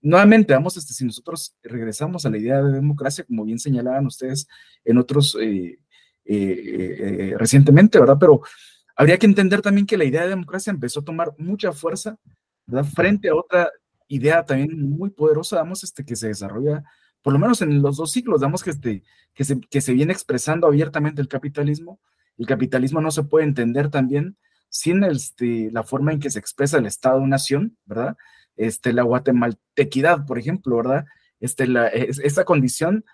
nuevamente, 0.00 0.52
vamos, 0.52 0.76
este, 0.76 0.92
si 0.92 1.04
nosotros 1.04 1.54
regresamos 1.62 2.26
a 2.26 2.30
la 2.30 2.38
idea 2.38 2.62
de 2.62 2.72
democracia, 2.72 3.24
como 3.24 3.44
bien 3.44 3.58
señalaban 3.58 4.06
ustedes 4.06 4.48
en 4.84 4.98
otros 4.98 5.36
eh, 5.40 5.78
eh, 6.24 7.30
eh, 7.30 7.34
recientemente, 7.38 7.98
¿verdad? 7.98 8.16
Pero 8.18 8.40
habría 8.96 9.18
que 9.18 9.26
entender 9.26 9.62
también 9.62 9.86
que 9.86 9.96
la 9.96 10.04
idea 10.04 10.22
de 10.22 10.30
democracia 10.30 10.70
empezó 10.70 11.00
a 11.00 11.04
tomar 11.04 11.32
mucha 11.38 11.72
fuerza, 11.72 12.18
¿verdad? 12.66 12.90
Frente 12.90 13.28
a 13.28 13.34
otra 13.34 13.70
idea 14.08 14.44
también 14.44 14.90
muy 14.90 15.10
poderosa, 15.10 15.56
vamos, 15.56 15.84
este, 15.84 16.04
que 16.04 16.16
se 16.16 16.28
desarrolla, 16.28 16.84
por 17.22 17.32
lo 17.32 17.38
menos 17.38 17.62
en 17.62 17.82
los 17.82 17.96
dos 17.96 18.12
siglos, 18.12 18.40
damos 18.40 18.62
que, 18.62 18.70
este, 18.70 19.02
que, 19.34 19.44
se, 19.44 19.60
que 19.60 19.80
se 19.80 19.92
viene 19.92 20.12
expresando 20.12 20.66
abiertamente 20.66 21.22
el 21.22 21.28
capitalismo. 21.28 22.00
El 22.36 22.46
capitalismo 22.46 23.00
no 23.00 23.10
se 23.10 23.22
puede 23.22 23.44
entender 23.44 23.90
también 23.90 24.36
sin 24.68 25.04
este, 25.04 25.70
la 25.70 25.82
forma 25.82 26.12
en 26.12 26.20
que 26.20 26.30
se 26.30 26.38
expresa 26.38 26.78
el 26.78 26.86
Estado-nación, 26.86 27.76
¿verdad? 27.84 28.16
este, 28.56 28.92
la 28.92 29.02
guatemaltequidad, 29.02 30.26
por 30.26 30.38
ejemplo, 30.38 30.76
¿verdad? 30.76 31.06
Este, 31.40 31.66
la, 31.66 31.88
esa 31.88 32.44
condición, 32.44 33.04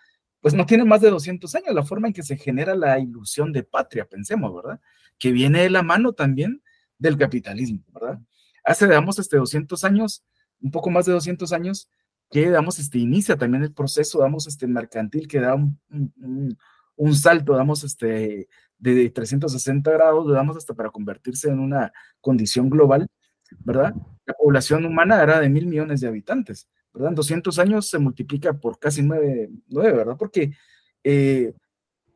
pues 0.41 0.55
no 0.55 0.67
tiene 0.67 0.85
más 0.85 1.01
de 1.01 1.11
200 1.11 1.55
años, 1.55 1.75
la 1.75 1.85
forma 1.85 2.09
en 2.09 2.15
que 2.15 2.23
se 2.23 2.37
genera 2.37 2.75
la 2.75 2.99
ilusión 2.99 3.53
de 3.53 3.63
patria, 3.63 4.07
pensemos, 4.07 4.55
¿verdad? 4.55 4.81
Que 5.19 5.33
viene 5.33 5.63
de 5.63 5.71
la 5.71 5.83
mano 5.83 6.13
también 6.13 6.63
del 6.99 7.17
capitalismo, 7.17 7.83
¿verdad? 7.89 8.21
Hace, 8.65 8.87
digamos, 8.87 9.19
este 9.19 9.37
200 9.37 9.83
años, 9.85 10.25
un 10.61 10.71
poco 10.71 10.91
más 10.91 11.07
de 11.07 11.13
200 11.13 11.53
años, 11.53 11.89
que, 12.31 12.41
digamos, 12.41 12.79
este, 12.79 12.99
inicia 12.99 13.37
también 13.37 13.63
el 13.65 13.73
proceso, 13.73 14.21
damos, 14.21 14.47
este, 14.47 14.67
mercantil, 14.67 15.29
que 15.29 15.41
da 15.41 15.55
un, 15.55 15.79
un, 15.91 16.59
un 16.97 17.15
salto, 17.15 17.55
damos, 17.55 17.85
este, 17.85 18.49
de 18.79 19.11
360 19.11 19.91
grados, 19.91 20.33
damos 20.33 20.57
hasta 20.57 20.75
para 20.75 20.91
convertirse 20.91 21.51
en 21.51 21.59
una 21.59 21.93
condición 22.21 22.71
global, 22.71 23.09
¿verdad? 23.61 23.95
La 24.25 24.35
población 24.35 24.85
humana 24.85 25.23
era 25.23 25.41
de 25.41 25.49
mil 25.49 25.67
millones 25.67 26.01
de 26.01 26.09
habitantes, 26.09 26.69
¿verdad? 26.93 27.11
En 27.11 27.15
200 27.17 27.59
años 27.59 27.89
se 27.89 27.99
multiplica 27.99 28.53
por 28.53 28.79
casi 28.79 29.03
nueve, 29.03 29.51
nueve 29.69 29.93
¿verdad? 29.93 30.17
Porque 30.19 30.53
eh, 31.03 31.53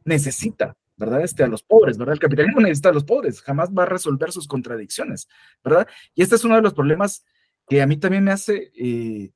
necesita, 0.04 0.76
¿verdad? 0.96 1.22
Este, 1.22 1.42
a 1.42 1.48
los 1.48 1.62
pobres, 1.62 1.98
¿verdad? 1.98 2.14
El 2.14 2.20
capitalismo 2.20 2.60
necesita 2.60 2.90
a 2.90 2.92
los 2.92 3.04
pobres, 3.04 3.42
jamás 3.42 3.70
va 3.70 3.82
a 3.82 3.86
resolver 3.86 4.30
sus 4.30 4.46
contradicciones, 4.46 5.28
¿verdad? 5.64 5.88
Y 6.14 6.22
este 6.22 6.36
es 6.36 6.44
uno 6.44 6.56
de 6.56 6.62
los 6.62 6.74
problemas 6.74 7.24
que 7.68 7.82
a 7.82 7.86
mí 7.86 7.96
también 7.96 8.24
me 8.24 8.32
hace, 8.32 8.70
eh, 8.76 9.30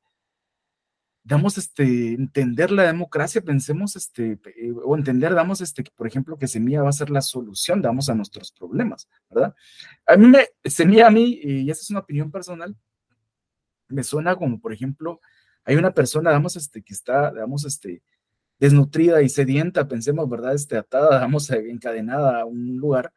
damos 1.26 1.58
este, 1.58 2.12
entender 2.12 2.70
la 2.70 2.84
democracia, 2.84 3.40
pensemos, 3.42 3.96
este, 3.96 4.38
eh, 4.44 4.72
o 4.84 4.96
entender, 4.96 5.34
damos, 5.34 5.60
este, 5.60 5.82
por 5.96 6.06
ejemplo, 6.06 6.38
que 6.38 6.46
Semilla 6.46 6.82
va 6.82 6.90
a 6.90 6.92
ser 6.92 7.10
la 7.10 7.20
solución, 7.20 7.82
damos 7.82 8.08
a 8.08 8.14
nuestros 8.14 8.52
problemas, 8.52 9.08
¿verdad? 9.28 9.52
A 10.06 10.16
mí 10.16 10.28
me, 10.28 10.46
Semilla 10.64 11.08
a 11.08 11.10
mí, 11.10 11.40
y 11.42 11.68
esa 11.68 11.80
es 11.80 11.90
una 11.90 11.98
opinión 12.00 12.30
personal, 12.30 12.76
me 13.88 14.04
suena 14.04 14.36
como, 14.36 14.60
por 14.60 14.72
ejemplo, 14.72 15.20
hay 15.64 15.74
una 15.74 15.90
persona, 15.90 16.30
damos, 16.30 16.54
este, 16.54 16.82
que 16.82 16.94
está, 16.94 17.32
digamos, 17.32 17.64
este, 17.64 18.04
desnutrida 18.60 19.20
y 19.20 19.28
sedienta, 19.28 19.88
pensemos, 19.88 20.28
¿verdad? 20.28 20.54
Este, 20.54 20.76
atada, 20.76 21.16
digamos, 21.16 21.50
encadenada 21.50 22.40
a 22.40 22.44
un 22.44 22.76
lugar, 22.76 23.12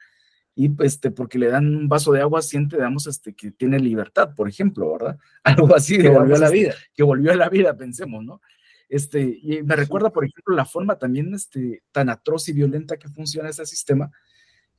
y 0.60 0.70
este, 0.80 1.10
porque 1.10 1.40
le 1.40 1.48
dan 1.48 1.74
un 1.74 1.88
vaso 1.88 2.12
de 2.12 2.20
agua, 2.20 2.42
siente, 2.42 2.76
digamos, 2.76 3.08
este, 3.08 3.34
que 3.34 3.50
tiene 3.50 3.80
libertad, 3.80 4.36
por 4.36 4.50
ejemplo, 4.50 4.92
¿verdad? 4.92 5.18
Algo 5.44 5.74
así. 5.74 5.98
Que 5.98 6.10
volvió 6.10 6.36
a 6.36 6.40
la 6.40 6.48
este, 6.48 6.58
vida. 6.58 6.74
Que 6.94 7.04
volvió 7.04 7.32
a 7.32 7.36
la 7.36 7.48
vida, 7.48 7.78
pensemos, 7.78 8.26
¿no? 8.26 8.42
Este, 8.90 9.40
y 9.42 9.64
me 9.64 9.78
recuerda, 9.78 10.10
por 10.10 10.26
ejemplo, 10.26 10.54
la 10.54 10.66
forma 10.66 10.98
también 10.98 11.34
este, 11.34 11.84
tan 11.94 12.10
atroz 12.10 12.50
y 12.50 12.52
violenta 12.52 12.98
que 12.98 13.08
funciona 13.08 13.48
ese 13.48 13.66
sistema, 13.66 14.12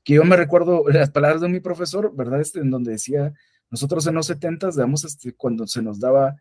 que 0.05 0.13
yo 0.13 0.25
me 0.25 0.37
recuerdo 0.37 0.85
las 0.93 1.11
palabras 1.13 1.41
de 1.41 1.49
mi 1.49 1.61
profesor, 1.61 2.15
¿verdad? 2.15 2.43
Este, 2.43 2.61
en 2.61 2.71
donde 2.71 2.93
decía, 2.93 3.33
nosotros 3.71 4.07
en 4.07 4.17
los 4.17 4.27
70, 4.27 4.73
digamos, 4.73 5.07
este, 5.07 5.33
cuando 5.33 5.67
se 5.67 5.81
nos 5.81 5.99
daba, 5.99 6.37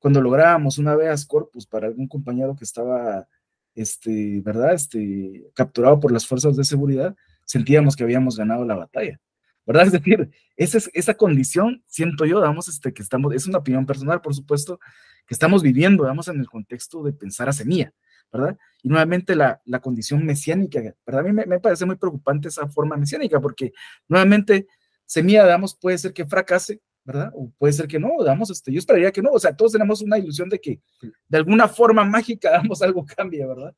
cuando 0.00 0.20
lográbamos 0.20 0.78
una 0.78 0.94
habeas 0.94 1.26
corpus 1.26 1.64
para 1.64 1.86
algún 1.86 2.08
compañero 2.08 2.56
que 2.56 2.64
estaba, 2.64 3.28
este, 3.76 4.40
¿verdad? 4.40 4.74
Este, 4.74 5.48
capturado 5.54 6.00
por 6.00 6.10
las 6.10 6.26
fuerzas 6.26 6.56
de 6.56 6.64
seguridad, 6.64 7.14
sentíamos 7.50 7.96
que 7.96 8.04
habíamos 8.04 8.36
ganado 8.36 8.64
la 8.64 8.76
batalla, 8.76 9.20
¿verdad? 9.66 9.86
Es 9.86 9.92
decir, 9.92 10.30
esa, 10.56 10.78
es, 10.78 10.88
esa 10.94 11.14
condición, 11.14 11.82
siento 11.88 12.24
yo, 12.24 12.38
damos, 12.38 12.68
este, 12.68 12.92
que 12.92 13.02
estamos, 13.02 13.34
es 13.34 13.48
una 13.48 13.58
opinión 13.58 13.86
personal, 13.86 14.20
por 14.20 14.36
supuesto, 14.36 14.78
que 15.26 15.34
estamos 15.34 15.60
viviendo, 15.60 16.04
vamos, 16.04 16.28
en 16.28 16.38
el 16.38 16.48
contexto 16.48 17.02
de 17.02 17.12
pensar 17.12 17.48
a 17.48 17.52
semilla, 17.52 17.92
¿verdad? 18.32 18.56
Y 18.84 18.88
nuevamente 18.88 19.34
la, 19.34 19.60
la 19.64 19.80
condición 19.80 20.24
mesiánica, 20.24 20.80
¿verdad? 21.04 21.22
A 21.22 21.24
mí 21.24 21.32
me, 21.32 21.44
me, 21.44 21.58
parece 21.58 21.84
muy 21.84 21.96
preocupante 21.96 22.46
esa 22.46 22.68
forma 22.68 22.96
mesiánica, 22.96 23.40
porque 23.40 23.72
nuevamente 24.06 24.68
semilla, 25.04 25.42
digamos, 25.42 25.74
puede 25.74 25.98
ser 25.98 26.12
que 26.12 26.26
fracase, 26.26 26.80
¿verdad? 27.02 27.32
O 27.34 27.50
puede 27.58 27.72
ser 27.72 27.88
que 27.88 27.98
no, 27.98 28.10
digamos, 28.20 28.48
este, 28.50 28.72
yo 28.72 28.78
esperaría 28.78 29.10
que 29.10 29.22
no, 29.22 29.32
o 29.32 29.40
sea, 29.40 29.56
todos 29.56 29.72
tenemos 29.72 30.02
una 30.02 30.18
ilusión 30.18 30.48
de 30.48 30.60
que 30.60 30.80
de 31.28 31.38
alguna 31.38 31.66
forma 31.66 32.04
mágica, 32.04 32.50
digamos, 32.62 32.80
algo 32.80 33.04
cambie, 33.04 33.44
¿verdad? 33.44 33.74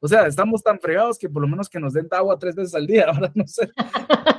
O 0.00 0.08
sea, 0.08 0.26
estamos 0.26 0.62
tan 0.62 0.78
fregados 0.78 1.18
que 1.18 1.28
por 1.28 1.42
lo 1.42 1.48
menos 1.48 1.68
que 1.68 1.80
nos 1.80 1.92
den 1.92 2.08
agua 2.10 2.38
tres 2.38 2.54
veces 2.54 2.74
al 2.74 2.86
día, 2.86 3.06
ahora 3.08 3.30
no 3.34 3.46
sé. 3.46 3.70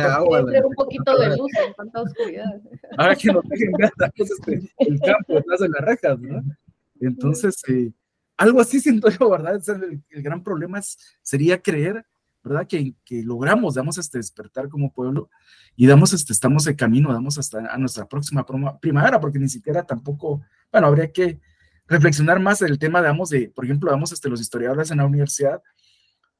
agua, 0.00 0.42
un 0.42 0.74
poquito 0.74 1.16
de 1.18 1.36
luz 1.36 1.50
en 1.66 1.74
tanta 1.74 2.02
oscuridad. 2.02 2.60
Ahora 2.96 3.16
que 3.16 3.32
nos 3.32 3.44
dejen 3.48 3.72
ver 3.72 3.92
este, 4.14 4.72
el 4.78 5.00
campo 5.00 5.34
detrás 5.34 5.60
de 5.60 5.68
las 5.68 5.80
rejas, 5.80 6.18
¿no? 6.18 6.42
Entonces, 7.00 7.62
eh, 7.68 7.92
algo 8.36 8.60
así 8.60 8.80
siento 8.80 9.08
yo, 9.10 9.30
¿verdad? 9.30 9.60
El, 9.66 10.02
el, 10.08 10.22
gran 10.22 10.42
problema 10.42 10.78
es, 10.78 10.98
sería 11.20 11.60
creer, 11.60 12.06
¿verdad? 12.42 12.66
Que, 12.66 12.94
que 13.04 13.22
logramos, 13.22 13.74
damos 13.74 13.98
este 13.98 14.18
despertar 14.18 14.68
como 14.68 14.92
pueblo 14.92 15.28
y 15.76 15.86
damos 15.86 16.12
este, 16.12 16.32
estamos 16.32 16.64
de 16.64 16.76
camino, 16.76 17.12
damos 17.12 17.38
hasta 17.38 17.72
a 17.72 17.78
nuestra 17.78 18.06
próxima 18.06 18.46
primavera, 18.80 19.20
porque 19.20 19.38
ni 19.38 19.48
siquiera 19.48 19.84
tampoco, 19.84 20.42
bueno, 20.70 20.86
habría 20.86 21.12
que 21.12 21.40
reflexionar 21.86 22.40
más 22.40 22.62
el 22.62 22.78
tema, 22.78 23.00
digamos, 23.00 23.30
de, 23.30 23.50
por 23.54 23.64
ejemplo, 23.64 23.90
damos 23.90 24.12
este, 24.12 24.28
los 24.28 24.40
historiadores 24.40 24.90
en 24.90 24.98
la 24.98 25.06
universidad, 25.06 25.62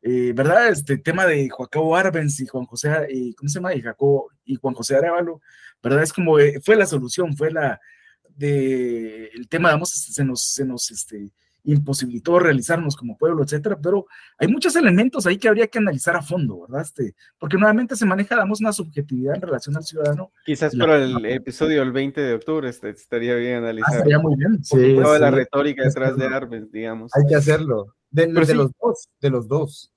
eh, 0.02 0.32
¿verdad? 0.34 0.68
Este 0.68 0.98
tema 0.98 1.26
de 1.26 1.48
Joaquín 1.48 1.82
Arbenz 1.94 2.40
y 2.40 2.46
Juan 2.46 2.66
José, 2.66 2.90
eh, 3.08 3.34
¿cómo 3.36 3.48
se 3.48 3.54
llama? 3.54 3.74
Y, 3.74 3.80
Jacob, 3.80 4.26
y 4.44 4.56
Juan 4.56 4.74
José 4.74 4.96
Arevalo, 4.96 5.40
¿verdad? 5.82 6.02
Es 6.02 6.12
como, 6.12 6.38
eh, 6.38 6.60
fue 6.64 6.76
la 6.76 6.86
solución, 6.86 7.36
fue 7.36 7.50
la, 7.50 7.80
de, 8.28 9.26
el 9.26 9.48
tema, 9.48 9.68
digamos, 9.68 9.90
se 9.90 10.24
nos, 10.24 10.42
se 10.42 10.64
nos, 10.64 10.90
este, 10.90 11.32
imposibilitó 11.64 12.38
realizarnos 12.38 12.96
como 12.96 13.16
pueblo, 13.16 13.42
etcétera, 13.42 13.78
pero 13.80 14.06
hay 14.38 14.48
muchos 14.48 14.74
elementos 14.76 15.26
ahí 15.26 15.38
que 15.38 15.48
habría 15.48 15.68
que 15.68 15.78
analizar 15.78 16.16
a 16.16 16.22
fondo, 16.22 16.62
¿verdad? 16.62 16.82
Este, 16.82 17.14
porque 17.38 17.56
nuevamente 17.56 17.96
se 17.96 18.06
maneja, 18.06 18.36
damos 18.36 18.60
una 18.60 18.72
subjetividad 18.72 19.36
en 19.36 19.42
relación 19.42 19.76
al 19.76 19.84
ciudadano. 19.84 20.32
Quizás 20.44 20.74
para 20.76 21.02
el 21.02 21.24
episodio 21.26 21.80
del 21.80 21.92
20 21.92 22.20
de 22.20 22.34
octubre 22.34 22.68
este, 22.68 22.90
estaría 22.90 23.34
bien 23.36 23.56
analizar. 23.56 23.90
Ah, 23.92 23.96
estaría 23.96 24.18
muy 24.18 24.36
bien. 24.36 24.62
Sí, 24.64 24.94
toda 24.96 25.16
sí, 25.16 25.20
la 25.20 25.30
retórica 25.30 25.84
detrás 25.84 26.16
de 26.16 26.26
Arbenz, 26.26 26.70
digamos. 26.72 27.12
Hay 27.14 27.26
que 27.26 27.36
hacerlo. 27.36 27.94
De, 28.10 28.26
de 28.26 28.46
sí, 28.46 28.54
los 28.54 28.70
dos, 28.80 29.08
de 29.20 29.30
los 29.30 29.48
dos. 29.48 29.92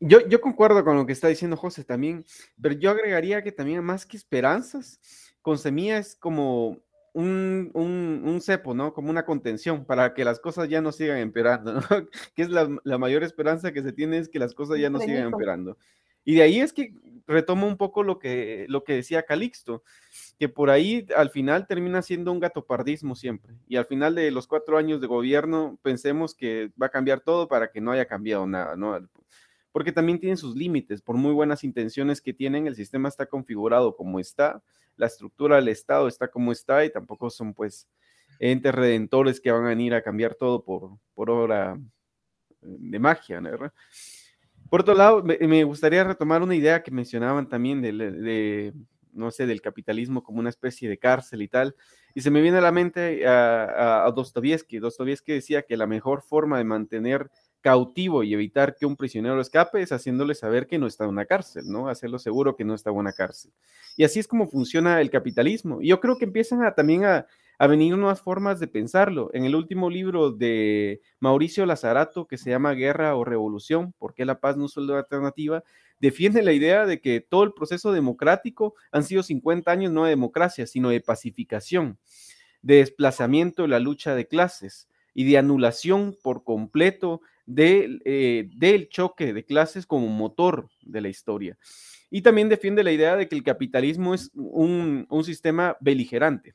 Yo, 0.00 0.26
yo 0.26 0.40
concuerdo 0.40 0.82
con 0.82 0.96
lo 0.96 1.06
que 1.06 1.12
está 1.12 1.28
diciendo 1.28 1.58
José 1.58 1.84
también, 1.84 2.24
pero 2.60 2.74
yo 2.74 2.90
agregaría 2.90 3.42
que 3.42 3.52
también 3.52 3.84
más 3.84 4.06
que 4.06 4.16
esperanzas, 4.16 4.98
con 5.42 5.58
semilla 5.58 5.98
es 5.98 6.16
como 6.16 6.78
un, 7.12 7.70
un, 7.74 8.22
un, 8.24 8.40
cepo, 8.40 8.74
¿no? 8.74 8.92
Como 8.92 9.10
una 9.10 9.24
contención 9.24 9.84
para 9.84 10.14
que 10.14 10.24
las 10.24 10.40
cosas 10.40 10.68
ya 10.68 10.80
no 10.80 10.92
sigan 10.92 11.18
empeorando, 11.18 11.74
¿no? 11.74 11.80
que 12.34 12.42
es 12.42 12.50
la, 12.50 12.68
la, 12.84 12.98
mayor 12.98 13.22
esperanza 13.22 13.72
que 13.72 13.82
se 13.82 13.92
tiene 13.92 14.18
es 14.18 14.28
que 14.28 14.38
las 14.38 14.54
cosas 14.54 14.78
ya 14.78 14.90
no 14.90 15.00
sigan 15.00 15.26
empeorando. 15.26 15.76
Y 16.24 16.34
de 16.36 16.42
ahí 16.42 16.60
es 16.60 16.72
que 16.72 16.92
retomo 17.26 17.66
un 17.66 17.76
poco 17.76 18.02
lo 18.02 18.18
que, 18.18 18.66
lo 18.68 18.84
que 18.84 18.94
decía 18.94 19.24
Calixto, 19.24 19.82
que 20.38 20.48
por 20.48 20.70
ahí 20.70 21.06
al 21.16 21.30
final 21.30 21.66
termina 21.66 22.02
siendo 22.02 22.32
un 22.32 22.40
gatopardismo 22.40 23.14
siempre. 23.14 23.54
Y 23.68 23.76
al 23.76 23.86
final 23.86 24.14
de 24.14 24.30
los 24.30 24.46
cuatro 24.46 24.76
años 24.76 25.00
de 25.00 25.06
gobierno 25.06 25.78
pensemos 25.82 26.34
que 26.34 26.70
va 26.80 26.86
a 26.86 26.90
cambiar 26.90 27.20
todo 27.20 27.48
para 27.48 27.70
que 27.70 27.80
no 27.80 27.92
haya 27.92 28.06
cambiado 28.06 28.46
nada, 28.46 28.76
¿no? 28.76 28.98
Porque 29.72 29.92
también 29.92 30.18
tienen 30.18 30.36
sus 30.36 30.56
límites, 30.56 31.00
por 31.00 31.16
muy 31.16 31.32
buenas 31.32 31.62
intenciones 31.62 32.20
que 32.20 32.34
tienen, 32.34 32.66
el 32.66 32.74
sistema 32.74 33.08
está 33.08 33.26
configurado 33.26 33.96
como 33.96 34.18
está, 34.18 34.62
la 35.00 35.06
estructura 35.06 35.56
del 35.56 35.68
Estado 35.68 36.06
está 36.06 36.28
como 36.28 36.52
está 36.52 36.84
y 36.84 36.92
tampoco 36.92 37.30
son 37.30 37.54
pues 37.54 37.88
entes 38.38 38.74
redentores 38.74 39.40
que 39.40 39.50
van 39.50 39.64
a 39.64 39.70
venir 39.70 39.94
a 39.94 40.02
cambiar 40.02 40.34
todo 40.34 40.62
por, 40.62 40.98
por 41.14 41.30
obra 41.30 41.78
de 42.60 42.98
magia, 42.98 43.40
¿verdad? 43.40 43.72
Por 44.68 44.82
otro 44.82 44.94
lado, 44.94 45.24
me, 45.24 45.64
gustaría 45.64 46.04
retomar 46.04 46.42
una 46.42 46.54
idea 46.54 46.82
que 46.82 46.90
mencionaban 46.90 47.48
también 47.48 47.80
de, 47.80 48.74
no 49.12 49.30
sé, 49.30 49.46
del 49.46 49.62
capitalismo 49.62 50.22
como 50.22 50.38
una 50.38 50.50
especie 50.50 50.88
de 50.88 50.98
cárcel 50.98 51.42
y 51.42 51.48
tal, 51.48 51.74
y 52.14 52.20
se 52.20 52.30
me 52.30 52.42
viene 52.42 52.58
a 52.58 52.60
la 52.60 52.72
mente 52.72 53.26
a, 53.26 53.64
a, 53.64 54.06
a 54.06 54.12
decía 55.34 55.62
que 55.62 55.78
la 55.78 55.86
mejor 55.86 56.22
forma 56.22 56.58
de 56.58 56.64
mantener 56.64 57.30
cautivo 57.60 58.22
y 58.22 58.32
evitar 58.32 58.76
que 58.76 58.86
un 58.86 58.96
prisionero 58.96 59.40
escape 59.40 59.82
es 59.82 59.92
haciéndole 59.92 60.34
saber 60.34 60.66
que 60.66 60.78
no 60.78 60.86
está 60.86 61.04
en 61.04 61.10
una 61.10 61.26
cárcel, 61.26 61.64
¿no? 61.66 61.88
Hacerlo 61.88 62.18
seguro 62.18 62.56
que 62.56 62.64
no 62.64 62.74
está 62.74 62.90
en 62.90 62.96
una 62.96 63.12
cárcel. 63.12 63.52
Y 63.96 64.04
así 64.04 64.18
es 64.18 64.26
como 64.26 64.48
funciona 64.48 65.00
el 65.00 65.10
capitalismo. 65.10 65.82
Y 65.82 65.88
yo 65.88 66.00
creo 66.00 66.16
que 66.16 66.24
empiezan 66.24 66.60
también 66.74 67.04
a, 67.04 67.26
a 67.58 67.66
venir 67.66 67.96
nuevas 67.96 68.22
formas 68.22 68.58
de 68.58 68.68
pensarlo. 68.68 69.30
En 69.34 69.44
el 69.44 69.54
último 69.54 69.90
libro 69.90 70.32
de 70.32 71.02
Mauricio 71.18 71.66
Lazarato, 71.66 72.26
que 72.26 72.38
se 72.38 72.48
llama 72.48 72.72
Guerra 72.72 73.14
o 73.16 73.24
Revolución, 73.24 73.92
¿por 73.98 74.14
qué 74.14 74.24
la 74.24 74.40
paz 74.40 74.56
no 74.56 74.64
es 74.64 74.76
una 74.78 74.98
alternativa? 74.98 75.62
Defiende 76.00 76.42
la 76.42 76.52
idea 76.52 76.86
de 76.86 77.02
que 77.02 77.20
todo 77.20 77.44
el 77.44 77.52
proceso 77.52 77.92
democrático 77.92 78.74
han 78.90 79.04
sido 79.04 79.22
50 79.22 79.70
años 79.70 79.92
no 79.92 80.04
de 80.04 80.10
democracia, 80.10 80.66
sino 80.66 80.88
de 80.88 81.02
pacificación, 81.02 81.98
de 82.62 82.76
desplazamiento 82.76 83.62
de 83.62 83.68
la 83.68 83.78
lucha 83.78 84.14
de 84.14 84.26
clases 84.26 84.88
y 85.14 85.24
de 85.24 85.38
anulación 85.38 86.16
por 86.22 86.44
completo 86.44 87.20
eh, 87.56 88.48
del 88.54 88.88
choque 88.88 89.32
de 89.32 89.44
clases 89.44 89.86
como 89.86 90.06
motor 90.08 90.68
de 90.82 91.00
la 91.00 91.08
historia. 91.08 91.58
Y 92.10 92.22
también 92.22 92.48
defiende 92.48 92.84
la 92.84 92.92
idea 92.92 93.16
de 93.16 93.28
que 93.28 93.36
el 93.36 93.42
capitalismo 93.42 94.14
es 94.14 94.30
un, 94.34 95.06
un 95.08 95.24
sistema 95.24 95.76
beligerante. 95.80 96.54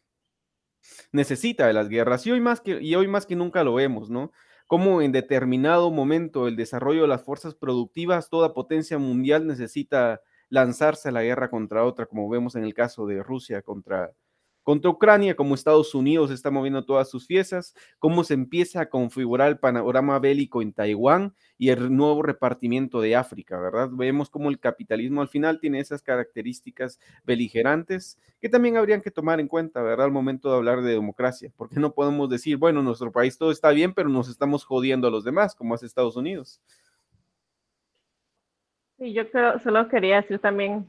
Necesita 1.11 1.67
de 1.67 1.73
las 1.73 1.89
guerras 1.89 2.25
y 2.27 2.31
hoy, 2.31 2.41
más 2.41 2.61
que, 2.61 2.81
y 2.81 2.95
hoy 2.95 3.07
más 3.07 3.25
que 3.25 3.35
nunca 3.35 3.63
lo 3.63 3.73
vemos, 3.73 4.09
¿no? 4.09 4.31
Como 4.67 5.01
en 5.01 5.11
determinado 5.11 5.91
momento 5.91 6.47
el 6.47 6.55
desarrollo 6.55 7.03
de 7.03 7.07
las 7.07 7.23
fuerzas 7.23 7.55
productivas, 7.55 8.29
toda 8.29 8.53
potencia 8.53 8.97
mundial 8.97 9.47
necesita 9.47 10.21
lanzarse 10.49 11.09
a 11.09 11.11
la 11.11 11.23
guerra 11.23 11.49
contra 11.49 11.83
otra, 11.83 12.05
como 12.05 12.29
vemos 12.29 12.55
en 12.55 12.63
el 12.63 12.73
caso 12.73 13.05
de 13.07 13.23
Rusia 13.23 13.61
contra, 13.61 14.11
contra 14.65 14.89
Ucrania, 14.89 15.35
como 15.35 15.53
Estados 15.53 15.93
Unidos 15.93 16.31
está 16.31 16.49
moviendo 16.49 16.83
todas 16.83 17.07
sus 17.07 17.27
fiestas, 17.27 17.75
cómo 17.99 18.23
se 18.23 18.33
empieza 18.33 18.81
a 18.81 18.89
configurar 18.89 19.49
el 19.49 19.59
panorama 19.59 20.17
bélico 20.17 20.63
en 20.63 20.73
Taiwán 20.73 21.35
y 21.59 21.69
el 21.69 21.95
nuevo 21.95 22.23
repartimiento 22.23 22.99
de 22.99 23.15
África, 23.15 23.59
¿verdad? 23.59 23.89
Vemos 23.91 24.31
cómo 24.31 24.49
el 24.49 24.59
capitalismo 24.59 25.21
al 25.21 25.27
final 25.27 25.59
tiene 25.59 25.79
esas 25.79 26.01
características 26.01 26.99
beligerantes 27.23 28.17
que 28.41 28.49
también 28.49 28.77
habrían 28.77 29.01
que 29.01 29.11
tomar 29.11 29.39
en 29.39 29.47
cuenta, 29.47 29.83
¿verdad? 29.83 30.07
Al 30.07 30.11
momento 30.11 30.49
de 30.49 30.55
hablar 30.55 30.81
de 30.81 30.93
democracia, 30.93 31.51
porque 31.55 31.79
no 31.79 31.93
podemos 31.93 32.27
decir, 32.27 32.57
bueno, 32.57 32.81
nuestro 32.81 33.11
país 33.11 33.37
todo 33.37 33.51
está 33.51 33.69
bien, 33.69 33.93
pero 33.93 34.09
nos 34.09 34.29
estamos 34.29 34.65
jodiendo 34.65 35.07
a 35.07 35.11
los 35.11 35.23
demás, 35.23 35.53
como 35.53 35.75
hace 35.75 35.85
Estados 35.85 36.15
Unidos. 36.15 36.59
Sí, 38.97 39.13
yo 39.13 39.25
solo 39.63 39.87
quería 39.89 40.21
decir 40.21 40.39
también 40.39 40.87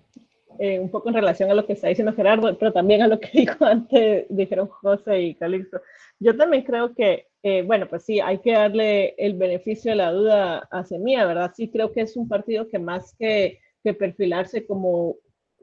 eh, 0.58 0.78
un 0.80 0.90
poco 0.90 1.08
en 1.08 1.14
relación 1.14 1.50
a 1.50 1.54
lo 1.54 1.66
que 1.66 1.74
está 1.74 1.88
diciendo 1.88 2.14
Gerardo, 2.14 2.56
pero 2.58 2.72
también 2.72 3.02
a 3.02 3.08
lo 3.08 3.20
que 3.20 3.30
dijo 3.32 3.64
antes, 3.64 4.26
dijeron 4.28 4.68
José 4.68 5.20
y 5.20 5.34
Calixto. 5.34 5.80
Yo 6.18 6.36
también 6.36 6.64
creo 6.64 6.94
que, 6.94 7.28
eh, 7.42 7.62
bueno, 7.62 7.86
pues 7.88 8.04
sí, 8.04 8.20
hay 8.20 8.38
que 8.38 8.52
darle 8.52 9.14
el 9.18 9.34
beneficio 9.34 9.90
de 9.90 9.96
la 9.96 10.12
duda 10.12 10.68
a 10.70 10.84
Semilla, 10.84 11.26
¿verdad? 11.26 11.52
Sí 11.54 11.70
creo 11.70 11.92
que 11.92 12.02
es 12.02 12.16
un 12.16 12.28
partido 12.28 12.68
que 12.68 12.78
más 12.78 13.14
que, 13.18 13.60
que 13.84 13.94
perfilarse 13.94 14.66
como, 14.66 15.16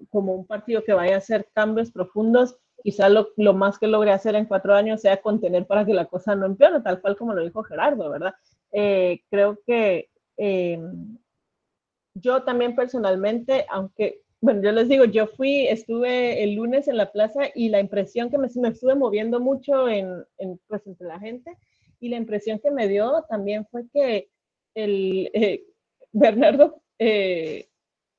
como 0.10 0.34
un 0.34 0.46
partido 0.46 0.84
que 0.84 0.94
vaya 0.94 1.16
a 1.16 1.20
hacer 1.20 1.48
cambios 1.54 1.92
profundos, 1.92 2.58
quizá 2.84 3.10
lo, 3.10 3.30
lo, 3.38 3.54
más 3.54 3.80
que 3.80 3.88
logre 3.88 4.12
hacer 4.12 4.36
en 4.36 4.46
cuatro 4.46 4.76
años 4.76 5.02
sea 5.02 5.22
contener 5.22 5.66
para 5.66 5.86
que 5.86 5.94
la 5.94 6.06
cosa 6.06 6.36
no 6.36 6.46
empeore, 6.46 6.82
tal 6.82 7.02
cual 7.02 7.18
como 7.18 7.34
lo 7.34 7.44
dijo 7.44 7.64
Gerardo, 7.64 8.10
¿verdad? 8.10 8.34
Eh, 8.74 9.22
creo 9.30 9.60
que 9.66 10.10
eh, 10.38 10.80
yo 12.16 12.44
también 12.44 12.76
personalmente, 12.76 13.66
aunque, 13.70 14.23
bueno, 14.44 14.62
yo 14.62 14.74
les 14.74 14.90
digo, 14.90 15.06
yo 15.06 15.28
fui, 15.28 15.68
estuve 15.68 16.44
el 16.44 16.56
lunes 16.56 16.90
en 16.90 16.98
la 16.98 17.14
plaza 17.14 17.44
y 17.56 17.70
la 17.70 17.80
impresión 17.80 18.30
que 18.30 18.38
me, 18.38 18.50
me 18.56 18.68
estuve 18.68 18.94
moviendo 18.94 19.40
mucho 19.40 19.88
en, 19.88 20.26
en, 20.38 20.60
pues, 20.68 20.86
entre 20.86 21.08
la 21.08 21.18
gente 21.18 21.58
y 22.02 22.10
la 22.10 22.18
impresión 22.18 22.60
que 22.60 22.70
me 22.70 22.90
dio 22.90 23.24
también 23.30 23.66
fue 23.68 23.86
que 23.94 24.30
el 24.76 25.32
eh, 25.34 25.64
Bernardo, 26.12 26.82
eh, 27.00 27.70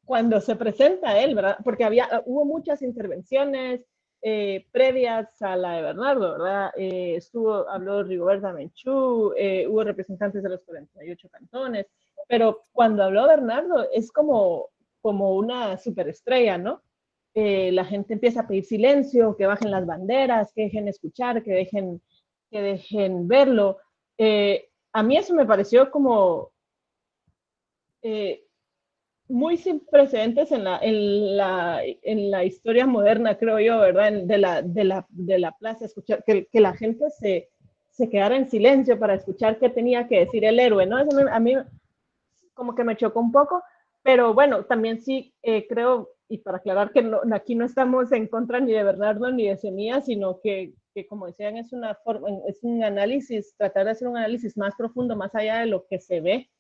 cuando 0.07 0.41
se 0.41 0.57
presenta 0.57 1.21
él, 1.21 1.35
¿verdad? 1.35 1.59
Porque 1.63 1.85
había, 1.85 2.09
hubo 2.25 2.47
muchas 2.47 2.81
intervenciones, 2.81 3.85
eh, 4.23 4.67
previas 4.73 5.43
a 5.43 5.55
la 5.55 5.75
de 5.75 5.83
Bernardo, 5.83 6.33
¿verdad? 6.33 6.71
Eh, 6.79 7.17
estuvo, 7.17 7.69
habló 7.69 8.03
Rigoberta 8.03 8.55
Menchú, 8.55 9.35
eh, 9.37 9.67
hubo 9.69 9.85
representantes 9.85 10.43
de 10.43 10.49
los 10.49 10.63
48 10.63 11.29
cantones, 11.29 11.87
pero 12.27 12.65
cuando 12.73 13.03
habló 13.03 13.27
Bernardo 13.29 13.87
es 13.93 14.11
como, 14.11 14.71
como 15.05 15.37
una 15.37 15.77
superestrella, 15.77 16.57
¿no? 16.57 16.81
la 17.35 17.85
gente 17.85 18.15
empieza 18.15 18.41
a 18.41 18.47
pedir 18.47 18.65
silencio, 18.65 19.37
que 19.37 19.45
bajen 19.45 19.71
las 19.71 19.85
banderas, 19.85 20.51
que 20.55 20.63
dejen 20.63 20.89
escuchar, 20.89 21.43
que 21.43 21.53
dejen, 21.53 22.01
que 22.51 22.63
dejen 22.63 23.29
verlo. 23.29 23.79
a 24.19 25.03
mí 25.03 25.17
eso 25.17 25.35
me 25.35 25.45
pareció 25.45 25.91
como 25.91 26.53
muy 29.29 29.59
sin 29.59 29.81
precedentes 29.81 30.53
en 30.53 30.65
la, 30.65 30.79
en 30.81 31.37
la, 31.37 31.83
en 31.85 32.31
la 32.31 32.45
historia 32.45 32.87
moderna, 32.87 33.37
creo 33.37 33.59
yo, 33.59 33.81
¿verdad? 33.81 34.13
De 34.13 34.39
la, 34.39 34.63
de 34.63 34.85
la, 34.85 35.07
de 35.11 35.39
la 35.39 35.53
plaza, 35.53 35.87
escuchar, 35.87 36.23
que, 36.25 36.47
que 36.47 36.61
la 36.61 36.75
gente 36.75 37.11
se, 37.11 37.51
se, 37.91 38.09
quedara 38.09 38.37
en 38.37 38.49
silencio 38.49 38.99
para 38.99 39.15
escuchar 39.15 39.59
qué 39.59 39.71
tenía 39.71 40.09
que 40.09 40.21
decir 40.21 40.45
el 40.45 40.61
héroe, 40.61 40.87
¿no? 40.87 40.99
Eso 40.99 41.11
a 41.31 41.41
mí 41.41 41.55
como 42.55 42.75
que 42.75 42.85
me 42.85 42.97
chocó 42.97 43.21
un 43.21 43.33
poco, 43.33 43.63
pero 44.05 44.35
bueno, 44.35 44.67
también 44.67 45.01
sí 45.01 45.35
eh, 45.43 45.67
creo, 45.67 46.11
y 46.29 46.39
para 46.39 46.59
aclarar 46.59 46.93
que 46.93 47.03
no, 47.03 47.23
aquí 47.33 47.55
no 47.55 47.65
estamos 47.65 48.13
en 48.13 48.29
contra 48.29 48.61
ni 48.61 48.73
de 48.73 48.85
Bernardo 48.85 49.33
ni 49.33 49.49
de 49.49 49.57
Semilla, 49.57 50.03
sino 50.03 50.41
que, 50.41 50.75
que 50.95 51.07
como 51.07 51.27
decían, 51.27 51.57
es, 51.57 51.73
una 51.73 51.95
forma, 51.95 52.29
es 52.47 52.63
un 52.63 52.85
análisis, 52.85 53.57
tratar 53.57 53.87
de 53.87 53.93
hacer 53.93 54.07
un 54.07 54.19
análisis 54.19 54.59
más 54.59 54.75
profundo, 54.77 55.17
más 55.17 55.35
allá 55.35 55.61
de 55.61 55.67
lo 55.67 55.87
que 55.87 55.99
se 56.01 56.21
ve, 56.21 56.51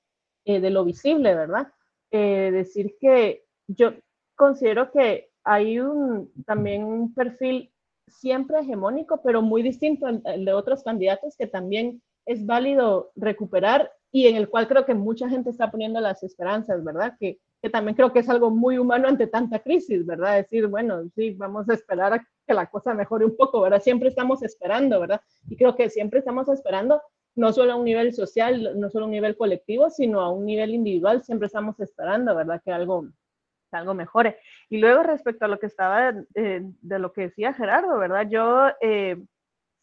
eh, 0.46 0.60
de 0.60 0.70
lo 0.70 0.86
visible, 0.86 1.34
¿verdad? 1.34 1.68
Eh, 2.10 2.50
decir 2.50 2.96
que 2.98 3.44
yo 3.68 3.92
considero 4.36 4.90
que 4.90 5.30
hay 5.44 5.80
un, 5.80 6.32
también 6.46 6.84
un 6.84 7.12
perfil 7.12 7.70
siempre 8.08 8.60
hegemónico, 8.60 9.20
pero 9.22 9.42
muy 9.42 9.62
distinto 9.62 10.06
al, 10.06 10.22
de 10.22 10.52
otros 10.54 10.82
candidatos 10.82 11.36
que 11.36 11.46
también 11.46 12.02
es 12.24 12.46
válido 12.46 13.12
recuperar 13.16 13.92
y 14.14 14.28
en 14.28 14.36
el 14.36 14.48
cual 14.48 14.68
creo 14.68 14.86
que 14.86 14.94
mucha 14.94 15.28
gente 15.28 15.50
está 15.50 15.72
poniendo 15.72 16.00
las 16.00 16.22
esperanzas, 16.22 16.84
¿verdad? 16.84 17.16
Que, 17.18 17.40
que 17.60 17.68
también 17.68 17.96
creo 17.96 18.12
que 18.12 18.20
es 18.20 18.28
algo 18.28 18.48
muy 18.48 18.78
humano 18.78 19.08
ante 19.08 19.26
tanta 19.26 19.58
crisis, 19.58 20.06
¿verdad? 20.06 20.36
Decir, 20.36 20.68
bueno, 20.68 21.02
sí, 21.16 21.32
vamos 21.32 21.68
a 21.68 21.74
esperar 21.74 22.12
a 22.12 22.18
que 22.46 22.54
la 22.54 22.70
cosa 22.70 22.94
mejore 22.94 23.24
un 23.24 23.36
poco, 23.36 23.62
¿verdad? 23.62 23.82
Siempre 23.82 24.10
estamos 24.10 24.44
esperando, 24.44 25.00
¿verdad? 25.00 25.20
Y 25.48 25.56
creo 25.56 25.74
que 25.74 25.90
siempre 25.90 26.20
estamos 26.20 26.48
esperando 26.48 27.02
no 27.34 27.52
solo 27.52 27.72
a 27.72 27.76
un 27.76 27.84
nivel 27.84 28.14
social, 28.14 28.78
no 28.78 28.88
solo 28.88 29.06
a 29.06 29.08
un 29.08 29.14
nivel 29.14 29.36
colectivo, 29.36 29.90
sino 29.90 30.20
a 30.20 30.30
un 30.30 30.46
nivel 30.46 30.74
individual, 30.74 31.24
siempre 31.24 31.46
estamos 31.46 31.80
esperando, 31.80 32.36
¿verdad? 32.36 32.62
Que 32.64 32.70
algo, 32.70 33.08
algo 33.72 33.94
mejore. 33.94 34.38
Y 34.70 34.78
luego 34.78 35.02
respecto 35.02 35.46
a 35.46 35.48
lo 35.48 35.58
que 35.58 35.66
estaba, 35.66 36.14
eh, 36.36 36.60
de 36.62 36.98
lo 37.00 37.12
que 37.12 37.22
decía 37.22 37.52
Gerardo, 37.52 37.98
¿verdad? 37.98 38.28
Yo 38.30 38.68
eh, 38.80 39.16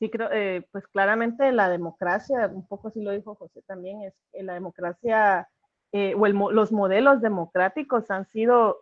sí 0.01 0.09
creo, 0.09 0.31
eh, 0.31 0.67
pues 0.71 0.87
claramente 0.87 1.51
la 1.51 1.69
democracia, 1.69 2.49
un 2.51 2.67
poco 2.67 2.87
así 2.87 3.03
lo 3.03 3.11
dijo 3.11 3.35
José 3.35 3.61
también, 3.67 4.01
es 4.01 4.15
que 4.33 4.41
la 4.41 4.55
democracia 4.55 5.47
o 5.93 6.27
los 6.27 6.71
modelos 6.71 7.21
democráticos 7.21 8.09
han 8.09 8.25
sido 8.25 8.77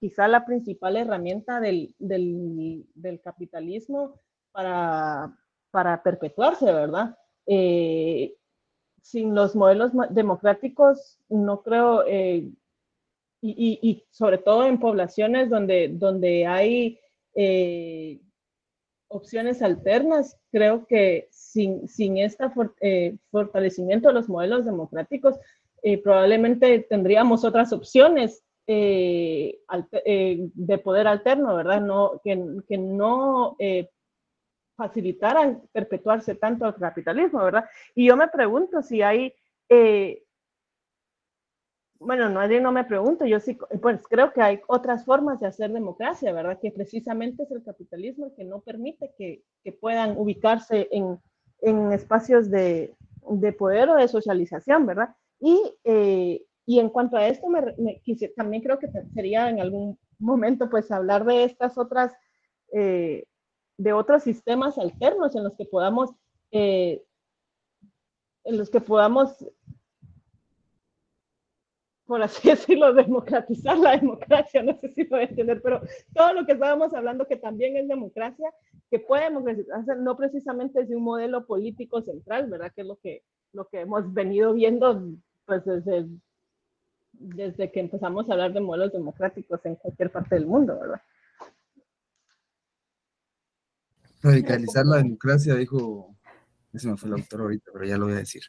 quizá 0.00 0.28
la 0.28 0.46
principal 0.46 0.96
herramienta 0.96 1.60
del, 1.60 1.94
del, 1.98 3.20
capitalismo 3.22 4.18
para, 4.50 5.36
para 5.70 6.02
perpetuarse, 6.02 6.64
¿verdad? 6.64 7.18
Eh, 7.46 8.34
sin 9.02 9.34
los 9.34 9.54
modelos 9.54 9.92
democráticos, 10.08 11.18
no 11.28 11.62
creo, 11.62 12.04
eh, 12.06 12.50
y, 13.42 14.04
sobre 14.10 14.38
todo 14.38 14.64
en 14.64 14.80
poblaciones 14.80 15.50
donde, 15.50 15.88
donde 15.88 16.46
hay 16.46 16.98
eh, 17.34 18.20
opciones 19.12 19.62
alternas, 19.62 20.38
creo 20.50 20.86
que 20.86 21.28
sin, 21.30 21.88
sin 21.88 22.18
este 22.18 22.44
fortalecimiento 23.30 24.08
de 24.08 24.14
los 24.14 24.28
modelos 24.28 24.64
democráticos, 24.64 25.38
probablemente 26.02 26.80
tendríamos 26.88 27.44
otras 27.44 27.72
opciones 27.72 28.42
de 28.66 29.58
poder 30.82 31.06
alterno, 31.06 31.56
¿verdad? 31.56 31.80
No, 31.80 32.20
que, 32.24 32.42
que 32.68 32.78
no 32.78 33.56
facilitaran 34.76 35.62
perpetuarse 35.72 36.34
tanto 36.34 36.66
el 36.66 36.74
capitalismo, 36.74 37.44
¿verdad? 37.44 37.64
Y 37.94 38.06
yo 38.06 38.16
me 38.16 38.28
pregunto 38.28 38.82
si 38.82 39.02
hay, 39.02 39.32
eh, 39.68 40.24
bueno, 42.04 42.28
nadie 42.28 42.60
no 42.60 42.72
me 42.72 42.84
pregunto, 42.84 43.24
yo 43.24 43.40
sí, 43.40 43.58
pues 43.80 44.00
creo 44.08 44.32
que 44.32 44.42
hay 44.42 44.60
otras 44.68 45.04
formas 45.04 45.40
de 45.40 45.46
hacer 45.46 45.72
democracia, 45.72 46.32
¿verdad? 46.32 46.58
Que 46.60 46.70
precisamente 46.70 47.44
es 47.44 47.50
el 47.50 47.62
capitalismo 47.62 48.26
el 48.26 48.34
que 48.34 48.44
no 48.44 48.60
permite 48.60 49.12
que, 49.16 49.42
que 49.62 49.72
puedan 49.72 50.16
ubicarse 50.16 50.88
en, 50.90 51.18
en 51.60 51.92
espacios 51.92 52.50
de, 52.50 52.94
de, 53.30 53.52
poder 53.52 53.88
o 53.90 53.96
de 53.96 54.08
socialización, 54.08 54.86
¿verdad? 54.86 55.14
Y, 55.40 55.60
eh, 55.84 56.44
y 56.66 56.78
en 56.78 56.90
cuanto 56.90 57.16
a 57.16 57.26
esto, 57.26 57.48
me, 57.48 57.62
también 58.36 58.62
creo 58.62 58.78
que 58.78 58.88
sería 59.14 59.48
en 59.48 59.60
algún 59.60 59.98
momento 60.18 60.70
pues 60.70 60.90
hablar 60.90 61.24
de 61.24 61.44
estas 61.44 61.76
otras 61.76 62.12
eh, 62.72 63.24
de 63.76 63.92
otros 63.92 64.22
sistemas 64.22 64.78
alternos 64.78 65.34
en 65.34 65.44
los 65.44 65.56
que 65.56 65.64
podamos, 65.64 66.10
eh, 66.52 67.02
en 68.44 68.58
los 68.58 68.70
que 68.70 68.80
podamos, 68.80 69.44
por 72.12 72.22
así 72.22 72.46
decirlo, 72.50 72.92
democratizar 72.92 73.78
la 73.78 73.96
democracia, 73.96 74.62
no 74.62 74.78
sé 74.78 74.92
si 74.92 75.04
puede 75.04 75.30
entender, 75.30 75.62
pero 75.62 75.80
todo 76.12 76.34
lo 76.34 76.44
que 76.44 76.52
estábamos 76.52 76.92
hablando 76.92 77.26
que 77.26 77.36
también 77.36 77.74
es 77.78 77.88
democracia, 77.88 78.52
que 78.90 78.98
podemos 78.98 79.42
hacer, 79.74 79.96
no 79.96 80.14
precisamente 80.14 80.80
desde 80.80 80.94
un 80.94 81.04
modelo 81.04 81.46
político 81.46 82.02
central, 82.02 82.50
¿verdad? 82.50 82.70
Que 82.74 82.82
es 82.82 82.86
lo 82.86 82.96
que, 82.96 83.22
lo 83.54 83.66
que 83.66 83.80
hemos 83.80 84.12
venido 84.12 84.52
viendo 84.52 85.14
pues 85.46 85.64
desde, 85.64 86.06
desde 87.14 87.72
que 87.72 87.80
empezamos 87.80 88.28
a 88.28 88.34
hablar 88.34 88.52
de 88.52 88.60
modelos 88.60 88.92
democráticos 88.92 89.64
en 89.64 89.76
cualquier 89.76 90.12
parte 90.12 90.34
del 90.34 90.44
mundo, 90.44 90.78
¿verdad? 90.78 91.00
Radicalizar 94.22 94.84
la 94.84 94.98
democracia, 94.98 95.54
dijo, 95.54 96.14
ese 96.74 96.88
me 96.88 96.98
fue 96.98 97.08
el 97.08 97.14
autor 97.14 97.40
ahorita, 97.40 97.70
pero 97.72 97.86
ya 97.86 97.96
lo 97.96 98.04
voy 98.04 98.16
a 98.16 98.18
decir. 98.18 98.42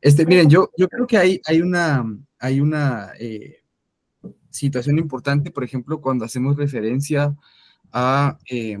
Este, 0.00 0.26
miren, 0.26 0.48
yo, 0.48 0.70
yo 0.76 0.88
creo 0.88 1.06
que 1.06 1.16
hay, 1.16 1.40
hay 1.44 1.60
una, 1.60 2.04
hay 2.38 2.60
una 2.60 3.12
eh, 3.18 3.62
situación 4.50 4.98
importante, 4.98 5.50
por 5.50 5.64
ejemplo, 5.64 6.00
cuando 6.00 6.24
hacemos 6.24 6.56
referencia 6.56 7.36
a 7.92 8.38
eh, 8.50 8.78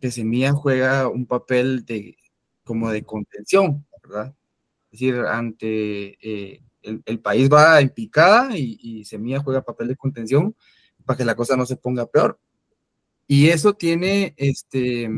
que 0.00 0.10
Semilla 0.10 0.52
juega 0.52 1.08
un 1.08 1.26
papel 1.26 1.84
de, 1.84 2.16
como 2.64 2.90
de 2.90 3.02
contención, 3.02 3.86
¿verdad? 4.02 4.34
Es 4.90 5.00
decir, 5.00 5.16
ante 5.20 6.18
eh, 6.20 6.62
el, 6.82 7.20
país 7.20 7.48
va 7.50 7.80
en 7.80 7.88
picada 7.90 8.56
y, 8.56 8.78
y 8.82 9.04
Semilla 9.04 9.40
juega 9.40 9.62
papel 9.62 9.88
de 9.88 9.96
contención 9.96 10.54
para 11.04 11.16
que 11.16 11.24
la 11.24 11.34
cosa 11.34 11.56
no 11.56 11.66
se 11.66 11.76
ponga 11.76 12.06
peor. 12.06 12.38
Y 13.26 13.48
eso 13.48 13.74
tiene, 13.74 14.34
este, 14.36 15.08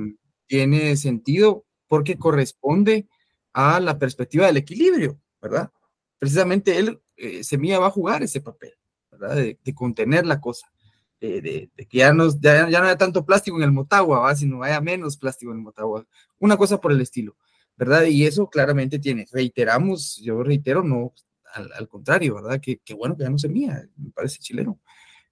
tiene 0.47 0.97
sentido 0.97 1.65
porque 1.89 2.17
corresponde 2.19 3.09
a 3.53 3.81
la 3.81 3.99
perspectiva 3.99 4.47
del 4.47 4.59
equilibrio, 4.59 5.19
¿verdad? 5.45 5.71
Precisamente 6.19 6.79
él, 6.79 7.01
eh, 7.17 7.45
Semilla 7.45 7.79
va 7.79 7.89
a 7.89 7.91
jugar 7.91 8.23
ese 8.23 8.41
papel, 8.41 8.73
¿verdad? 9.11 9.37
De, 9.37 9.75
contener 9.75 10.25
la 10.25 10.41
cosa, 10.41 10.73
de, 11.21 11.71
que 11.77 11.99
ya, 11.99 12.13
no 12.13 12.25
haya 12.25 12.97
tanto 12.97 13.25
plástico 13.27 13.59
en 13.59 13.65
el 13.65 13.73
Motagua, 13.73 14.21
¿va? 14.21 14.35
sino 14.35 14.63
haya 14.63 14.81
menos 14.81 15.17
plástico 15.19 15.53
en 15.53 15.59
el 15.59 15.65
Motagua, 15.65 16.07
una 16.39 16.57
cosa 16.57 16.81
por 16.81 16.93
el 16.93 17.01
estilo, 17.01 17.37
¿verdad? 17.77 18.05
Y 18.05 18.25
eso 18.25 18.49
claramente 18.49 18.99
tiene, 18.99 19.27
reiteramos, 19.31 20.17
yo 20.23 20.43
reitero, 20.43 20.83
no, 20.83 21.13
al, 21.53 21.89
contrario, 21.89 22.37
¿verdad? 22.37 22.61
Que, 22.61 22.79
que, 22.79 22.95
bueno 22.95 23.17
que 23.17 23.25
ya 23.25 23.31
no 23.31 23.39
Semilla, 23.39 23.87
me 23.97 24.11
parece 24.11 24.39
chileno 24.39 24.81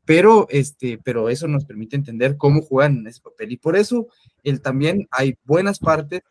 pero, 0.04 0.46
este, 0.50 0.98
pero 0.98 1.28
eso 1.28 1.46
nos 1.46 1.64
permite 1.64 1.96
entender 1.96 2.36
cómo 2.36 2.62
juegan 2.62 3.06
ese 3.06 3.20
papel. 3.20 3.52
Y 3.52 3.56
por 3.56 3.76
eso 3.76 4.08
él 4.42 4.60
también 4.60 5.06
hay 5.10 5.36
buenas 5.44 5.78
partes 5.78 6.22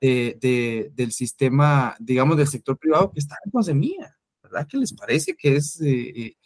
de, 0.00 0.90
del 0.94 1.12
sistema, 1.12 1.96
digamos, 1.98 2.36
del 2.36 2.48
sector 2.48 2.78
privado 2.78 3.10
que 3.12 3.20
están 3.20 3.38
con 3.52 3.62
semilla, 3.62 4.16
¿verdad? 4.42 4.66
Que 4.66 4.78
les 4.78 4.92
parece 4.92 5.36
que 5.36 5.56
es 5.56 5.80
eh, 5.80 6.36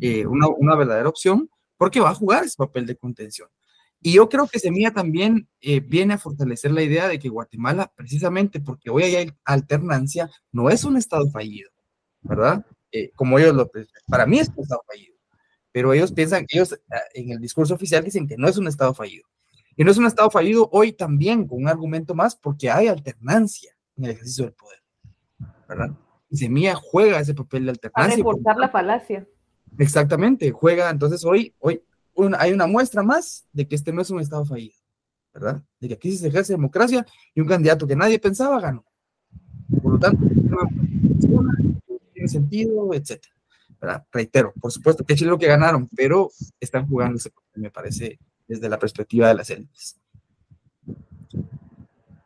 eh, 0.00 0.26
una, 0.26 0.48
una, 0.48 0.74
verdadera 0.76 1.08
opción 1.08 1.48
porque 1.76 2.00
va 2.00 2.10
a 2.10 2.14
jugar 2.14 2.44
ese 2.44 2.56
papel 2.56 2.86
de 2.86 2.96
contención. 2.96 3.48
Y 4.06 4.12
yo 4.12 4.28
creo 4.28 4.46
que 4.46 4.58
Semilla 4.58 4.90
también 4.90 5.48
eh, 5.62 5.80
viene 5.80 6.12
a 6.12 6.18
fortalecer 6.18 6.70
la 6.72 6.82
idea 6.82 7.08
de 7.08 7.18
que 7.18 7.30
Guatemala, 7.30 7.90
precisamente 7.96 8.60
porque 8.60 8.90
hoy 8.90 9.02
hay 9.04 9.32
alternancia, 9.46 10.30
no 10.52 10.68
es 10.68 10.84
un 10.84 10.98
Estado 10.98 11.26
fallido, 11.30 11.70
¿verdad? 12.20 12.66
Eh, 12.92 13.12
como 13.16 13.38
ellos 13.38 13.54
lo, 13.54 13.70
para 14.06 14.26
mí 14.26 14.40
es 14.40 14.50
un 14.54 14.62
Estado 14.62 14.82
fallido, 14.86 15.16
pero 15.72 15.94
ellos 15.94 16.12
piensan, 16.12 16.44
ellos 16.50 16.78
ah, 16.92 17.00
en 17.14 17.30
el 17.30 17.40
discurso 17.40 17.72
oficial 17.72 18.04
dicen 18.04 18.28
que 18.28 18.36
no 18.36 18.46
es 18.46 18.58
un 18.58 18.68
Estado 18.68 18.92
fallido. 18.92 19.26
Y 19.76 19.84
no 19.84 19.90
es 19.90 19.98
un 19.98 20.06
Estado 20.06 20.30
fallido 20.30 20.68
hoy 20.72 20.92
también, 20.92 21.46
con 21.46 21.62
un 21.62 21.68
argumento 21.68 22.14
más, 22.14 22.36
porque 22.36 22.70
hay 22.70 22.88
alternancia 22.88 23.76
en 23.96 24.04
el 24.04 24.10
ejercicio 24.12 24.44
del 24.44 24.54
poder, 24.54 24.82
¿verdad? 25.68 25.90
Y 26.30 26.36
Semilla 26.36 26.74
juega 26.74 27.20
ese 27.20 27.34
papel 27.34 27.64
de 27.64 27.70
alternancia. 27.70 28.16
Para 28.16 28.16
reforzar 28.16 28.56
la 28.56 28.68
falacia. 28.68 29.26
Exactamente, 29.78 30.50
juega, 30.50 30.90
entonces 30.90 31.24
hoy, 31.24 31.54
hoy 31.58 31.82
hay 32.38 32.52
una 32.52 32.66
muestra 32.66 33.02
más 33.02 33.46
de 33.52 33.66
que 33.66 33.74
este 33.74 33.92
no 33.92 34.02
es 34.02 34.10
un 34.10 34.20
Estado 34.20 34.44
fallido, 34.44 34.76
¿verdad? 35.32 35.62
De 35.80 35.88
que 35.88 35.94
aquí 35.94 36.10
sí 36.12 36.18
se 36.18 36.28
ejerce 36.28 36.52
democracia 36.52 37.04
y 37.34 37.40
un 37.40 37.48
candidato 37.48 37.86
que 37.86 37.96
nadie 37.96 38.18
pensaba 38.18 38.60
ganó. 38.60 38.84
Por 39.82 39.94
lo 39.94 39.98
tanto, 39.98 40.24
tiene 42.12 42.28
sentido, 42.28 42.94
etcétera. 42.94 43.34
Reitero, 44.12 44.52
por 44.60 44.72
supuesto 44.72 45.04
que 45.04 45.14
es 45.14 45.22
lo 45.22 45.38
que 45.38 45.46
ganaron, 45.46 45.88
pero 45.94 46.30
están 46.58 46.86
jugando 46.88 47.16
ese 47.16 47.30
papel, 47.30 47.62
me 47.62 47.70
parece, 47.70 48.18
desde 48.46 48.68
la 48.68 48.78
perspectiva 48.78 49.28
de 49.28 49.34
las 49.34 49.50
élites. 49.50 50.00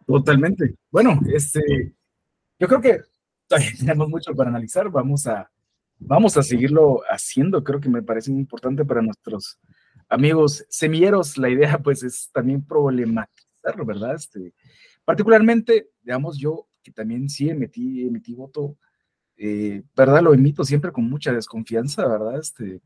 Totalmente. 0.06 0.74
Bueno, 0.90 1.20
este, 1.32 1.94
yo 2.58 2.66
creo 2.66 2.80
que 2.80 3.00
tenemos 3.78 4.08
mucho 4.08 4.34
para 4.34 4.50
analizar. 4.50 4.88
Vamos 4.90 5.26
a, 5.26 5.50
vamos 5.98 6.36
a 6.36 6.42
seguirlo 6.42 7.02
haciendo. 7.10 7.62
Creo 7.62 7.80
que 7.80 7.88
me 7.88 8.02
parece 8.02 8.30
muy 8.30 8.40
importante 8.40 8.84
para 8.84 9.02
nuestros 9.02 9.58
amigos 10.08 10.64
semilleros. 10.68 11.36
La 11.36 11.50
idea, 11.50 11.78
pues, 11.78 12.02
es 12.02 12.30
también 12.32 12.64
problematizarlo, 12.64 13.84
¿verdad? 13.84 14.14
Este, 14.14 14.54
particularmente, 15.04 15.90
digamos, 16.02 16.38
yo 16.38 16.66
que 16.82 16.90
también 16.90 17.28
sí 17.28 17.50
emití, 17.50 18.06
emití 18.06 18.34
voto, 18.34 18.78
eh, 19.36 19.82
¿verdad? 19.94 20.22
Lo 20.22 20.32
emito 20.32 20.64
siempre 20.64 20.90
con 20.90 21.08
mucha 21.08 21.32
desconfianza, 21.32 22.06
¿verdad? 22.06 22.38
Este, 22.38 22.80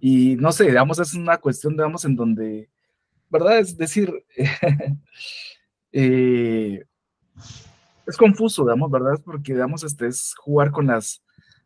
y 0.00 0.36
no 0.36 0.52
sé, 0.52 0.64
digamos, 0.64 0.98
es 0.98 1.14
una 1.14 1.38
cuestión, 1.38 1.74
digamos, 1.74 2.04
en 2.04 2.16
donde, 2.16 2.68
¿verdad? 3.30 3.58
Es 3.58 3.76
decir, 3.76 4.12
eh, 5.92 6.84
es 8.06 8.16
confuso, 8.16 8.62
digamos, 8.62 8.90
¿verdad? 8.90 9.20
Porque, 9.24 9.54
digamos, 9.54 9.84
este 9.84 10.06
es 10.06 10.34
jugar 10.36 10.70
con 10.70 10.86
las, 10.86 11.22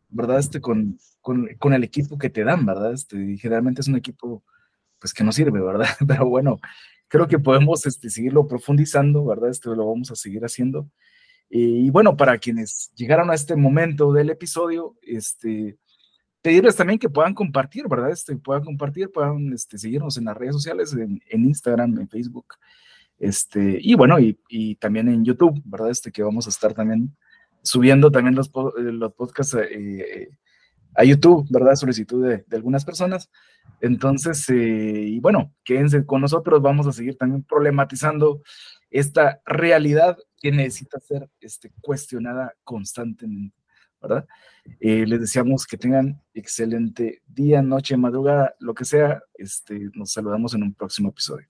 ¿verdad? 0.09 0.39
Este, 0.39 0.61
con, 0.61 0.97
con, 1.21 1.47
con 1.59 1.73
el 1.73 1.83
equipo 1.83 2.17
que 2.17 2.29
te 2.29 2.43
dan, 2.43 2.65
¿verdad? 2.65 2.93
Este, 2.93 3.17
y 3.17 3.37
generalmente 3.37 3.81
es 3.81 3.87
un 3.87 3.95
equipo, 3.95 4.43
pues, 4.99 5.13
que 5.13 5.23
no 5.23 5.31
sirve, 5.31 5.61
¿verdad? 5.61 5.87
Pero 6.07 6.27
bueno, 6.27 6.59
creo 7.07 7.27
que 7.27 7.39
podemos 7.39 7.85
este, 7.85 8.09
seguirlo 8.09 8.47
profundizando, 8.47 9.25
¿verdad? 9.25 9.49
Este 9.51 9.69
lo 9.69 9.87
vamos 9.87 10.11
a 10.11 10.15
seguir 10.15 10.43
haciendo. 10.43 10.89
Y, 11.55 11.91
bueno, 11.91 12.17
para 12.17 12.39
quienes 12.39 12.91
llegaron 12.95 13.29
a 13.29 13.35
este 13.35 13.55
momento 13.55 14.11
del 14.11 14.31
episodio, 14.31 14.95
este, 15.03 15.77
pedirles 16.43 16.75
también 16.75 16.99
que 16.99 17.09
puedan 17.09 17.33
compartir, 17.33 17.87
¿verdad? 17.87 18.11
Este, 18.11 18.35
puedan 18.35 18.65
compartir, 18.65 19.09
puedan 19.09 19.51
este, 19.53 19.77
seguirnos 19.77 20.17
en 20.17 20.25
las 20.25 20.37
redes 20.37 20.53
sociales, 20.53 20.93
en, 20.93 21.21
Instagram, 21.31 21.97
en 21.97 22.09
Facebook, 22.09 22.55
este, 23.17 23.79
y 23.81 23.95
bueno, 23.95 24.17
y, 24.19 24.75
también 24.75 25.07
en 25.07 25.23
YouTube, 25.23 25.59
¿verdad? 25.65 25.89
Este, 25.89 26.11
que 26.11 26.21
vamos 26.21 26.45
a 26.45 26.49
estar 26.49 26.73
también 26.73 27.15
subiendo 27.61 28.11
también 28.11 28.35
los, 28.35 28.47
eh, 28.47 28.91
los 28.91 29.13
podcasts 29.13 29.55
eh, 29.55 30.29
a 30.95 31.05
YouTube, 31.05 31.47
¿verdad? 31.49 31.75
Solicitud 31.75 32.27
de, 32.27 32.45
algunas 32.51 32.83
personas. 32.83 33.31
Entonces, 33.79 34.47
eh, 34.49 35.05
y 35.07 35.19
bueno, 35.21 35.53
quédense 35.63 36.05
con 36.05 36.19
nosotros, 36.19 36.61
vamos 36.61 36.87
a 36.87 36.91
seguir 36.91 37.17
también 37.17 37.43
problematizando 37.43 38.41
esta 38.91 39.41
realidad 39.45 40.17
que 40.41 40.51
necesita 40.51 40.99
ser 40.99 41.29
este, 41.39 41.71
cuestionada 41.79 42.53
constantemente. 42.65 43.62
¿Verdad? 44.03 44.27
Eh, 44.79 45.05
les 45.07 45.19
deseamos 45.19 45.65
que 45.65 45.77
tengan 45.77 46.21
excelente 46.33 47.21
día, 47.27 47.61
noche, 47.61 47.97
madrugada, 47.97 48.55
lo 48.59 48.73
que 48.73 48.85
sea. 48.85 49.23
Este, 49.33 49.89
nos 49.93 50.11
saludamos 50.11 50.53
en 50.53 50.63
un 50.63 50.73
próximo 50.73 51.09
episodio. 51.09 51.47